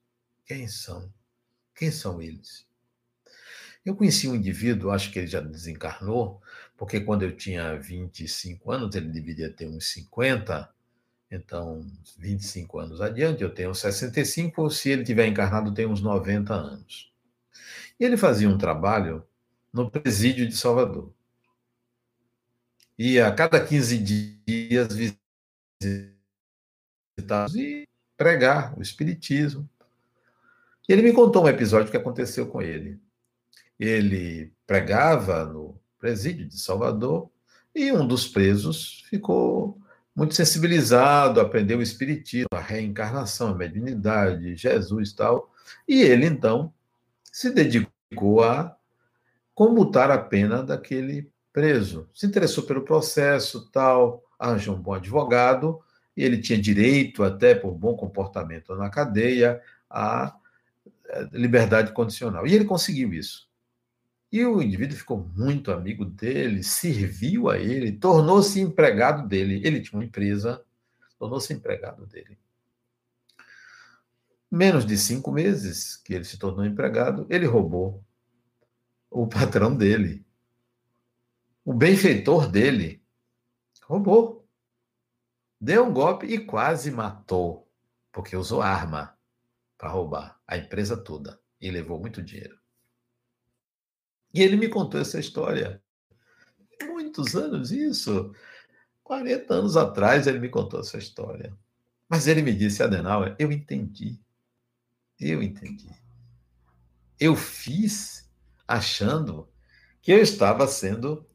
Quem 0.47 0.69
são? 0.69 1.13
Quem 1.75 1.91
são 1.91 2.23
eles? 2.23 2.67
Eu 3.85 3.97
conheci 3.97 4.29
um 4.29 4.37
indivíduo, 4.37 4.93
acho 4.93 5.11
que 5.11 5.19
ele 5.19 5.27
já 5.27 5.41
desencarnou, 5.41 6.41
porque 6.77 7.01
quando 7.01 7.25
eu 7.25 7.37
tinha 7.37 7.77
25 7.77 8.71
anos, 8.71 8.95
ele 8.95 9.09
deveria 9.09 9.51
ter 9.51 9.67
uns 9.67 9.89
50, 9.93 10.73
então 11.29 11.85
25 12.17 12.79
anos 12.79 13.01
adiante, 13.01 13.43
eu 13.43 13.53
tenho 13.53 13.75
65, 13.75 14.71
se 14.71 14.91
ele 14.91 15.03
tiver 15.03 15.27
encarnado, 15.27 15.75
tem 15.75 15.87
uns 15.87 16.01
90 16.01 16.55
anos. 16.55 17.13
E 17.99 18.05
ele 18.05 18.17
fazia 18.17 18.49
um 18.49 18.57
trabalho 18.57 19.27
no 19.73 19.91
presídio 19.91 20.47
de 20.47 20.57
Salvador. 20.57 21.13
E 22.99 23.19
a 23.19 23.33
cada 23.33 23.65
15 23.65 23.99
dias 23.99 24.95
visitar 24.95 26.13
e 27.57 27.89
pregar 28.17 28.79
o 28.79 28.83
Espiritismo. 28.83 29.69
Ele 30.89 31.03
me 31.03 31.13
contou 31.13 31.45
um 31.45 31.49
episódio 31.49 31.91
que 31.91 31.97
aconteceu 31.97 32.47
com 32.47 32.61
ele. 32.61 33.01
Ele 33.79 34.53
pregava 34.67 35.45
no 35.45 35.81
presídio 35.99 36.47
de 36.47 36.61
Salvador 36.61 37.31
e 37.75 37.91
um 37.93 38.07
dos 38.07 38.29
presos 38.29 39.05
ficou 39.09 39.81
muito 40.15 40.35
sensibilizado, 40.35 41.41
aprendeu 41.41 41.79
o 41.79 41.83
Espiritismo, 41.83 42.49
a 42.53 42.61
reencarnação, 42.61 43.49
a 43.49 43.55
mediunidade, 43.55 44.57
Jesus 44.57 45.11
e 45.11 45.17
tal. 45.17 45.51
E 45.89 46.03
ele, 46.03 46.27
então, 46.27 46.73
se 47.33 47.51
dedicou 47.51 48.45
a 48.45 48.77
comutar 49.55 50.11
a 50.11 50.19
pena 50.19 50.63
daquele 50.63 51.31
preso. 51.53 52.09
Se 52.15 52.27
interessou 52.27 52.65
pelo 52.65 52.83
processo, 52.83 53.71
tal, 53.71 54.25
arranjou 54.39 54.77
um 54.77 54.81
bom 54.81 54.95
advogado, 54.95 55.81
e 56.17 56.25
ele 56.25 56.39
tinha 56.39 56.61
direito, 56.61 57.23
até 57.23 57.55
por 57.55 57.73
bom 57.73 57.97
comportamento 57.97 58.75
na 58.75 58.91
cadeia, 58.91 59.61
à 59.89 60.35
eh, 61.07 61.29
liberdade 61.33 61.93
condicional. 61.93 62.47
E 62.47 62.55
ele 62.55 62.65
conseguiu 62.65 63.13
isso. 63.13 63.49
E 64.31 64.45
o 64.45 64.63
indivíduo 64.63 64.97
ficou 64.97 65.19
muito 65.37 65.71
amigo 65.71 66.05
dele, 66.05 66.63
serviu 66.63 67.51
a 67.51 67.59
ele, 67.59 67.93
tornou-se 67.93 68.61
empregado 68.61 69.29
dele. 69.29 69.61
Ele 69.65 69.81
tinha 69.81 69.99
uma 69.99 70.05
empresa, 70.05 70.63
tornou-se 71.19 71.53
empregado 71.53 72.07
dele. 72.07 72.39
menos 74.51 74.85
de 74.85 74.99
cinco 74.99 75.33
meses 75.33 75.97
que 75.97 76.15
ele 76.15 76.25
se 76.25 76.39
tornou 76.39 76.65
empregado, 76.65 77.27
ele 77.31 77.47
roubou 77.47 78.03
o 79.13 79.27
patrão 79.27 79.77
dele. 79.77 80.25
O 81.65 81.73
benfeitor 81.73 82.51
dele 82.51 83.05
roubou. 83.85 84.49
Deu 85.61 85.87
um 85.87 85.93
golpe 85.93 86.27
e 86.27 86.45
quase 86.45 86.91
matou, 86.91 87.71
porque 88.11 88.37
usou 88.37 88.61
arma 88.61 89.17
para 89.79 89.91
roubar 89.91 90.41
a 90.47 90.57
empresa 90.57 90.97
toda 90.97 91.41
e 91.61 91.71
levou 91.71 92.01
muito 92.01 92.23
dinheiro. 92.23 92.59
E 94.35 94.43
ele 94.43 94.57
me 94.57 94.69
contou 94.69 95.01
essa 95.01 95.21
história. 95.21 95.81
Muitos 96.83 97.37
anos 97.37 97.71
isso. 97.71 98.35
40 99.05 99.55
anos 99.55 99.77
atrás 99.77 100.27
ele 100.27 100.41
me 100.41 100.49
contou 100.49 100.81
essa 100.81 100.99
história. 100.99 101.57
Mas 102.09 102.27
ele 102.27 102.43
me 102.43 102.53
disse, 102.53 102.83
Adenauer, 102.83 103.37
eu 103.39 103.53
entendi. 103.53 104.19
Eu 105.21 105.43
entendi. 105.43 105.91
Eu 107.21 107.37
fiz 107.37 108.22
achando 108.73 109.49
que 110.01 110.11
eu 110.11 110.19
estava 110.19 110.67
sendo 110.67 111.27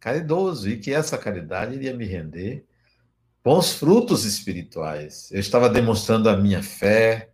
caridoso 0.00 0.68
e 0.68 0.78
que 0.78 0.92
essa 0.92 1.18
caridade 1.18 1.74
iria 1.74 1.94
me 1.94 2.04
render 2.04 2.64
bons 3.44 3.74
frutos 3.74 4.24
espirituais. 4.24 5.30
Eu 5.30 5.38
estava 5.38 5.68
demonstrando 5.68 6.28
a 6.28 6.36
minha 6.36 6.62
fé, 6.62 7.30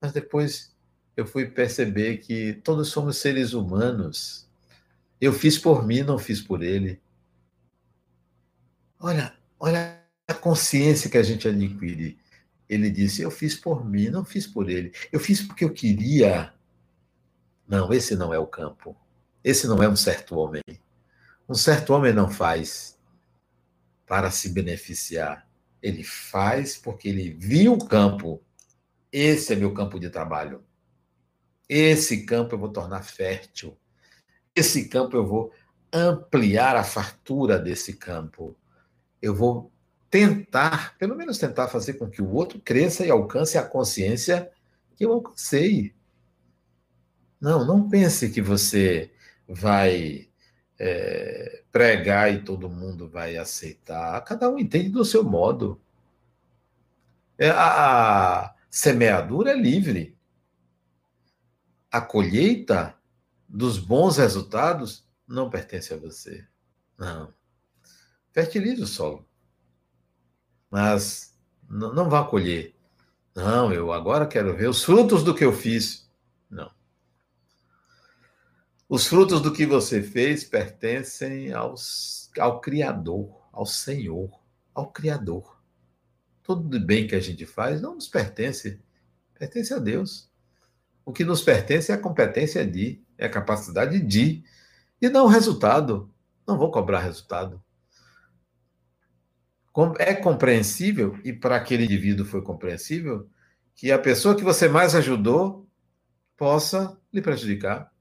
mas 0.00 0.12
depois 0.12 0.76
eu 1.16 1.26
fui 1.26 1.46
perceber 1.46 2.18
que 2.18 2.54
todos 2.62 2.88
somos 2.88 3.16
seres 3.16 3.52
humanos. 3.52 4.48
Eu 5.20 5.32
fiz 5.32 5.58
por 5.58 5.84
mim, 5.84 6.02
não 6.02 6.18
fiz 6.18 6.40
por 6.40 6.62
ele. 6.62 7.00
Olha, 9.00 9.34
olha 9.58 10.00
a 10.28 10.34
consciência 10.34 11.10
que 11.10 11.18
a 11.18 11.22
gente 11.22 11.48
adquire. 11.48 12.18
Ele 12.68 12.90
disse: 12.90 13.22
Eu 13.22 13.30
fiz 13.30 13.54
por 13.56 13.84
mim, 13.84 14.10
não 14.10 14.24
fiz 14.24 14.46
por 14.46 14.68
ele. 14.68 14.92
Eu 15.10 15.18
fiz 15.18 15.40
porque 15.40 15.64
eu 15.64 15.72
queria. 15.72 16.52
Não, 17.68 17.92
esse 17.92 18.16
não 18.16 18.32
é 18.32 18.38
o 18.38 18.46
campo. 18.46 18.96
Esse 19.44 19.66
não 19.66 19.82
é 19.82 19.88
um 19.88 19.94
certo 19.94 20.36
homem. 20.36 20.62
Um 21.46 21.54
certo 21.54 21.92
homem 21.92 22.14
não 22.14 22.30
faz 22.30 22.98
para 24.06 24.30
se 24.30 24.48
beneficiar. 24.48 25.46
Ele 25.82 26.02
faz 26.02 26.78
porque 26.78 27.10
ele 27.10 27.30
viu 27.30 27.74
o 27.74 27.86
campo. 27.86 28.42
Esse 29.12 29.52
é 29.52 29.56
meu 29.56 29.72
campo 29.74 30.00
de 30.00 30.08
trabalho. 30.08 30.64
Esse 31.68 32.24
campo 32.24 32.54
eu 32.54 32.58
vou 32.58 32.70
tornar 32.70 33.02
fértil. 33.02 33.78
Esse 34.56 34.88
campo 34.88 35.16
eu 35.16 35.26
vou 35.26 35.52
ampliar 35.92 36.74
a 36.74 36.82
fartura 36.82 37.58
desse 37.58 37.92
campo. 37.94 38.56
Eu 39.20 39.34
vou 39.34 39.70
tentar, 40.10 40.96
pelo 40.96 41.14
menos 41.14 41.36
tentar 41.36 41.68
fazer 41.68 41.94
com 41.94 42.08
que 42.08 42.22
o 42.22 42.32
outro 42.32 42.58
cresça 42.58 43.04
e 43.04 43.10
alcance 43.10 43.58
a 43.58 43.62
consciência 43.62 44.50
que 44.96 45.04
eu 45.04 45.12
alcancei. 45.12 45.94
Não, 47.40 47.64
não 47.64 47.88
pense 47.88 48.30
que 48.30 48.42
você 48.42 49.12
vai 49.48 50.28
é, 50.78 51.62
pregar 51.70 52.32
e 52.32 52.42
todo 52.42 52.68
mundo 52.68 53.08
vai 53.08 53.36
aceitar. 53.36 54.20
Cada 54.24 54.48
um 54.48 54.58
entende 54.58 54.88
do 54.88 55.04
seu 55.04 55.22
modo. 55.22 55.80
É, 57.38 57.50
a, 57.50 58.54
semeadura 58.70 59.52
é 59.52 59.56
livre. 59.56 60.16
A 61.90 62.00
colheita 62.00 62.94
dos 63.48 63.78
bons 63.78 64.18
resultados 64.18 65.06
não 65.26 65.48
pertence 65.48 65.94
a 65.94 65.96
você. 65.96 66.46
Não. 66.98 67.32
Fertilize 68.32 68.82
o 68.82 68.86
solo 68.86 69.28
mas 70.70 71.34
não 71.68 72.08
vá 72.08 72.24
colher. 72.24 72.74
Não, 73.34 73.72
eu 73.72 73.92
agora 73.92 74.26
quero 74.26 74.56
ver 74.56 74.68
os 74.68 74.82
frutos 74.82 75.22
do 75.22 75.34
que 75.34 75.44
eu 75.44 75.52
fiz. 75.52 76.07
Os 78.88 79.06
frutos 79.06 79.42
do 79.42 79.52
que 79.52 79.66
você 79.66 80.02
fez 80.02 80.44
pertencem 80.44 81.52
aos, 81.52 82.30
ao 82.38 82.58
Criador, 82.58 83.46
ao 83.52 83.66
Senhor, 83.66 84.30
ao 84.74 84.90
Criador. 84.90 85.60
Tudo 86.42 86.80
bem 86.80 87.06
que 87.06 87.14
a 87.14 87.20
gente 87.20 87.44
faz 87.44 87.82
não 87.82 87.96
nos 87.96 88.08
pertence, 88.08 88.80
pertence 89.38 89.74
a 89.74 89.78
Deus. 89.78 90.30
O 91.04 91.12
que 91.12 91.22
nos 91.22 91.42
pertence 91.42 91.92
é 91.92 91.94
a 91.94 91.98
competência 91.98 92.66
de, 92.66 93.02
é 93.18 93.26
a 93.26 93.30
capacidade 93.30 94.00
de, 94.00 94.42
e 95.02 95.08
não 95.10 95.26
o 95.26 95.28
resultado. 95.28 96.10
Não 96.46 96.56
vou 96.56 96.70
cobrar 96.70 97.00
resultado. 97.00 97.62
É 99.98 100.14
compreensível, 100.14 101.18
e 101.22 101.32
para 101.32 101.56
aquele 101.56 101.84
indivíduo 101.84 102.24
foi 102.24 102.40
compreensível, 102.40 103.28
que 103.74 103.92
a 103.92 103.98
pessoa 103.98 104.34
que 104.34 104.42
você 104.42 104.66
mais 104.66 104.94
ajudou 104.94 105.68
possa 106.38 106.98
lhe 107.12 107.20
prejudicar. 107.20 107.92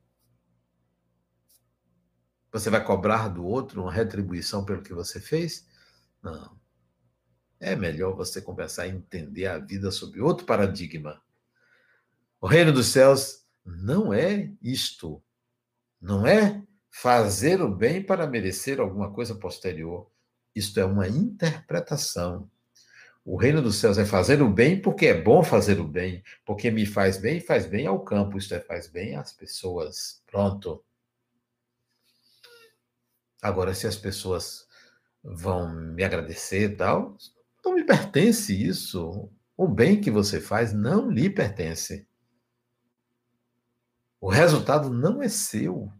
Você 2.51 2.69
vai 2.69 2.83
cobrar 2.83 3.27
do 3.27 3.45
outro 3.45 3.81
uma 3.81 3.91
retribuição 3.91 4.63
pelo 4.63 4.81
que 4.81 4.93
você 4.93 5.19
fez? 5.19 5.67
Não. 6.21 6.57
É 7.59 7.75
melhor 7.75 8.15
você 8.15 8.41
começar 8.41 8.83
a 8.83 8.87
entender 8.87 9.47
a 9.47 9.57
vida 9.57 9.91
sob 9.91 10.19
outro 10.21 10.45
paradigma. 10.45 11.21
O 12.39 12.47
reino 12.47 12.71
dos 12.71 12.87
céus 12.87 13.43
não 13.65 14.13
é 14.13 14.51
isto. 14.61 15.21
Não 15.99 16.25
é 16.25 16.63
fazer 16.89 17.61
o 17.61 17.69
bem 17.69 18.01
para 18.01 18.27
merecer 18.27 18.79
alguma 18.79 19.11
coisa 19.11 19.35
posterior. 19.35 20.09
Isto 20.55 20.79
é 20.79 20.85
uma 20.85 21.07
interpretação. 21.07 22.49
O 23.25 23.35
reino 23.35 23.61
dos 23.61 23.75
céus 23.75 23.97
é 23.97 24.05
fazer 24.05 24.41
o 24.41 24.49
bem 24.49 24.81
porque 24.81 25.07
é 25.07 25.21
bom 25.21 25.43
fazer 25.43 25.79
o 25.81 25.83
bem, 25.83 26.23
porque 26.45 26.71
me 26.71 26.85
faz 26.85 27.17
bem 27.17 27.37
e 27.37 27.41
faz 27.41 27.65
bem 27.65 27.85
ao 27.85 27.99
campo, 27.99 28.37
isto 28.37 28.53
é, 28.53 28.59
faz 28.61 28.87
bem 28.87 29.15
às 29.17 29.33
pessoas. 29.33 30.23
Pronto. 30.25 30.81
Agora, 33.41 33.73
se 33.73 33.87
as 33.87 33.95
pessoas 33.95 34.67
vão 35.23 35.73
me 35.73 36.03
agradecer 36.03 36.71
e 36.71 36.75
tal, 36.75 37.17
não 37.63 37.75
me 37.75 37.83
pertence 37.85 38.53
isso. 38.53 39.29
O 39.55 39.67
bem 39.67 39.99
que 39.99 40.11
você 40.11 40.39
faz 40.39 40.73
não 40.73 41.09
lhe 41.09 41.29
pertence. 41.29 42.07
O 44.19 44.29
resultado 44.29 44.89
não 44.89 45.21
é 45.21 45.29
seu 45.29 45.91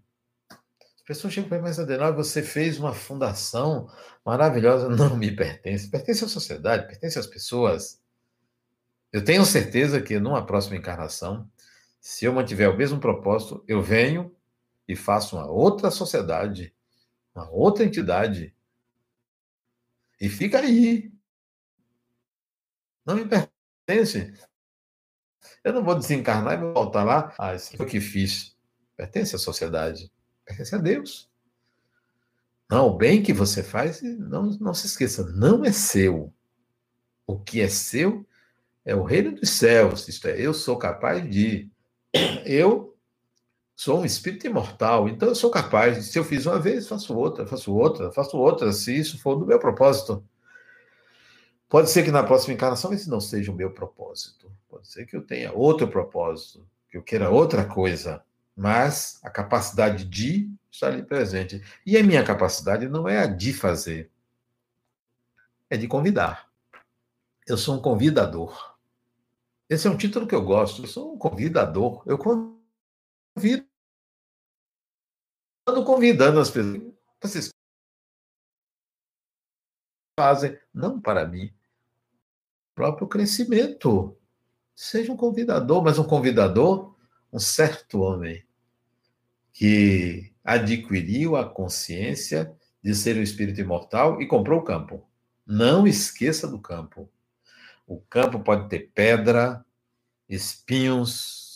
pessoas 1.07 1.33
chegam 1.33 1.47
para 1.47 1.57
mim, 1.57 1.63
mas 1.63 1.79
Adenal, 1.79 2.13
você 2.13 2.43
fez 2.43 2.77
uma 2.77 2.93
fundação 2.93 3.89
maravilhosa. 4.25 4.89
Não 4.91 5.15
me 5.15 5.33
pertence, 5.33 5.89
pertence 5.89 6.25
à 6.25 6.27
sociedade, 6.27 6.85
pertence 6.85 7.17
às 7.17 7.25
pessoas. 7.25 8.01
Eu 9.11 9.23
tenho 9.23 9.45
certeza 9.45 10.01
que 10.01 10.19
numa 10.19 10.45
próxima 10.45 10.75
encarnação, 10.75 11.49
se 12.01 12.25
eu 12.25 12.33
mantiver 12.33 12.69
o 12.69 12.75
mesmo 12.75 12.99
propósito, 12.99 13.63
eu 13.65 13.81
venho 13.81 14.35
e 14.85 14.97
faço 14.97 15.38
uma 15.38 15.49
outra 15.49 15.89
sociedade, 15.89 16.75
uma 17.38 17.49
outra 17.49 17.83
entidade. 17.83 18.53
E 20.19 20.29
fica 20.29 20.59
aí. 20.59 21.11
Não 23.05 23.15
me 23.15 23.25
pertence. 23.25 24.33
Eu 25.63 25.73
não 25.73 25.83
vou 25.83 25.95
desencarnar 25.95 26.53
e 26.53 26.73
voltar 26.73 27.03
lá. 27.03 27.33
Ah, 27.38 27.55
isso 27.55 27.75
foi 27.77 27.85
o 27.85 27.89
que 27.89 28.01
fiz. 28.01 28.57
Pertence 28.95 29.35
à 29.35 29.39
sociedade 29.39 30.11
pertence 30.47 30.73
a 30.73 30.77
Deus. 30.77 31.29
Não, 32.69 32.88
o 32.88 32.97
bem 32.97 33.21
que 33.21 33.33
você 33.33 33.61
faz, 33.61 34.01
não, 34.01 34.49
não 34.59 34.73
se 34.73 34.88
esqueça, 34.88 35.29
não 35.31 35.63
é 35.63 35.71
seu. 35.71 36.33
O 37.25 37.38
que 37.38 37.61
é 37.61 37.67
seu 37.67 38.25
é 38.85 38.95
o 38.95 39.03
reino 39.03 39.33
dos 39.35 39.49
céus. 39.49 40.07
Isto 40.07 40.27
é, 40.27 40.39
eu 40.39 40.53
sou 40.53 40.77
capaz 40.77 41.29
de. 41.29 41.69
Eu 42.45 42.86
sou 43.78 44.01
um 44.01 44.05
espírito 44.05 44.45
imortal, 44.45 45.07
então 45.07 45.30
eu 45.30 45.36
sou 45.36 45.49
capaz 45.49 46.07
se 46.07 46.19
eu 46.19 46.25
fiz 46.25 46.45
uma 46.45 46.59
vez, 46.59 46.86
faço 46.86 47.15
outra, 47.15 47.47
faço 47.47 47.73
outra, 47.73 48.11
faço 48.11 48.38
outra, 48.38 48.73
se 48.73 48.97
isso 48.97 49.17
for 49.21 49.38
do 49.38 49.45
meu 49.45 49.59
propósito. 49.59 50.21
Pode 51.69 51.89
ser 51.89 52.03
que 52.03 52.11
na 52.11 52.23
próxima 52.23 52.53
encarnação 52.53 52.91
esse 52.91 53.09
não 53.09 53.21
seja 53.21 53.51
o 53.51 53.55
meu 53.55 53.71
propósito. 53.71 54.51
Pode 54.69 54.88
ser 54.88 55.05
que 55.05 55.15
eu 55.15 55.21
tenha 55.21 55.53
outro 55.53 55.88
propósito, 55.88 56.67
que 56.89 56.97
eu 56.97 57.03
queira 57.03 57.30
outra 57.30 57.63
coisa 57.63 58.21
mas 58.57 59.19
a 59.23 59.30
capacidade 59.30 60.03
de 60.03 60.51
estar 60.71 60.88
ali 60.88 61.03
presente. 61.03 61.61
E 61.86 61.95
a 61.95 62.01
minha 62.01 62.23
capacidade 62.23 62.89
não 62.89 63.07
é 63.07 63.19
a 63.19 63.28
de 63.28 63.53
fazer, 63.53 64.09
é 65.69 65.78
de 65.78 65.88
convidar. 65.88 66.49
Eu 67.47 67.55
sou 67.55 67.75
um 67.75 67.82
convidador. 67.82 68.75
Esse 69.69 69.88
é 69.88 69.91
um 69.91 69.97
título 69.97 70.25
que 70.25 70.34
eu 70.34 70.41
gosto. 70.41 70.82
Eu 70.82 70.88
sou 70.88 71.13
um 71.13 71.17
convidador. 71.17 72.01
Eu 72.05 72.17
convido. 72.17 72.57
Ando 75.67 75.83
convidando 75.83 76.39
as 76.39 76.49
pessoas. 76.49 76.93
Vocês 77.21 77.49
fazem, 80.19 80.59
não 80.73 80.99
para 80.99 81.27
mim, 81.27 81.53
próprio 82.73 83.07
crescimento. 83.07 84.17
Seja 84.75 85.11
um 85.11 85.17
convidador, 85.17 85.83
mas 85.83 85.97
um 85.97 86.03
convidador, 86.03 86.95
um 87.31 87.39
certo 87.39 87.99
homem, 87.99 88.45
que 89.51 90.33
adquiriu 90.43 91.35
a 91.35 91.47
consciência 91.47 92.55
de 92.83 92.93
ser 92.95 93.17
um 93.17 93.21
espírito 93.21 93.59
imortal 93.59 94.21
e 94.21 94.27
comprou 94.27 94.59
o 94.59 94.63
campo. 94.63 95.07
Não 95.45 95.88
esqueça 95.88 96.47
do 96.47 96.59
campo. 96.59 97.09
O 97.85 97.99
campo 98.01 98.39
pode 98.39 98.69
ter 98.69 98.91
pedra, 98.93 99.65
espinhos, 100.29 101.46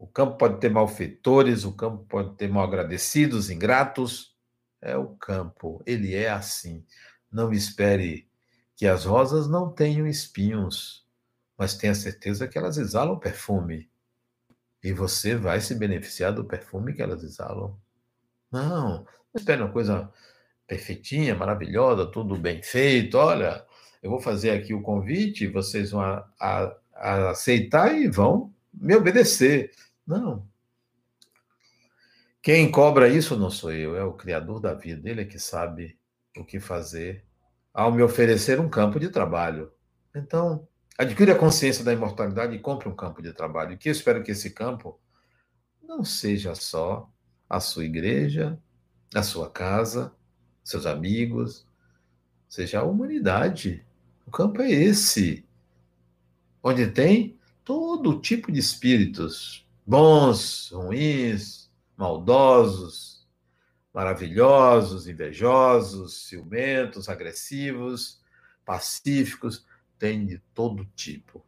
o 0.00 0.06
campo 0.06 0.38
pode 0.38 0.58
ter 0.58 0.70
malfeitores, 0.70 1.62
o 1.64 1.72
campo 1.72 2.06
pode 2.08 2.34
ter 2.36 2.48
mal 2.48 2.64
agradecidos, 2.64 3.50
ingratos. 3.50 4.34
É 4.80 4.96
o 4.96 5.08
campo, 5.08 5.82
ele 5.84 6.14
é 6.14 6.30
assim. 6.30 6.82
Não 7.30 7.52
espere 7.52 8.26
que 8.74 8.86
as 8.86 9.04
rosas 9.04 9.46
não 9.46 9.70
tenham 9.70 10.06
espinhos, 10.06 11.06
mas 11.56 11.74
tenha 11.74 11.94
certeza 11.94 12.48
que 12.48 12.56
elas 12.56 12.78
exalam 12.78 13.18
perfume. 13.18 13.90
E 14.82 14.90
você 14.90 15.36
vai 15.36 15.60
se 15.60 15.74
beneficiar 15.74 16.32
do 16.32 16.46
perfume 16.46 16.94
que 16.94 17.02
elas 17.02 17.22
exalam. 17.22 17.78
Não, 18.50 19.00
não 19.00 19.06
espere 19.36 19.60
uma 19.60 19.70
coisa 19.70 20.10
perfeitinha, 20.66 21.34
maravilhosa, 21.34 22.10
tudo 22.10 22.38
bem 22.38 22.62
feito. 22.62 23.18
Olha, 23.18 23.66
eu 24.02 24.08
vou 24.08 24.18
fazer 24.18 24.52
aqui 24.52 24.72
o 24.72 24.80
convite, 24.80 25.46
vocês 25.46 25.90
vão 25.90 26.00
a, 26.00 26.26
a, 26.40 26.76
a 26.94 27.30
aceitar 27.32 27.94
e 27.94 28.08
vão 28.08 28.50
me 28.72 28.96
obedecer. 28.96 29.70
Não. 30.10 30.44
Quem 32.42 32.68
cobra 32.68 33.08
isso 33.08 33.36
não 33.36 33.48
sou 33.48 33.70
eu, 33.72 33.96
é 33.96 34.02
o 34.02 34.12
Criador 34.12 34.58
da 34.58 34.74
vida. 34.74 35.08
Ele 35.08 35.20
é 35.20 35.24
que 35.24 35.38
sabe 35.38 35.96
o 36.36 36.44
que 36.44 36.58
fazer 36.58 37.24
ao 37.72 37.92
me 37.92 38.02
oferecer 38.02 38.58
um 38.58 38.68
campo 38.68 38.98
de 38.98 39.08
trabalho. 39.08 39.70
Então, 40.12 40.66
adquire 40.98 41.30
a 41.30 41.38
consciência 41.38 41.84
da 41.84 41.92
imortalidade 41.92 42.56
e 42.56 42.58
compre 42.58 42.88
um 42.88 42.96
campo 42.96 43.22
de 43.22 43.32
trabalho. 43.32 43.78
Que 43.78 43.88
eu 43.88 43.92
espero 43.92 44.24
que 44.24 44.32
esse 44.32 44.50
campo 44.50 44.98
não 45.80 46.02
seja 46.02 46.56
só 46.56 47.08
a 47.48 47.60
sua 47.60 47.84
igreja, 47.84 48.58
a 49.14 49.22
sua 49.22 49.48
casa, 49.48 50.12
seus 50.64 50.86
amigos, 50.86 51.64
seja 52.48 52.80
a 52.80 52.84
humanidade. 52.84 53.86
O 54.26 54.30
campo 54.32 54.60
é 54.60 54.70
esse, 54.70 55.46
onde 56.60 56.88
tem 56.88 57.38
todo 57.64 58.20
tipo 58.20 58.50
de 58.50 58.58
espíritos, 58.58 59.69
bons, 59.90 60.70
ruins, 60.72 61.68
maldosos, 61.96 63.26
maravilhosos, 63.92 65.08
invejosos, 65.08 66.28
ciumentos, 66.28 67.08
agressivos, 67.08 68.22
pacíficos, 68.64 69.66
tem 69.98 70.24
de 70.24 70.38
todo 70.54 70.84
tipo. 70.94 71.44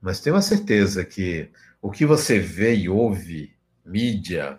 Mas 0.00 0.20
tenho 0.20 0.34
a 0.34 0.42
certeza 0.42 1.04
que 1.04 1.52
o 1.80 1.88
que 1.88 2.04
você 2.04 2.40
vê 2.40 2.74
e 2.74 2.88
ouve, 2.88 3.56
mídia, 3.84 4.58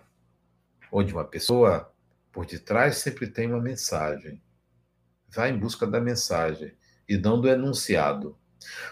ou 0.90 1.02
de 1.02 1.12
uma 1.12 1.26
pessoa, 1.26 1.92
por 2.32 2.46
detrás 2.46 2.96
sempre 2.96 3.26
tem 3.26 3.48
uma 3.48 3.60
mensagem. 3.60 4.40
Vai 5.28 5.50
em 5.50 5.58
busca 5.58 5.86
da 5.86 6.00
mensagem 6.00 6.72
e 7.06 7.18
não 7.18 7.38
do 7.38 7.50
enunciado. 7.50 8.34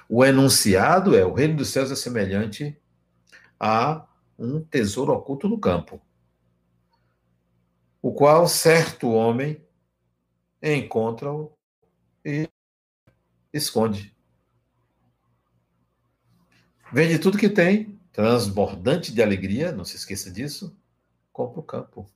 O 0.06 0.22
enunciado 0.22 1.16
é: 1.16 1.24
o 1.24 1.32
reino 1.32 1.56
dos 1.56 1.70
céus 1.70 1.90
é 1.90 1.96
semelhante 1.96 2.78
a 3.62 4.08
um 4.36 4.60
tesouro 4.60 5.12
oculto 5.12 5.48
no 5.48 5.56
campo, 5.56 6.02
o 8.02 8.12
qual 8.12 8.48
certo 8.48 9.12
homem 9.12 9.64
encontra 10.60 11.28
e 12.24 12.50
esconde. 13.52 14.16
Vende 16.92 17.20
tudo 17.20 17.38
que 17.38 17.48
tem, 17.48 18.00
transbordante 18.10 19.14
de 19.14 19.22
alegria, 19.22 19.70
não 19.70 19.84
se 19.84 19.94
esqueça 19.94 20.28
disso, 20.28 20.76
compra 21.32 21.60
o 21.60 21.62
campo. 21.62 22.12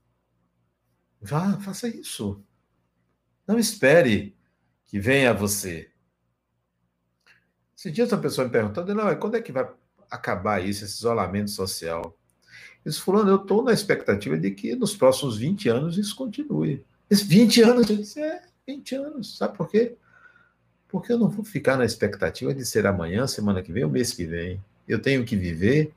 Vá, 1.21 1.61
faça 1.61 1.87
isso. 1.87 2.45
Não 3.47 3.57
espere 3.57 4.37
que 4.85 4.99
venha 4.99 5.31
a 5.31 5.33
você. 5.35 5.93
Esse 7.77 7.93
dia 7.93 8.05
uma 8.07 8.19
pessoa 8.19 8.47
me 8.47 8.53
perguntando, 8.53 8.93
não, 8.93 9.17
quando 9.21 9.37
é 9.37 9.41
que 9.41 9.53
vai 9.53 9.73
acabar 10.11 10.65
isso, 10.65 10.85
esse 10.85 10.97
isolamento 10.97 11.51
social? 11.51 12.17
Isso, 12.85 13.03
fulano, 13.03 13.31
eu 13.31 13.37
estou 13.37 13.63
na 13.63 13.73
expectativa 13.73 14.39
de 14.39 14.51
que 14.53 14.77
nos 14.77 14.97
próximos 14.97 15.37
20 15.37 15.69
anos 15.69 15.99
isso 15.99 16.15
continue. 16.15 16.85
Esses 17.11 17.27
20 17.27 17.63
anos, 17.63 17.91
eu 17.91 17.97
disse, 17.97 18.21
é, 18.21 18.43
20 18.67 18.95
anos. 18.95 19.37
Sabe 19.37 19.57
por 19.57 19.69
quê? 19.69 19.97
Porque 20.89 21.13
eu 21.13 21.19
não 21.19 21.29
vou 21.29 21.45
ficar 21.45 21.77
na 21.77 21.85
expectativa 21.85 22.55
de 22.55 22.65
ser 22.65 22.87
amanhã, 22.87 23.27
semana 23.27 23.63
que 23.63 23.73
vem, 23.73 23.85
o 23.85 23.91
mês 23.91 24.13
que 24.13 24.25
vem. 24.25 24.61
Eu 24.87 25.01
tenho 25.01 25.25
que 25.25 25.37
viver 25.37 25.93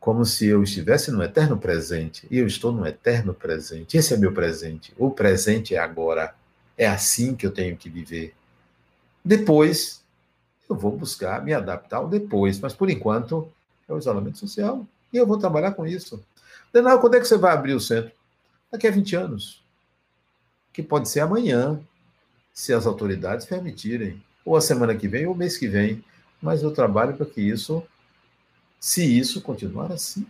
como 0.00 0.24
se 0.24 0.46
eu 0.46 0.62
estivesse 0.62 1.10
no 1.10 1.22
eterno 1.22 1.58
presente. 1.58 2.26
E 2.30 2.38
eu 2.38 2.46
estou 2.46 2.72
no 2.72 2.86
eterno 2.86 3.34
presente. 3.34 3.96
Esse 3.96 4.14
é 4.14 4.16
meu 4.16 4.32
presente. 4.32 4.94
O 4.96 5.10
presente 5.10 5.74
é 5.74 5.78
agora. 5.78 6.34
É 6.76 6.86
assim 6.86 7.34
que 7.34 7.46
eu 7.46 7.50
tenho 7.50 7.76
que 7.76 7.90
viver. 7.90 8.34
Depois, 9.24 10.02
eu 10.68 10.76
vou 10.76 10.96
buscar 10.96 11.42
me 11.44 11.52
adaptar 11.52 12.04
depois. 12.06 12.60
Mas, 12.60 12.74
por 12.74 12.90
enquanto, 12.90 13.50
é 13.88 13.92
o 13.92 13.98
isolamento 13.98 14.38
social. 14.38 14.86
E 15.12 15.16
eu 15.16 15.26
vou 15.26 15.38
trabalhar 15.38 15.72
com 15.72 15.86
isso. 15.86 16.22
Denal, 16.72 17.00
quando 17.00 17.14
é 17.14 17.20
que 17.20 17.26
você 17.26 17.38
vai 17.38 17.52
abrir 17.52 17.74
o 17.74 17.80
centro? 17.80 18.12
Daqui 18.70 18.86
a 18.86 18.90
20 18.90 19.16
anos. 19.16 19.62
Que 20.72 20.82
pode 20.82 21.08
ser 21.08 21.20
amanhã, 21.20 21.80
se 22.52 22.72
as 22.72 22.86
autoridades 22.86 23.46
permitirem. 23.46 24.22
Ou 24.44 24.56
a 24.56 24.60
semana 24.60 24.94
que 24.94 25.08
vem, 25.08 25.26
ou 25.26 25.32
o 25.32 25.36
mês 25.36 25.56
que 25.56 25.66
vem. 25.66 26.04
Mas 26.40 26.62
eu 26.62 26.70
trabalho 26.70 27.16
para 27.16 27.26
que 27.26 27.40
isso 27.40 27.82
se 28.78 29.04
isso 29.04 29.40
continuar 29.40 29.90
assim. 29.90 30.26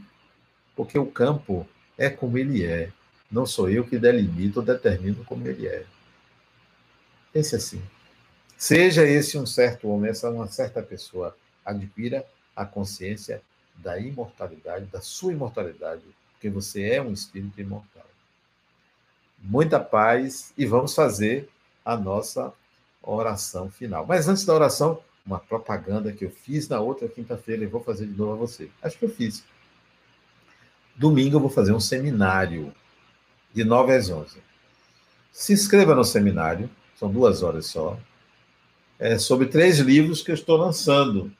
Porque 0.75 0.99
o 0.99 1.07
campo 1.07 1.67
é 1.97 2.09
como 2.09 2.39
ele 2.39 2.65
é. 2.65 2.91
Não 3.31 3.45
sou 3.45 3.69
eu 3.69 3.85
que 3.85 3.99
delimito 3.99 4.61
ou 4.61 4.65
determino 4.65 5.25
como 5.25 5.47
ele 5.47 5.67
é. 5.67 5.85
Pense 7.33 7.55
assim. 7.55 7.83
Seja 8.59 9.05
esse 9.05 9.39
um 9.39 9.47
certo 9.47 9.89
homem, 9.89 10.11
essa 10.11 10.29
uma 10.29 10.49
certa 10.49 10.83
pessoa, 10.83 11.37
adquira 11.65 12.27
a 12.57 12.67
consciência 12.67 13.41
da 13.77 14.01
imortalidade, 14.01 14.87
da 14.87 15.01
sua 15.01 15.33
imortalidade, 15.33 16.03
porque 16.33 16.51
você 16.51 16.91
é 16.91 17.01
um 17.01 17.13
espírito 17.13 17.61
imortal. 17.61 18.05
Muita 19.39 19.79
paz 19.79 20.53
e 20.59 20.67
vamos 20.67 20.93
fazer 20.93 21.49
a 21.85 21.97
nossa 21.97 22.53
oração 23.01 23.71
final. 23.71 24.05
Mas 24.05 24.27
antes 24.27 24.45
da 24.45 24.55
oração, 24.55 25.01
uma 25.25 25.39
propaganda 25.39 26.13
que 26.13 26.25
eu 26.25 26.31
fiz 26.31 26.69
na 26.69 26.81
outra 26.81 27.09
quinta-feira 27.09 27.63
e 27.63 27.69
vou 27.69 27.81
fazer 27.81 28.07
de 28.07 28.19
novo 28.19 28.33
a 28.33 28.37
você. 28.37 28.69
Acho 28.83 28.99
que 28.99 29.05
eu 29.05 29.15
fiz. 29.15 29.45
Domingo 30.97 31.37
eu 31.37 31.41
vou 31.41 31.51
fazer 31.51 31.73
um 31.73 31.79
seminário 31.79 32.75
de 33.55 33.63
9 33.63 33.95
às 33.95 34.11
11. 34.11 34.43
Se 35.31 35.53
inscreva 35.53 35.95
no 35.95 36.03
seminário, 36.03 36.69
são 36.97 37.09
duas 37.09 37.45
horas 37.45 37.67
só, 37.67 37.97
é 38.99 39.19
sobre 39.19 39.47
três 39.47 39.79
livros 39.79 40.23
que 40.23 40.31
eu 40.31 40.35
estou 40.35 40.57
lançando. 40.57 41.33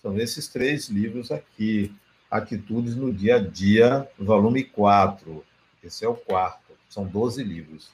São 0.00 0.18
esses 0.18 0.48
três 0.48 0.88
livros 0.88 1.30
aqui. 1.30 1.92
Atitudes 2.30 2.96
no 2.96 3.12
Dia 3.12 3.36
a 3.36 3.38
Dia, 3.38 4.08
volume 4.18 4.64
4. 4.64 5.44
Esse 5.82 6.04
é 6.04 6.08
o 6.08 6.14
quarto. 6.14 6.72
São 6.88 7.04
12 7.06 7.44
livros. 7.44 7.90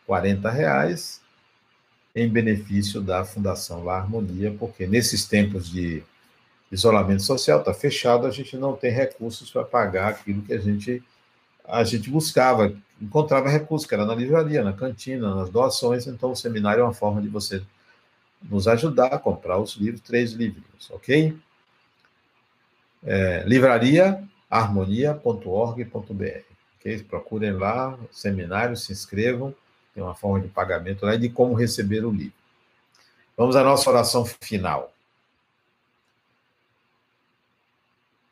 40 0.06 0.50
reais 0.50 1.20
em 2.14 2.28
benefício 2.28 3.00
da 3.00 3.24
Fundação 3.24 3.84
La 3.84 3.98
Harmonia, 3.98 4.54
porque 4.58 4.86
nesses 4.86 5.26
tempos 5.26 5.68
de 5.68 6.02
isolamento 6.70 7.22
social, 7.22 7.58
está 7.58 7.74
fechado, 7.74 8.26
a 8.26 8.30
gente 8.30 8.56
não 8.56 8.74
tem 8.74 8.90
recursos 8.90 9.50
para 9.50 9.64
pagar 9.64 10.08
aquilo 10.08 10.42
que 10.42 10.52
a 10.52 10.58
gente, 10.58 11.02
a 11.64 11.82
gente 11.84 12.10
buscava, 12.10 12.74
encontrava 13.00 13.48
recursos, 13.48 13.86
que 13.86 13.94
era 13.94 14.04
na 14.04 14.14
livraria, 14.14 14.62
na 14.62 14.72
cantina, 14.72 15.34
nas 15.34 15.50
doações, 15.50 16.06
então 16.06 16.32
o 16.32 16.36
seminário 16.36 16.82
é 16.82 16.84
uma 16.84 16.94
forma 16.94 17.20
de 17.20 17.28
você 17.28 17.62
nos 18.42 18.68
ajudar 18.68 19.06
a 19.06 19.18
comprar 19.18 19.58
os 19.58 19.74
livros, 19.74 20.02
três 20.02 20.32
livros, 20.32 20.90
ok? 20.90 21.36
É, 23.02 23.42
livraria 23.46 24.22
harmonia.org.br. 24.50 26.42
Okay? 26.78 27.02
Procurem 27.02 27.52
lá, 27.52 27.98
seminário, 28.10 28.76
se 28.76 28.92
inscrevam 28.92 29.54
tem 29.94 30.02
uma 30.02 30.14
forma 30.14 30.40
de 30.40 30.48
pagamento 30.48 31.06
lá 31.06 31.14
e 31.14 31.18
de 31.18 31.28
como 31.28 31.54
receber 31.54 32.04
o 32.04 32.10
livro. 32.10 32.34
Vamos 33.36 33.54
à 33.54 33.62
nossa 33.62 33.88
oração 33.88 34.24
final. 34.24 34.92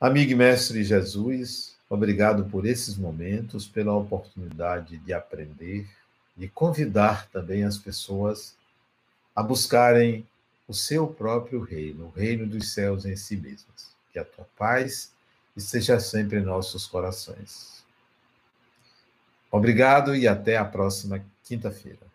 Amigo 0.00 0.32
e 0.32 0.34
mestre 0.34 0.82
Jesus, 0.82 1.71
obrigado 1.92 2.46
por 2.46 2.64
esses 2.64 2.96
momentos, 2.96 3.68
pela 3.68 3.92
oportunidade 3.92 4.96
de 4.96 5.12
aprender, 5.12 5.86
de 6.34 6.48
convidar 6.48 7.28
também 7.28 7.64
as 7.64 7.76
pessoas 7.76 8.56
a 9.36 9.42
buscarem 9.42 10.26
o 10.66 10.72
seu 10.72 11.06
próprio 11.06 11.60
reino, 11.60 12.06
o 12.06 12.10
reino 12.10 12.46
dos 12.46 12.72
céus 12.72 13.04
em 13.04 13.14
si 13.14 13.36
mesmos. 13.36 13.94
Que 14.10 14.18
a 14.18 14.24
tua 14.24 14.46
paz 14.56 15.12
esteja 15.54 16.00
sempre 16.00 16.38
em 16.38 16.42
nossos 16.42 16.86
corações. 16.86 17.84
Obrigado 19.50 20.16
e 20.16 20.26
até 20.26 20.56
a 20.56 20.64
próxima 20.64 21.22
quinta-feira. 21.44 22.11